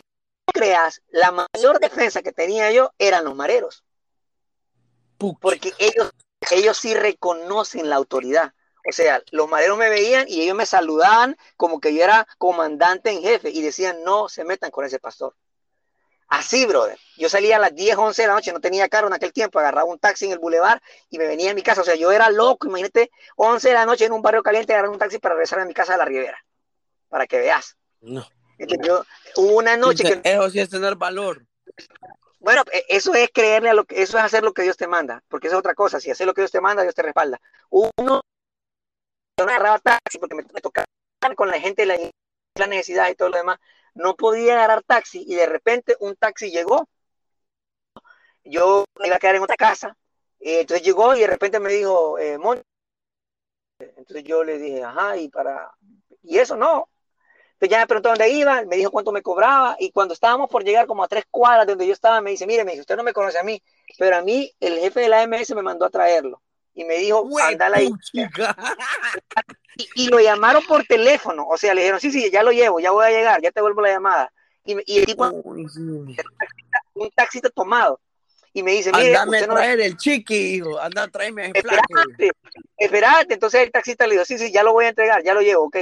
creas, 0.51 1.01
la 1.09 1.31
mayor 1.31 1.79
defensa 1.79 2.23
que 2.23 2.31
tenía 2.31 2.71
yo 2.71 2.91
eran 2.97 3.25
los 3.25 3.35
mareros. 3.35 3.84
Porque 5.17 5.73
ellos, 5.79 6.11
ellos 6.51 6.77
sí 6.77 6.93
reconocen 6.93 7.89
la 7.89 7.95
autoridad. 7.95 8.53
O 8.87 8.91
sea, 8.91 9.21
los 9.31 9.49
mareros 9.49 9.77
me 9.77 9.89
veían 9.89 10.27
y 10.27 10.41
ellos 10.41 10.55
me 10.55 10.65
saludaban 10.65 11.37
como 11.57 11.79
que 11.79 11.93
yo 11.93 12.03
era 12.03 12.27
comandante 12.37 13.09
en 13.09 13.21
jefe 13.21 13.49
y 13.49 13.61
decían, 13.61 14.03
no 14.03 14.29
se 14.29 14.43
metan 14.43 14.69
con 14.69 14.85
ese 14.85 14.99
pastor. 14.99 15.35
Así, 16.27 16.65
brother. 16.65 16.97
Yo 17.17 17.29
salía 17.29 17.57
a 17.57 17.59
las 17.59 17.73
10, 17.73 17.97
11 17.97 18.21
de 18.21 18.27
la 18.27 18.33
noche, 18.33 18.51
no 18.51 18.59
tenía 18.59 18.89
carro 18.89 19.07
en 19.07 19.13
aquel 19.13 19.31
tiempo, 19.31 19.59
agarraba 19.59 19.89
un 19.89 19.99
taxi 19.99 20.25
en 20.25 20.31
el 20.31 20.39
bulevar 20.39 20.81
y 21.09 21.17
me 21.17 21.27
venía 21.27 21.51
a 21.51 21.53
mi 21.53 21.61
casa. 21.61 21.81
O 21.81 21.83
sea, 21.83 21.95
yo 21.95 22.11
era 22.11 22.29
loco, 22.29 22.67
imagínate, 22.67 23.11
11 23.35 23.67
de 23.67 23.73
la 23.73 23.85
noche 23.85 24.05
en 24.05 24.11
un 24.11 24.21
barrio 24.21 24.43
caliente, 24.43 24.73
agarrar 24.73 24.91
un 24.91 24.99
taxi 24.99 25.19
para 25.19 25.35
regresar 25.35 25.59
a 25.59 25.65
mi 25.65 25.73
casa 25.73 25.93
de 25.93 25.99
la 25.99 26.05
Ribera, 26.05 26.43
para 27.09 27.27
que 27.27 27.39
veas. 27.39 27.77
No. 28.01 28.27
hubo 29.37 29.57
una 29.57 29.77
noche 29.77 30.03
que... 30.03 30.21
Eso 30.23 30.49
sí 30.49 30.59
es 30.59 30.69
tener 30.69 30.95
valor. 30.95 31.45
Bueno, 32.45 32.61
e, 32.71 32.85
eso 32.89 33.15
es 33.15 33.31
creerle 33.33 33.69
a 33.71 33.73
lo 33.73 33.85
que, 33.85 34.03
eso 34.03 34.19
es 34.19 34.23
hacer 34.23 34.43
lo 34.43 34.53
que 34.53 34.61
Dios 34.61 34.77
te 34.77 34.87
manda, 34.87 35.23
porque 35.29 35.47
es 35.47 35.53
otra 35.55 35.73
cosa. 35.73 35.99
Si 35.99 36.11
haces 36.11 36.27
lo 36.27 36.35
que 36.35 36.41
Dios 36.41 36.51
te 36.51 36.61
manda, 36.61 36.83
Dios 36.83 36.93
te 36.93 37.01
respalda. 37.01 37.41
Uno 37.71 38.21
yo 39.37 39.45
no 39.45 39.51
agarraba 39.51 39.79
taxi 39.79 40.19
porque 40.19 40.35
me, 40.35 40.43
tocaba 40.43 40.85
con 41.35 41.49
la 41.49 41.59
gente 41.59 41.87
la, 41.87 41.97
la 42.55 42.67
necesidad 42.67 43.09
y 43.09 43.15
todo 43.15 43.29
lo 43.29 43.37
demás. 43.37 43.57
No 43.95 44.15
podía 44.15 44.53
agarrar 44.53 44.83
taxi 44.83 45.23
y 45.27 45.33
de 45.33 45.47
repente 45.47 45.95
un 45.99 46.15
taxi 46.15 46.51
llegó. 46.51 46.87
Yo 48.43 48.85
me 48.99 49.07
iba 49.07 49.15
a 49.15 49.19
quedar 49.19 49.35
en 49.37 49.43
otra 49.43 49.57
casa. 49.57 49.97
Eh, 50.39 50.61
entonces 50.61 50.85
llegó 50.85 51.15
y 51.15 51.21
de 51.21 51.27
repente 51.27 51.59
me 51.59 51.73
dijo, 51.73 52.19
eh, 52.19 52.37
Entonces 53.79 54.23
yo 54.23 54.43
le 54.43 54.59
dije, 54.59 54.83
ajá, 54.83 55.17
y 55.17 55.29
para. 55.29 55.71
Y 56.21 56.37
eso 56.37 56.55
no. 56.55 56.89
Entonces 57.55 57.69
ya 57.69 57.79
me 57.79 57.87
preguntó 57.87 58.09
dónde 58.09 58.29
iba, 58.29 58.63
me 58.65 58.75
dijo 58.75 58.91
cuánto 58.91 59.13
me 59.13 59.21
cobraba. 59.21 59.77
Y 59.79 59.91
cuando 59.91 60.13
estábamos 60.13 60.49
por 60.49 60.63
llegar 60.63 60.87
como 60.87 61.03
a 61.03 61.07
tres 61.07 61.23
cuadras 61.31 61.65
de 61.65 61.71
donde 61.71 61.87
yo 61.87 61.93
estaba, 61.93 62.19
me 62.19 62.31
dice, 62.31 62.45
mire, 62.45 62.65
me 62.65 62.71
dice, 62.71 62.81
usted 62.81 62.97
no 62.97 63.03
me 63.03 63.13
conoce 63.13 63.39
a 63.39 63.43
mí, 63.43 63.61
pero 63.97 64.17
a 64.17 64.21
mí 64.21 64.51
el 64.59 64.77
jefe 64.79 65.01
de 65.01 65.09
la 65.09 65.21
AMS 65.21 65.55
me 65.55 65.61
mandó 65.61 65.85
a 65.85 65.89
traerlo 65.89 66.41
y 66.73 66.83
me 66.83 66.97
dijo, 66.97 67.27
anda 67.41 67.69
la 67.69 67.81
y, 67.81 67.89
lo 70.09 70.19
llamaron 70.19 70.63
por 70.65 70.83
teléfono, 70.85 71.47
o 71.47 71.57
sea, 71.57 71.73
le 71.73 71.81
dijeron, 71.81 71.99
sí, 71.99 72.11
sí, 72.11 72.29
ya 72.31 72.43
lo 72.43 72.51
llevo, 72.51 72.79
ya 72.79 72.91
voy 72.91 73.05
a 73.05 73.09
llegar, 73.09 73.41
ya 73.41 73.51
te 73.51 73.61
vuelvo 73.61 73.81
la 73.81 73.89
llamada. 73.89 74.31
Y, 74.65 74.77
y 74.85 74.99
el 74.99 75.05
tipo, 75.05 75.25
un 75.25 77.11
taxista 77.15 77.49
tomado, 77.49 77.99
y 78.53 78.63
me 78.63 78.71
dice, 78.71 78.91
mire, 78.91 79.15
Andame 79.15 79.39
a 79.39 79.47
traer 79.47 79.81
el 79.81 79.97
chiqui, 79.97 80.55
hijo, 80.55 80.79
anda 80.79 81.03
a 81.03 81.07
traerme 81.07 81.47
el 81.47 81.55
esperate, 81.55 82.31
esperate, 82.77 83.33
entonces 83.33 83.63
el 83.63 83.71
taxista 83.71 84.07
le 84.07 84.13
dijo, 84.13 84.25
sí, 84.25 84.37
sí, 84.37 84.51
ya 84.51 84.63
lo 84.63 84.73
voy 84.73 84.85
a 84.85 84.89
entregar, 84.89 85.23
ya 85.23 85.33
lo 85.33 85.41
llevo, 85.41 85.65
ok, 85.65 85.77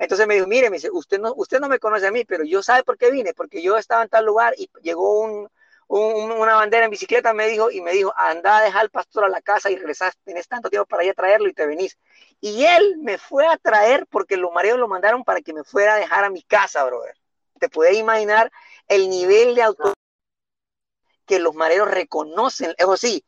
Entonces 0.00 0.26
me 0.26 0.34
dijo, 0.34 0.46
mire, 0.46 0.70
me 0.70 0.78
dice, 0.78 0.88
usted 0.90 1.20
no, 1.20 1.34
usted 1.36 1.60
no 1.60 1.68
me 1.68 1.78
conoce 1.78 2.06
a 2.06 2.10
mí, 2.10 2.24
pero 2.24 2.42
yo 2.42 2.62
sabe 2.62 2.82
por 2.84 2.96
qué 2.96 3.10
vine, 3.10 3.34
porque 3.34 3.60
yo 3.62 3.76
estaba 3.76 4.02
en 4.02 4.08
tal 4.08 4.24
lugar 4.24 4.54
y 4.56 4.70
llegó 4.80 5.20
un, 5.20 5.46
una 5.88 6.54
bandera 6.54 6.86
en 6.86 6.90
bicicleta, 6.90 7.34
me 7.34 7.46
dijo, 7.48 7.70
y 7.70 7.82
me 7.82 7.92
dijo, 7.92 8.10
anda 8.16 8.56
a 8.56 8.62
dejar 8.62 8.80
al 8.80 8.90
pastor 8.90 9.24
a 9.24 9.28
la 9.28 9.42
casa 9.42 9.70
y 9.70 9.76
regresas, 9.76 10.16
tienes 10.24 10.48
tanto 10.48 10.70
tiempo 10.70 10.86
para 10.86 11.04
ir 11.04 11.10
a 11.10 11.14
traerlo 11.14 11.50
y 11.50 11.52
te 11.52 11.66
venís. 11.66 11.98
Y 12.40 12.64
él 12.64 12.96
me 13.02 13.18
fue 13.18 13.46
a 13.46 13.58
traer 13.58 14.06
porque 14.06 14.38
los 14.38 14.50
mareos 14.52 14.78
lo 14.78 14.88
mandaron 14.88 15.22
para 15.22 15.42
que 15.42 15.52
me 15.52 15.64
fuera 15.64 15.94
a 15.94 15.98
dejar 15.98 16.24
a 16.24 16.30
mi 16.30 16.42
casa, 16.44 16.82
brother. 16.84 17.14
Te 17.58 17.68
puedes 17.68 17.94
imaginar 17.98 18.50
el 18.88 19.10
nivel 19.10 19.54
de 19.54 19.62
autoridad 19.64 19.94
que 21.26 21.40
los 21.40 21.54
mareros 21.54 21.90
reconocen, 21.90 22.74
eso 22.78 22.96
sí, 22.96 23.22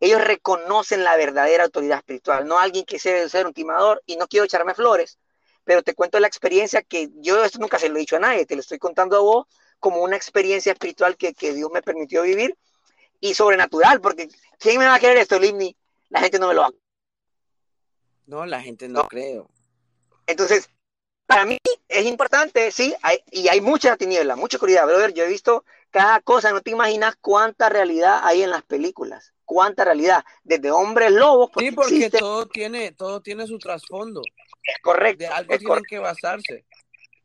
ellos 0.00 0.24
reconocen 0.24 1.04
la 1.04 1.16
verdadera 1.18 1.64
autoridad 1.64 1.98
espiritual, 1.98 2.46
no 2.48 2.58
alguien 2.58 2.86
que 2.86 2.98
se 2.98 3.28
ser 3.28 3.46
un 3.46 3.52
timador, 3.52 4.02
y 4.06 4.16
no 4.16 4.26
quiero 4.26 4.46
echarme 4.46 4.74
flores, 4.74 5.18
pero 5.64 5.82
te 5.82 5.94
cuento 5.94 6.20
la 6.20 6.26
experiencia 6.26 6.82
que 6.82 7.10
yo 7.16 7.42
esto 7.44 7.58
nunca 7.58 7.78
se 7.78 7.88
lo 7.88 7.96
he 7.96 8.00
dicho 8.00 8.16
a 8.16 8.20
nadie, 8.20 8.46
te 8.46 8.54
lo 8.54 8.60
estoy 8.60 8.78
contando 8.78 9.16
a 9.16 9.20
vos 9.20 9.46
como 9.80 10.02
una 10.02 10.16
experiencia 10.16 10.72
espiritual 10.72 11.16
que, 11.16 11.32
Dios 11.32 11.70
me 11.72 11.82
permitió 11.82 12.22
vivir 12.22 12.56
y 13.20 13.34
sobrenatural, 13.34 14.00
porque 14.00 14.28
¿quién 14.58 14.78
me 14.78 14.86
va 14.86 14.94
a 14.94 14.98
creer 14.98 15.18
esto, 15.18 15.38
Limni? 15.38 15.76
La 16.10 16.20
gente 16.20 16.38
no 16.38 16.48
me 16.48 16.54
lo 16.54 16.62
va 16.62 16.68
a 16.68 16.72
No, 18.26 18.46
la 18.46 18.62
gente 18.62 18.88
no, 18.88 19.06
creo. 19.08 19.50
Entonces, 20.26 20.70
para 21.26 21.44
mí 21.44 21.58
es 21.88 22.06
importante, 22.06 22.70
sí, 22.70 22.94
y 23.30 23.48
hay 23.48 23.60
mucha 23.60 23.96
tiniebla, 23.96 24.36
mucha 24.36 24.56
oscuridad, 24.56 24.86
brother. 24.86 25.12
Yo 25.12 25.24
he 25.24 25.28
visto 25.28 25.64
cada 25.90 26.20
cosa, 26.20 26.52
no 26.52 26.60
te 26.60 26.70
imaginas 26.70 27.16
cuánta 27.20 27.68
realidad 27.68 28.20
hay 28.24 28.42
en 28.42 28.50
las 28.50 28.62
películas, 28.62 29.32
cuánta 29.44 29.84
realidad, 29.84 30.24
desde 30.42 30.70
hombres 30.70 31.12
lobos. 31.12 31.50
Sí, 31.58 31.70
porque 31.72 32.10
todo 32.10 32.46
tiene, 32.46 32.92
todo 32.92 33.20
tiene 33.22 33.46
su 33.46 33.58
trasfondo. 33.58 34.22
Es 34.64 34.78
correcto. 34.82 35.24
De 35.24 35.28
algo 35.28 35.56
tienen 35.58 35.84
que 35.88 35.98
basarse. 35.98 36.64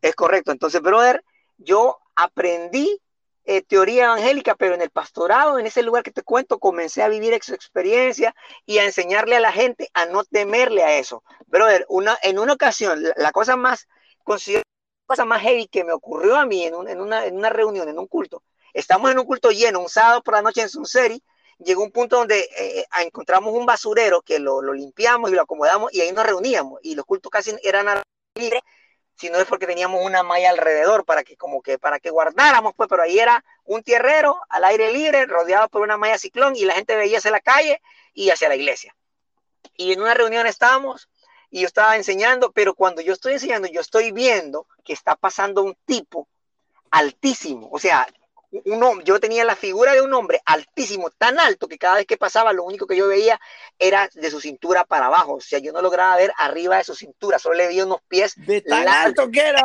Es 0.01 0.15
correcto. 0.15 0.51
Entonces, 0.51 0.81
brother, 0.81 1.23
yo 1.57 1.99
aprendí 2.15 3.01
eh, 3.45 3.63
teoría 3.63 4.05
evangélica, 4.05 4.55
pero 4.55 4.75
en 4.75 4.81
el 4.81 4.91
pastorado, 4.91 5.57
en 5.57 5.65
ese 5.65 5.81
lugar 5.81 6.03
que 6.03 6.11
te 6.11 6.21
cuento, 6.21 6.59
comencé 6.59 7.01
a 7.01 7.09
vivir 7.09 7.33
esa 7.33 7.55
experiencia 7.55 8.35
y 8.65 8.77
a 8.77 8.85
enseñarle 8.85 9.35
a 9.35 9.39
la 9.39 9.51
gente 9.51 9.89
a 9.93 10.05
no 10.05 10.23
temerle 10.23 10.83
a 10.83 10.97
eso. 10.97 11.23
Brother, 11.47 11.85
una, 11.89 12.17
en 12.21 12.37
una 12.37 12.53
ocasión, 12.53 13.01
la, 13.15 13.31
cosa 13.31 13.55
más, 13.55 13.87
considero 14.23 14.61
la 15.07 15.15
cosa 15.15 15.25
más 15.25 15.41
heavy 15.41 15.67
que 15.67 15.83
me 15.83 15.93
ocurrió 15.93 16.35
a 16.35 16.45
mí 16.45 16.63
en, 16.63 16.75
una, 16.75 17.25
en 17.25 17.35
una 17.35 17.49
reunión, 17.49 17.89
en 17.89 17.97
un 17.97 18.05
culto, 18.05 18.43
estamos 18.73 19.09
en 19.09 19.17
un 19.17 19.25
culto 19.25 19.49
lleno, 19.49 19.79
un 19.79 19.89
sábado 19.89 20.21
por 20.21 20.35
la 20.35 20.43
noche 20.43 20.61
en 20.61 20.69
Sunseri, 20.69 21.23
llegó 21.59 21.83
un 21.83 21.91
punto 21.91 22.17
donde 22.17 22.39
eh, 22.39 22.79
eh, 22.79 22.85
encontramos 23.01 23.53
un 23.53 23.65
basurero 23.65 24.21
que 24.21 24.39
lo, 24.39 24.61
limpiamos 24.73 25.31
y 25.31 25.35
lo 25.35 25.41
acomodamos 25.41 25.93
y 25.93 26.01
ahí 26.01 26.11
nos 26.11 26.25
reuníamos 26.25 26.79
y 26.83 26.95
los 26.95 27.05
cultos 27.05 27.31
casi 27.31 27.55
eran 27.63 28.01
libres 28.35 28.61
si 29.19 29.29
no 29.29 29.37
es 29.37 29.45
porque 29.45 29.67
teníamos 29.67 30.01
una 30.03 30.23
malla 30.23 30.49
alrededor 30.49 31.03
para 31.03 31.25
que 31.25 31.35
como 31.35 31.61
que 31.61 31.77
para 31.77 31.99
que 31.99 32.09
guardáramos, 32.09 32.73
pues, 32.73 32.87
pero 32.87 33.03
ahí 33.03 33.19
era 33.19 33.43
un 33.65 33.83
tierrero 33.83 34.39
al 34.47 34.63
aire 34.63 34.93
libre, 34.93 35.25
rodeado 35.25 35.67
por 35.67 35.81
una 35.81 35.97
malla 35.97 36.17
ciclón 36.17 36.55
y 36.55 36.63
la 36.63 36.73
gente 36.73 36.95
veía 36.95 37.17
hacia 37.17 37.31
la 37.31 37.41
calle 37.41 37.81
y 38.13 38.29
hacia 38.29 38.47
la 38.47 38.55
iglesia. 38.55 38.95
Y 39.75 39.91
en 39.91 40.01
una 40.01 40.13
reunión 40.13 40.47
estábamos 40.47 41.09
y 41.49 41.61
yo 41.61 41.67
estaba 41.67 41.97
enseñando, 41.97 42.53
pero 42.53 42.75
cuando 42.75 43.01
yo 43.01 43.11
estoy 43.11 43.33
enseñando, 43.33 43.67
yo 43.67 43.81
estoy 43.81 44.13
viendo 44.13 44.67
que 44.85 44.93
está 44.93 45.17
pasando 45.17 45.63
un 45.63 45.75
tipo 45.85 46.29
altísimo, 46.89 47.67
o 47.73 47.79
sea, 47.79 48.07
un, 48.51 49.03
yo 49.03 49.19
tenía 49.19 49.43
la 49.45 49.55
figura 49.55 49.93
de 49.93 50.01
un 50.01 50.13
hombre 50.13 50.41
altísimo, 50.45 51.09
tan 51.11 51.39
alto 51.39 51.67
que 51.67 51.77
cada 51.77 51.95
vez 51.95 52.05
que 52.05 52.17
pasaba 52.17 52.53
lo 52.53 52.63
único 52.63 52.87
que 52.87 52.95
yo 52.95 53.07
veía 53.07 53.39
era 53.77 54.09
de 54.13 54.31
su 54.31 54.41
cintura 54.41 54.85
para 54.85 55.07
abajo. 55.07 55.35
O 55.35 55.41
sea, 55.41 55.59
yo 55.59 55.71
no 55.71 55.81
lograba 55.81 56.15
ver 56.15 56.31
arriba 56.37 56.77
de 56.77 56.83
su 56.83 56.95
cintura, 56.95 57.39
solo 57.39 57.55
le 57.55 57.67
veía 57.67 57.85
unos 57.85 58.01
pies. 58.07 58.33
De 58.35 58.61
tan 58.61 58.87
alto 58.87 59.29
que 59.31 59.41
era. 59.41 59.61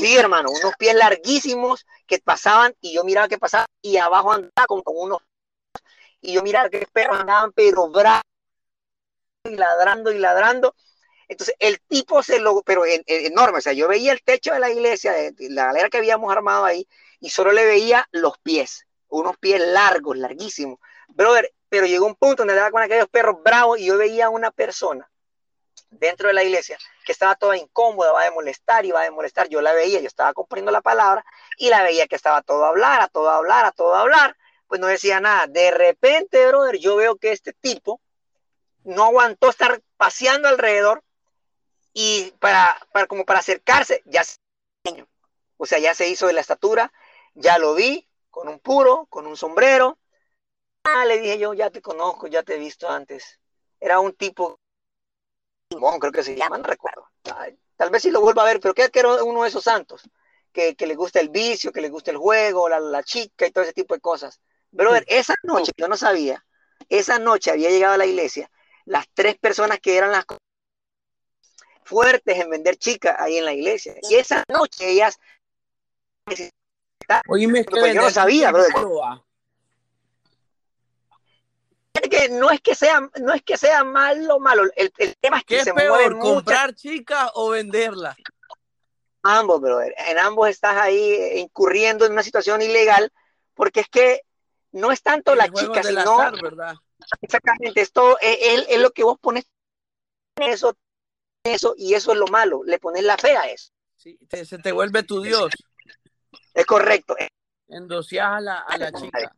Sí, 0.00 0.16
hermano, 0.16 0.50
unos 0.50 0.74
pies 0.76 0.94
larguísimos 0.94 1.86
que 2.06 2.18
pasaban 2.18 2.74
y 2.80 2.94
yo 2.94 3.04
miraba 3.04 3.28
que 3.28 3.38
pasaba 3.38 3.66
y 3.80 3.96
abajo 3.96 4.32
andaba 4.32 4.66
con, 4.66 4.82
unos. 4.86 5.22
Y 6.20 6.32
yo 6.34 6.42
miraba 6.42 6.68
que 6.68 6.86
perros 6.92 7.20
andaban, 7.20 7.52
pero 7.52 7.90
bravos 7.90 8.22
y 9.44 9.56
ladrando 9.56 10.12
y 10.12 10.18
ladrando. 10.18 10.74
Entonces 11.28 11.54
el 11.58 11.80
tipo 11.80 12.22
se 12.22 12.38
lo, 12.38 12.62
pero 12.62 12.84
enorme, 12.86 13.58
o 13.58 13.60
sea, 13.60 13.72
yo 13.72 13.88
veía 13.88 14.12
el 14.12 14.22
techo 14.22 14.52
de 14.52 14.60
la 14.60 14.70
iglesia, 14.70 15.14
la 15.38 15.66
galera 15.66 15.88
que 15.88 15.98
habíamos 15.98 16.30
armado 16.32 16.64
ahí, 16.64 16.86
y 17.20 17.30
solo 17.30 17.52
le 17.52 17.64
veía 17.64 18.06
los 18.12 18.38
pies, 18.38 18.86
unos 19.08 19.36
pies 19.38 19.60
largos, 19.60 20.16
larguísimos. 20.16 20.78
Brother, 21.08 21.52
pero 21.68 21.86
llegó 21.86 22.06
un 22.06 22.14
punto 22.14 22.42
donde 22.42 22.52
andaba 22.52 22.70
con 22.70 22.82
aquellos 22.82 23.08
perros 23.08 23.42
bravos 23.42 23.78
y 23.78 23.86
yo 23.86 23.96
veía 23.98 24.26
a 24.26 24.30
una 24.30 24.50
persona 24.50 25.10
dentro 25.90 26.28
de 26.28 26.34
la 26.34 26.42
iglesia 26.42 26.78
que 27.04 27.12
estaba 27.12 27.34
toda 27.34 27.56
incómoda, 27.56 28.12
va 28.12 28.26
a 28.26 28.30
molestar 28.30 28.84
y 28.84 28.90
va 28.90 29.04
a 29.04 29.10
molestar. 29.10 29.48
Yo 29.48 29.60
la 29.60 29.72
veía, 29.72 30.00
yo 30.00 30.06
estaba 30.06 30.32
comprendiendo 30.32 30.72
la 30.72 30.80
palabra 30.80 31.24
y 31.56 31.68
la 31.68 31.82
veía 31.82 32.06
que 32.06 32.16
estaba 32.16 32.42
todo 32.42 32.64
a 32.64 32.68
hablar, 32.68 33.00
a 33.00 33.08
todo 33.08 33.30
a 33.30 33.36
hablar, 33.36 33.64
a 33.66 33.72
todo 33.72 33.94
a 33.94 34.00
hablar. 34.00 34.36
Pues 34.66 34.80
no 34.80 34.86
decía 34.86 35.20
nada. 35.20 35.46
De 35.46 35.70
repente, 35.70 36.46
brother, 36.46 36.78
yo 36.78 36.96
veo 36.96 37.16
que 37.16 37.32
este 37.32 37.52
tipo 37.52 38.00
no 38.84 39.04
aguantó 39.04 39.50
estar 39.50 39.80
paseando 39.96 40.48
alrededor 40.48 41.02
y 41.94 42.32
para, 42.40 42.78
para 42.92 43.06
como 43.06 43.24
para 43.24 43.38
acercarse, 43.38 44.02
ya 44.04 44.22
o 45.56 45.64
sea, 45.64 45.78
ya 45.78 45.94
se 45.94 46.08
hizo 46.08 46.26
de 46.26 46.34
la 46.34 46.42
estatura 46.42 46.92
ya 47.34 47.58
lo 47.58 47.74
vi 47.74 48.08
con 48.30 48.48
un 48.48 48.58
puro, 48.60 49.06
con 49.06 49.26
un 49.26 49.36
sombrero. 49.36 49.98
Ah, 50.84 51.04
le 51.04 51.18
dije 51.18 51.38
yo, 51.38 51.54
ya 51.54 51.70
te 51.70 51.82
conozco, 51.82 52.26
ya 52.26 52.42
te 52.42 52.54
he 52.54 52.58
visto 52.58 52.88
antes. 52.88 53.40
Era 53.80 54.00
un 54.00 54.14
tipo, 54.14 54.60
creo 55.68 56.12
que 56.12 56.22
se 56.22 56.36
llama, 56.36 56.58
no 56.58 56.64
recuerdo. 56.64 57.08
tal 57.76 57.90
vez 57.90 58.02
sí 58.02 58.10
lo 58.10 58.20
vuelva 58.20 58.42
a 58.42 58.46
ver, 58.46 58.60
pero 58.60 58.74
que 58.74 58.90
era 58.92 59.22
uno 59.24 59.42
de 59.42 59.48
esos 59.48 59.64
santos, 59.64 60.08
que, 60.52 60.76
le 60.78 60.94
gusta 60.94 61.20
el 61.20 61.28
vicio, 61.28 61.72
que 61.72 61.80
le 61.80 61.90
gusta 61.90 62.10
el 62.10 62.18
juego, 62.18 62.68
la, 62.68 63.02
chica 63.02 63.46
y 63.46 63.50
todo 63.50 63.64
ese 63.64 63.72
tipo 63.72 63.94
de 63.94 64.00
cosas. 64.00 64.40
Brother, 64.70 65.04
esa 65.08 65.34
noche, 65.42 65.72
yo 65.76 65.88
no 65.88 65.96
sabía, 65.96 66.44
esa 66.88 67.18
noche 67.18 67.50
había 67.50 67.70
llegado 67.70 67.94
a 67.94 67.98
la 67.98 68.06
iglesia 68.06 68.50
las 68.84 69.06
tres 69.14 69.36
personas 69.38 69.80
que 69.80 69.96
eran 69.96 70.12
las 70.12 70.26
fuertes 71.84 72.38
en 72.38 72.50
vender 72.50 72.76
chicas 72.76 73.16
ahí 73.18 73.38
en 73.38 73.44
la 73.44 73.52
iglesia. 73.52 73.94
Y 74.08 74.14
esa 74.16 74.42
noche 74.48 74.90
ellas 74.90 75.18
Oye, 77.28 77.46
me 77.46 77.64
yo 77.64 78.02
no 78.02 78.10
sabía, 78.10 78.50
bro. 78.50 78.64
Que 82.10 82.28
no 82.28 82.50
es 82.50 82.60
que 82.60 82.74
sea, 82.74 83.08
no 83.20 83.32
es 83.32 83.42
que 83.42 83.56
sea 83.56 83.84
malo, 83.84 84.38
malo. 84.38 84.64
El, 84.76 84.92
tema 85.20 85.38
es 85.38 85.44
que 85.44 85.56
¿Qué 85.58 85.64
se 85.64 85.74
peor, 85.74 86.18
comprar 86.18 86.74
chicas 86.74 87.30
o 87.34 87.50
venderlas? 87.50 88.16
Ambos, 89.22 89.60
brother. 89.60 89.94
En 90.08 90.18
ambos 90.18 90.48
estás 90.48 90.76
ahí 90.76 91.38
incurriendo 91.38 92.04
en 92.04 92.12
una 92.12 92.22
situación 92.22 92.60
ilegal, 92.62 93.10
porque 93.54 93.80
es 93.80 93.88
que 93.88 94.22
no 94.72 94.92
es 94.92 95.02
tanto 95.02 95.34
la 95.34 95.48
chica, 95.48 95.82
sino. 95.82 96.18
¿verdad? 96.42 96.74
Exactamente, 97.20 97.80
esto 97.80 98.18
es, 98.20 98.66
es, 98.68 98.80
lo 98.80 98.90
que 98.90 99.04
vos 99.04 99.18
pones 99.18 99.44
eso, 100.36 100.76
eso, 101.44 101.74
y 101.76 101.94
eso 101.94 102.12
es 102.12 102.18
lo 102.18 102.26
malo. 102.26 102.62
Le 102.64 102.78
pones 102.78 103.04
la 103.04 103.16
fe 103.16 103.36
a 103.36 103.48
eso. 103.50 103.70
Sí, 103.96 104.18
se 104.44 104.58
te 104.58 104.72
vuelve 104.72 105.02
tu 105.02 105.22
Dios. 105.22 105.52
Es 106.52 106.66
correcto. 106.66 107.16
Endocias 107.68 108.26
a 108.26 108.40
la, 108.40 108.58
a 108.58 108.78
la 108.78 108.92
chica. 108.92 109.34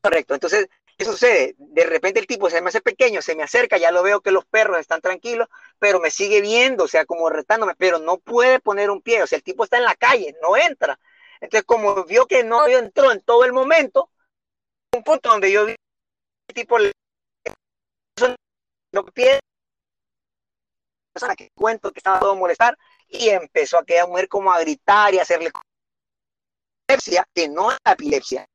Correcto. 0.00 0.34
Entonces, 0.34 0.68
¿qué 0.96 1.04
sucede? 1.04 1.54
De 1.58 1.84
repente 1.84 2.20
el 2.20 2.26
tipo 2.26 2.48
se 2.48 2.60
me 2.60 2.68
hace 2.68 2.80
pequeño, 2.80 3.22
se 3.22 3.34
me 3.34 3.42
acerca, 3.42 3.76
ya 3.76 3.90
lo 3.90 4.02
veo 4.02 4.20
que 4.20 4.30
los 4.30 4.44
perros 4.44 4.78
están 4.78 5.00
tranquilos, 5.00 5.48
pero 5.78 6.00
me 6.00 6.10
sigue 6.10 6.40
viendo, 6.40 6.84
o 6.84 6.88
sea, 6.88 7.04
como 7.04 7.28
retándome, 7.28 7.74
pero 7.76 7.98
no 7.98 8.18
puede 8.18 8.60
poner 8.60 8.90
un 8.90 9.02
pie, 9.02 9.22
o 9.22 9.26
sea, 9.26 9.36
el 9.36 9.42
tipo 9.42 9.64
está 9.64 9.78
en 9.78 9.84
la 9.84 9.94
calle, 9.94 10.36
no 10.42 10.56
entra. 10.56 10.98
Entonces, 11.40 11.64
como 11.64 12.04
vio 12.04 12.26
que 12.26 12.44
no 12.44 12.66
entró 12.66 13.12
en 13.12 13.20
todo 13.20 13.44
el 13.44 13.52
momento, 13.52 14.10
un 14.94 15.02
punto 15.02 15.28
donde 15.28 15.52
yo 15.52 15.66
vi 15.66 15.74
el 16.48 16.54
tipo 16.54 16.78
le 16.78 16.92
los 18.92 19.04
pies, 21.24 21.36
que 21.36 21.50
cuento 21.54 21.92
que 21.92 22.00
estaba 22.00 22.20
todo 22.20 22.32
a 22.32 22.36
molestar, 22.36 22.76
y 23.08 23.28
empezó 23.28 23.78
aquella 23.78 24.06
mujer 24.06 24.28
como 24.28 24.52
a 24.52 24.60
gritar 24.60 25.14
y 25.14 25.18
a 25.18 25.22
hacerle 25.22 25.50
epilepsia, 26.88 27.28
que 27.34 27.48
no 27.48 27.70
era 27.70 27.92
epilepsia. 27.92 28.48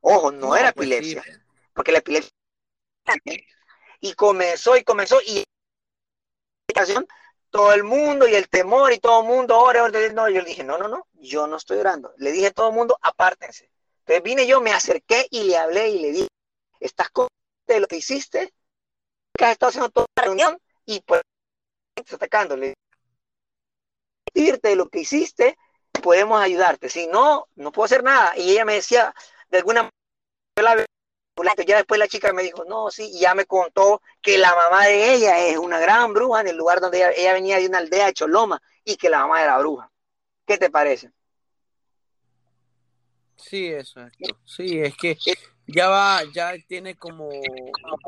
Ojo, 0.00 0.30
no, 0.30 0.56
era 0.56 0.72
pues 0.72 0.88
epilepsia, 0.88 1.24
porque 1.72 1.92
la 1.92 1.98
epilepsia 1.98 2.30
y 4.00 4.14
comenzó 4.14 4.76
y 4.76 4.84
comenzó 4.84 5.18
y 5.22 5.44
todo 7.50 7.72
el 7.72 7.84
mundo 7.84 8.26
y 8.26 8.34
el 8.34 8.48
temor 8.48 8.92
y 8.92 8.98
todo 8.98 9.20
el 9.20 9.28
mundo 9.28 9.54
ahora 9.54 9.88
no, 9.88 10.28
yo 10.28 10.42
le 10.42 10.48
dije, 10.48 10.64
no, 10.64 10.76
no, 10.76 10.88
no, 10.88 11.06
yo 11.14 11.46
no 11.46 11.56
estoy 11.56 11.78
orando. 11.78 12.12
Le 12.18 12.32
dije 12.32 12.48
a 12.48 12.50
todo 12.50 12.68
el 12.68 12.74
mundo, 12.74 12.98
apártense. 13.00 13.70
Entonces 14.00 14.22
vine 14.22 14.46
yo, 14.46 14.60
me 14.60 14.72
acerqué 14.72 15.26
y 15.30 15.44
le 15.44 15.56
hablé 15.56 15.88
y 15.90 16.00
le 16.00 16.10
dije, 16.10 16.28
estás 16.80 17.10
con 17.10 17.28
de 17.66 17.80
lo 17.80 17.86
que 17.86 17.96
hiciste, 17.96 18.52
que 19.38 19.44
has 19.44 19.52
estado 19.52 19.70
haciendo 19.70 19.90
toda 19.90 20.06
la 20.16 20.24
reunión 20.24 20.58
y 20.84 21.00
pues 21.00 21.22
atacándole. 21.96 22.74
De 24.34 24.76
lo 24.76 24.88
que 24.88 25.00
hiciste, 25.00 25.56
podemos 26.02 26.42
ayudarte. 26.42 26.88
Si 26.88 27.06
no, 27.06 27.46
no 27.54 27.70
puedo 27.70 27.84
hacer 27.84 28.02
nada. 28.02 28.36
Y 28.36 28.50
ella 28.50 28.64
me 28.64 28.74
decía, 28.74 29.14
de 29.48 29.58
alguna 29.58 29.88
manera, 30.56 30.84
ya 31.66 31.76
después 31.76 31.98
la 31.98 32.08
chica 32.08 32.32
me 32.32 32.42
dijo, 32.42 32.64
no, 32.64 32.90
sí, 32.90 33.10
y 33.12 33.20
ya 33.20 33.34
me 33.34 33.46
contó 33.46 34.02
que 34.20 34.38
la 34.38 34.54
mamá 34.54 34.86
de 34.86 35.14
ella 35.14 35.38
es 35.46 35.56
una 35.56 35.78
gran 35.78 36.12
bruja 36.12 36.40
en 36.40 36.48
el 36.48 36.56
lugar 36.56 36.80
donde 36.80 36.98
ella, 36.98 37.12
ella 37.12 37.32
venía 37.32 37.58
de 37.58 37.66
una 37.66 37.78
aldea 37.78 38.06
de 38.06 38.14
Choloma 38.14 38.60
y 38.84 38.96
que 38.96 39.08
la 39.08 39.20
mamá 39.20 39.42
era 39.42 39.58
bruja. 39.58 39.90
¿Qué 40.46 40.58
te 40.58 40.70
parece? 40.70 41.12
Sí, 43.48 43.66
exacto. 43.66 44.38
Sí, 44.44 44.80
es 44.80 44.96
que 44.96 45.18
ya 45.66 45.88
va, 45.88 46.22
ya 46.32 46.54
tiene 46.66 46.96
como, 46.96 47.30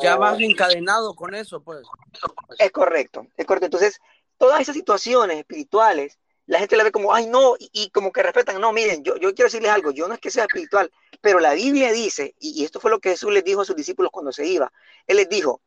ya 0.02 0.16
vas 0.16 0.40
encadenado 0.40 1.14
con 1.14 1.34
eso, 1.34 1.62
pues. 1.62 1.82
Es 2.58 2.70
correcto, 2.70 3.26
es 3.36 3.44
correcto. 3.44 3.66
Entonces, 3.66 4.00
todas 4.38 4.60
esas 4.60 4.74
situaciones 4.74 5.38
espirituales, 5.38 6.18
la 6.46 6.58
gente 6.58 6.76
la 6.76 6.84
ve 6.84 6.92
como, 6.92 7.14
ay, 7.14 7.26
no, 7.26 7.54
y, 7.58 7.90
como 7.90 8.12
que 8.12 8.22
respetan, 8.22 8.60
no, 8.60 8.72
miren, 8.72 9.02
yo, 9.02 9.16
yo 9.16 9.34
quiero 9.34 9.48
decirles 9.48 9.70
algo, 9.70 9.90
yo 9.90 10.08
no 10.08 10.14
es 10.14 10.20
que 10.20 10.30
sea 10.30 10.44
espiritual, 10.44 10.90
pero 11.20 11.40
la 11.40 11.54
Biblia 11.54 11.92
dice, 11.92 12.34
y, 12.38 12.60
y 12.60 12.64
esto 12.64 12.80
fue 12.80 12.90
lo 12.90 13.00
que 13.00 13.10
Jesús 13.10 13.32
les 13.32 13.44
dijo 13.44 13.60
a 13.60 13.64
sus 13.64 13.76
discípulos 13.76 14.10
cuando 14.12 14.32
se 14.32 14.46
iba, 14.46 14.72
Él 15.06 15.16
les 15.16 15.28
dijo, 15.28 15.60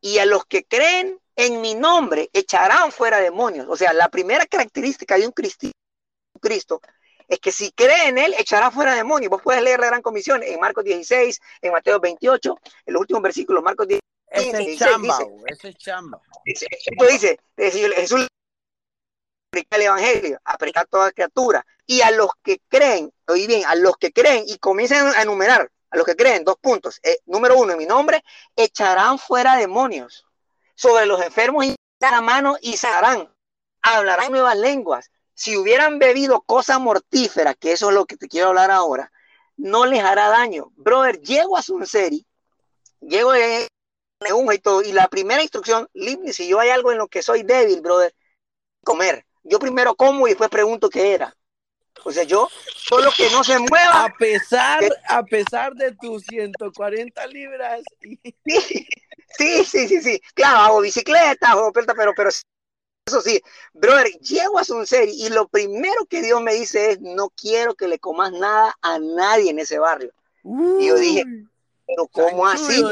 y 0.00 0.18
a 0.18 0.26
los 0.26 0.44
que 0.44 0.64
creen 0.64 1.18
en 1.34 1.60
mi 1.60 1.74
nombre 1.74 2.28
echarán 2.32 2.92
fuera 2.92 3.18
demonios. 3.18 3.66
O 3.68 3.76
sea, 3.76 3.92
la 3.92 4.08
primera 4.10 4.46
característica 4.46 5.16
de 5.16 5.26
un 5.26 5.32
Cristo 5.32 6.80
es 7.28 7.38
que 7.38 7.52
si 7.52 7.72
cree 7.72 8.08
en 8.08 8.18
él, 8.18 8.34
echará 8.38 8.70
fuera 8.70 8.94
demonios. 8.94 9.30
Vos 9.30 9.42
puedes 9.42 9.62
leer 9.62 9.80
la 9.80 9.86
gran 9.86 10.02
comisión 10.02 10.42
en 10.42 10.60
Marcos 10.60 10.84
16, 10.84 11.40
en 11.62 11.72
Mateo 11.72 12.00
28, 12.00 12.58
en 12.86 12.92
los 12.94 13.00
últimos 13.00 13.22
versículos, 13.22 13.62
Marcos 13.62 13.88
16. 13.88 14.02
Ese 14.32 14.72
es 14.72 14.78
chamba, 14.78 15.18
ese 15.46 15.68
es 15.68 15.76
chamba. 15.76 16.20
Dice, 16.44 16.66
dice, 16.86 17.38
Jesús 17.56 18.26
predica 19.50 19.76
el 19.76 19.82
evangelio, 19.82 20.40
a 20.44 20.56
predicar 20.56 20.86
toda 20.86 21.12
criatura. 21.12 21.64
Y 21.86 22.00
a 22.00 22.10
los 22.10 22.30
que 22.42 22.60
creen, 22.68 23.12
oí 23.26 23.46
bien, 23.46 23.64
a 23.66 23.74
los 23.74 23.96
que 23.98 24.12
creen, 24.12 24.44
y 24.46 24.58
comiencen 24.58 25.06
a 25.08 25.22
enumerar, 25.22 25.70
a 25.90 25.96
los 25.96 26.06
que 26.06 26.16
creen, 26.16 26.44
dos 26.44 26.56
puntos. 26.56 26.98
Eh, 27.02 27.18
número 27.26 27.58
uno, 27.58 27.72
en 27.72 27.78
mi 27.78 27.86
nombre, 27.86 28.24
echarán 28.56 29.18
fuera 29.18 29.56
demonios. 29.56 30.26
Sobre 30.74 31.04
los 31.04 31.20
enfermos 31.20 31.66
y 31.66 31.76
la 32.00 32.22
mano 32.22 32.56
y 32.60 32.78
sanarán. 32.78 33.30
Hablarán 33.82 34.32
nuevas 34.32 34.56
lenguas 34.56 35.10
si 35.34 35.56
hubieran 35.56 35.98
bebido 35.98 36.42
cosa 36.42 36.78
mortífera, 36.78 37.54
que 37.54 37.72
eso 37.72 37.88
es 37.88 37.94
lo 37.94 38.06
que 38.06 38.16
te 38.16 38.28
quiero 38.28 38.48
hablar 38.48 38.70
ahora, 38.70 39.12
no 39.56 39.86
les 39.86 40.02
hará 40.02 40.28
daño. 40.28 40.72
Brother, 40.76 41.20
llego 41.20 41.56
a 41.56 41.62
Sunseri, 41.62 42.26
llego 43.00 43.32
de 43.32 43.68
un 44.34 44.52
y 44.52 44.58
todo, 44.58 44.82
y 44.82 44.92
la 44.92 45.08
primera 45.08 45.42
instrucción, 45.42 45.88
si 46.32 46.48
yo 46.48 46.60
hay 46.60 46.70
algo 46.70 46.92
en 46.92 46.98
lo 46.98 47.08
que 47.08 47.22
soy 47.22 47.42
débil, 47.42 47.80
brother, 47.80 48.14
comer. 48.84 49.26
Yo 49.42 49.58
primero 49.58 49.96
como 49.96 50.26
y 50.26 50.30
después 50.30 50.50
pregunto 50.50 50.88
qué 50.88 51.14
era. 51.14 51.34
O 52.04 52.12
sea, 52.12 52.22
yo, 52.24 52.48
solo 52.74 53.10
que 53.16 53.30
no 53.30 53.44
se 53.44 53.58
mueva. 53.58 54.04
A 54.04 54.12
pesar, 54.14 54.82
a 55.08 55.22
pesar 55.24 55.74
de 55.74 55.94
tus 55.96 56.22
140 56.24 57.26
libras. 57.28 57.82
Sí, 59.38 59.64
sí, 59.64 59.88
sí, 59.88 60.02
sí, 60.02 60.20
Claro, 60.34 60.58
hago 60.58 60.80
bicicleta, 60.82 61.52
hago 61.52 61.72
pelota, 61.72 61.94
pero, 61.96 62.12
pero 62.14 62.28
eso 63.06 63.20
sí, 63.20 63.42
brother, 63.72 64.06
llego 64.20 64.58
a 64.58 64.64
Sunseri 64.64 65.10
y 65.12 65.28
lo 65.30 65.48
primero 65.48 66.06
que 66.06 66.22
Dios 66.22 66.40
me 66.40 66.54
dice 66.54 66.92
es, 66.92 67.00
no 67.00 67.30
quiero 67.30 67.74
que 67.74 67.88
le 67.88 67.98
comas 67.98 68.32
nada 68.32 68.76
a 68.80 68.98
nadie 68.98 69.50
en 69.50 69.58
ese 69.58 69.78
barrio. 69.78 70.12
y 70.44 70.86
yo 70.86 70.96
dije, 70.96 71.24
pero 71.86 72.06
¿cómo 72.06 72.46
así? 72.46 72.82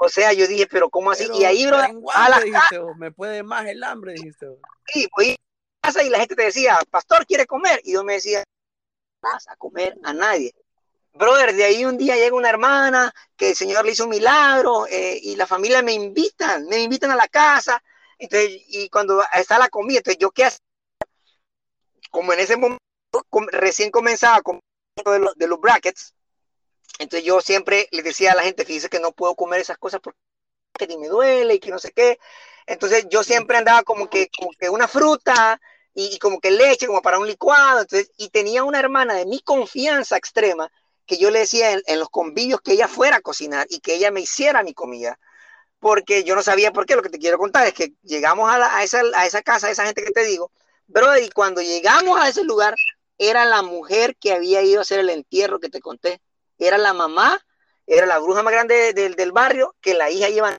O 0.00 0.08
sea, 0.08 0.32
yo 0.32 0.46
dije, 0.46 0.68
pero 0.68 0.90
¿cómo 0.90 1.10
así? 1.10 1.28
y 1.34 1.44
ahí, 1.44 1.66
brother, 1.66 1.90
a 2.14 2.28
la 2.28 2.40
dijiste, 2.40 2.80
me 2.96 3.10
puede 3.10 3.42
más 3.42 3.66
el 3.66 3.82
hambre, 3.82 4.12
dijiste. 4.12 4.46
Sí, 4.86 5.08
voy 5.16 5.32
a 5.32 5.88
casa 5.88 6.04
y 6.04 6.08
la 6.08 6.20
gente 6.20 6.36
te 6.36 6.44
decía, 6.44 6.78
pastor, 6.88 7.26
¿quiere 7.26 7.46
comer? 7.46 7.80
Y 7.82 7.94
yo 7.94 8.04
me 8.04 8.14
decía, 8.14 8.44
vas 9.20 9.48
a 9.48 9.56
comer 9.56 9.98
a 10.04 10.12
nadie. 10.12 10.54
Brother, 11.14 11.52
de 11.52 11.64
ahí 11.64 11.84
un 11.84 11.98
día 11.98 12.14
llega 12.14 12.36
una 12.36 12.48
hermana 12.48 13.12
que 13.36 13.50
el 13.50 13.56
Señor 13.56 13.84
le 13.84 13.90
hizo 13.90 14.04
un 14.04 14.10
milagro 14.10 14.86
eh, 14.86 15.18
y 15.20 15.34
la 15.34 15.48
familia 15.48 15.82
me 15.82 15.92
invitan, 15.92 16.66
me 16.66 16.80
invitan 16.80 17.10
a 17.10 17.16
la 17.16 17.26
casa 17.26 17.82
entonces, 18.18 18.62
y 18.68 18.88
cuando 18.88 19.22
está 19.34 19.58
la 19.58 19.68
comida, 19.68 19.98
entonces 19.98 20.18
yo 20.18 20.30
qué 20.30 20.44
hacía, 20.44 20.60
como 22.10 22.32
en 22.32 22.40
ese 22.40 22.56
momento 22.56 22.78
recién 23.52 23.90
comenzaba 23.90 24.42
con 24.42 24.60
de 25.04 25.18
los, 25.20 25.34
de 25.36 25.46
los 25.46 25.60
brackets, 25.60 26.14
entonces 26.98 27.24
yo 27.24 27.40
siempre 27.40 27.88
le 27.92 28.02
decía 28.02 28.32
a 28.32 28.34
la 28.34 28.42
gente, 28.42 28.64
fíjese 28.64 28.88
que 28.88 29.00
no 29.00 29.12
puedo 29.12 29.34
comer 29.34 29.60
esas 29.60 29.78
cosas 29.78 30.00
porque 30.00 30.98
me 30.98 31.08
duele 31.08 31.54
y 31.54 31.60
que 31.60 31.70
no 31.70 31.78
sé 31.78 31.92
qué. 31.92 32.18
Entonces 32.66 33.06
yo 33.08 33.22
siempre 33.22 33.56
andaba 33.56 33.82
como 33.82 34.10
que, 34.10 34.28
como 34.36 34.50
que 34.58 34.68
una 34.68 34.88
fruta 34.88 35.60
y, 35.94 36.18
como 36.18 36.40
que 36.40 36.50
leche, 36.50 36.86
como 36.86 37.02
para 37.02 37.18
un 37.18 37.26
licuado. 37.26 37.82
Entonces, 37.82 38.10
y 38.16 38.30
tenía 38.30 38.64
una 38.64 38.80
hermana 38.80 39.14
de 39.14 39.26
mi 39.26 39.40
confianza 39.40 40.16
extrema 40.16 40.70
que 41.06 41.18
yo 41.18 41.30
le 41.30 41.40
decía 41.40 41.72
en, 41.72 41.82
en, 41.86 41.98
los 41.98 42.10
convivios 42.10 42.60
que 42.60 42.72
ella 42.72 42.88
fuera 42.88 43.16
a 43.16 43.20
cocinar 43.20 43.66
y 43.70 43.80
que 43.80 43.94
ella 43.94 44.10
me 44.10 44.20
hiciera 44.20 44.62
mi 44.62 44.74
comida 44.74 45.18
porque 45.80 46.24
yo 46.24 46.34
no 46.34 46.42
sabía 46.42 46.72
por 46.72 46.86
qué. 46.86 46.96
Lo 46.96 47.02
que 47.02 47.10
te 47.10 47.18
quiero 47.18 47.38
contar 47.38 47.66
es 47.66 47.74
que 47.74 47.92
llegamos 48.02 48.50
a, 48.50 48.82
esa, 48.82 49.02
a 49.14 49.26
esa 49.26 49.42
casa, 49.42 49.68
a 49.68 49.70
esa 49.70 49.86
gente 49.86 50.04
que 50.04 50.10
te 50.10 50.24
digo, 50.24 50.50
brother, 50.86 51.22
y 51.22 51.30
cuando 51.30 51.60
llegamos 51.62 52.18
a 52.20 52.28
ese 52.28 52.44
lugar, 52.44 52.74
era 53.18 53.44
la 53.44 53.62
mujer 53.62 54.16
que 54.16 54.32
había 54.32 54.62
ido 54.62 54.78
a 54.78 54.82
hacer 54.82 55.00
el 55.00 55.10
entierro 55.10 55.60
que 55.60 55.68
te 55.68 55.80
conté. 55.80 56.20
Era 56.58 56.78
la 56.78 56.92
mamá, 56.92 57.44
era 57.86 58.06
la 58.06 58.18
bruja 58.18 58.42
más 58.42 58.52
grande 58.52 58.92
del 58.92 59.32
barrio, 59.32 59.74
que 59.80 59.94
la 59.94 60.10
hija 60.10 60.28
lleva 60.28 60.56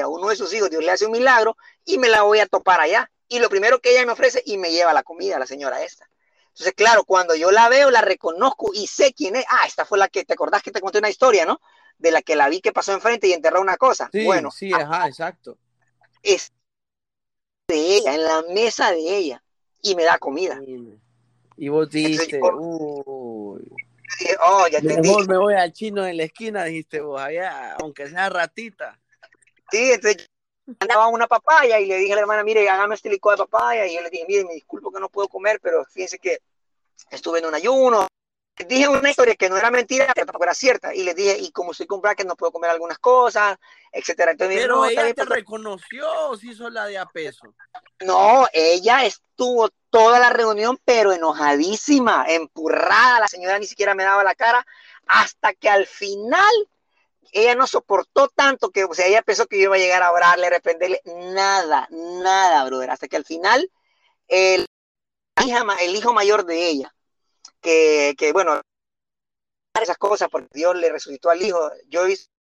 a 0.00 0.08
uno 0.08 0.28
de 0.28 0.36
sus 0.36 0.52
hijos, 0.52 0.70
Dios 0.70 0.84
le 0.84 0.90
hace 0.90 1.06
un 1.06 1.12
milagro 1.12 1.56
y 1.84 1.98
me 1.98 2.08
la 2.08 2.22
voy 2.22 2.40
a 2.40 2.46
topar 2.46 2.80
allá. 2.80 3.10
Y 3.26 3.38
lo 3.38 3.48
primero 3.48 3.80
que 3.80 3.92
ella 3.92 4.06
me 4.06 4.12
ofrece 4.12 4.42
y 4.44 4.58
me 4.58 4.70
lleva 4.70 4.92
la 4.92 5.02
comida, 5.02 5.38
la 5.38 5.46
señora 5.46 5.82
esta. 5.82 6.08
Entonces, 6.48 6.74
claro, 6.74 7.04
cuando 7.04 7.34
yo 7.34 7.50
la 7.50 7.68
veo, 7.68 7.90
la 7.90 8.00
reconozco 8.00 8.70
y 8.74 8.86
sé 8.86 9.12
quién 9.14 9.36
es. 9.36 9.44
Ah, 9.48 9.62
esta 9.66 9.84
fue 9.84 9.98
la 9.98 10.08
que, 10.08 10.24
¿te 10.24 10.32
acordás 10.32 10.62
que 10.62 10.72
te 10.72 10.80
conté 10.80 10.98
una 10.98 11.10
historia, 11.10 11.46
no? 11.46 11.60
De 11.98 12.10
la 12.10 12.22
que 12.22 12.36
la 12.36 12.48
vi 12.48 12.60
que 12.60 12.72
pasó 12.72 12.92
enfrente 12.92 13.26
y 13.26 13.32
enterró 13.32 13.60
una 13.60 13.76
cosa. 13.76 14.08
Sí, 14.12 14.24
bueno, 14.24 14.50
sí, 14.50 14.72
ajá, 14.72 15.08
exacto. 15.08 15.58
Es 16.22 16.52
de 17.68 17.96
ella, 17.96 18.14
en 18.14 18.24
la 18.24 18.42
mesa 18.54 18.90
de 18.92 19.16
ella, 19.16 19.42
y 19.82 19.94
me 19.94 20.04
da 20.04 20.18
comida. 20.18 20.58
Y 21.56 21.68
vos 21.68 21.90
dijiste, 21.90 22.40
oh, 22.42 23.58
ya 24.70 24.80
mejor 24.80 25.28
me 25.28 25.36
voy 25.36 25.54
al 25.54 25.72
chino 25.72 26.06
en 26.06 26.16
la 26.16 26.24
esquina, 26.24 26.64
dijiste 26.64 27.00
vos, 27.00 27.20
allá, 27.20 27.74
aunque 27.74 28.08
sea 28.08 28.28
ratita. 28.30 28.98
Sí, 29.70 29.92
entonces 29.92 30.26
andaba 30.80 31.08
una 31.08 31.26
papaya 31.26 31.78
y 31.80 31.86
le 31.86 31.96
dije 31.96 32.12
a 32.12 32.16
la 32.16 32.22
hermana, 32.22 32.42
mire, 32.44 32.68
hágame 32.68 32.94
este 32.94 33.10
licor 33.10 33.36
de 33.36 33.44
papaya, 33.44 33.86
y 33.86 33.94
yo 33.94 34.02
le 34.02 34.10
dije, 34.10 34.24
mire, 34.26 34.44
me 34.44 34.54
disculpo 34.54 34.92
que 34.92 35.00
no 35.00 35.08
puedo 35.08 35.28
comer, 35.28 35.60
pero 35.62 35.84
fíjense 35.86 36.18
que 36.18 36.38
estuve 37.10 37.40
en 37.40 37.46
un 37.46 37.54
ayuno, 37.54 38.06
dije 38.66 38.88
una 38.88 39.10
historia 39.10 39.36
que 39.36 39.48
no 39.48 39.56
era 39.56 39.70
mentira, 39.70 40.10
pero 40.14 40.26
tampoco 40.26 40.44
era 40.44 40.54
cierta. 40.54 40.94
Y 40.94 41.02
le 41.02 41.14
dije, 41.14 41.38
y 41.38 41.50
como 41.52 41.74
soy 41.74 41.86
con 41.86 42.00
que 42.16 42.24
no 42.24 42.36
puedo 42.36 42.52
comer 42.52 42.70
algunas 42.70 42.98
cosas, 42.98 43.58
etcétera. 43.92 44.32
Entonces, 44.32 44.58
pero 44.60 44.84
ella 44.84 45.14
te 45.14 45.24
reconoció, 45.24 46.36
si 46.36 46.50
hizo 46.50 46.70
la 46.70 46.86
de 46.86 46.98
a 46.98 47.06
peso. 47.06 47.54
No, 48.00 48.46
ella 48.52 49.04
estuvo 49.04 49.68
toda 49.90 50.18
la 50.18 50.30
reunión, 50.30 50.78
pero 50.84 51.12
enojadísima, 51.12 52.26
empurrada. 52.28 53.20
La 53.20 53.28
señora 53.28 53.58
ni 53.58 53.66
siquiera 53.66 53.94
me 53.94 54.04
daba 54.04 54.24
la 54.24 54.34
cara, 54.34 54.66
hasta 55.06 55.54
que 55.54 55.68
al 55.68 55.86
final 55.86 56.68
ella 57.32 57.54
no 57.54 57.66
soportó 57.66 58.28
tanto 58.28 58.70
que, 58.70 58.84
o 58.84 58.94
sea, 58.94 59.06
ella 59.06 59.22
pensó 59.22 59.46
que 59.46 59.58
yo 59.58 59.64
iba 59.64 59.76
a 59.76 59.78
llegar 59.78 60.02
a 60.02 60.12
orarle, 60.12 60.46
a 60.46 60.48
arrepentirle. 60.48 61.00
Nada, 61.04 61.88
nada, 61.90 62.64
brother. 62.64 62.90
Hasta 62.90 63.08
que 63.08 63.16
al 63.16 63.24
final, 63.24 63.70
el, 64.28 64.66
el 65.36 65.96
hijo 65.96 66.12
mayor 66.12 66.44
de 66.44 66.68
ella, 66.68 66.94
que, 67.60 68.14
que 68.16 68.32
bueno, 68.32 68.60
esas 69.80 69.98
cosas 69.98 70.28
porque 70.30 70.48
Dios 70.52 70.76
le 70.76 70.90
resucitó 70.90 71.30
al 71.30 71.42
Hijo. 71.42 71.70
Yo 71.88 72.04
visto 72.04 72.32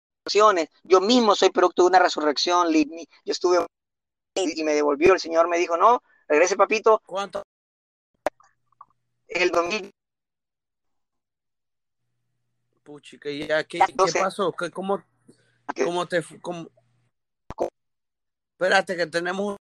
yo 0.84 1.02
mismo 1.02 1.36
soy 1.36 1.50
producto 1.50 1.84
de 1.84 1.90
una 1.90 2.00
resurrección, 2.00 2.72
yo 2.74 3.32
estuve 3.32 3.66
y 4.36 4.64
me 4.64 4.74
devolvió, 4.74 5.14
el 5.14 5.20
Señor 5.20 5.48
me 5.48 5.58
dijo, 5.58 5.78
no, 5.78 6.04
regrese 6.28 6.56
papito. 6.56 7.02
¿Cuánto? 7.06 7.44
El 9.28 9.50
domingo. 9.50 9.90
Puchica, 12.84 13.30
ya, 13.30 13.64
¿qué, 13.64 13.80
¿qué 13.80 14.20
pasó? 14.20 14.54
¿Cómo, 14.74 15.04
cómo 15.84 16.08
te... 16.08 16.24
Cómo... 16.42 16.70
Espérate 18.54 18.96
que 18.96 19.08
tenemos 19.08 19.58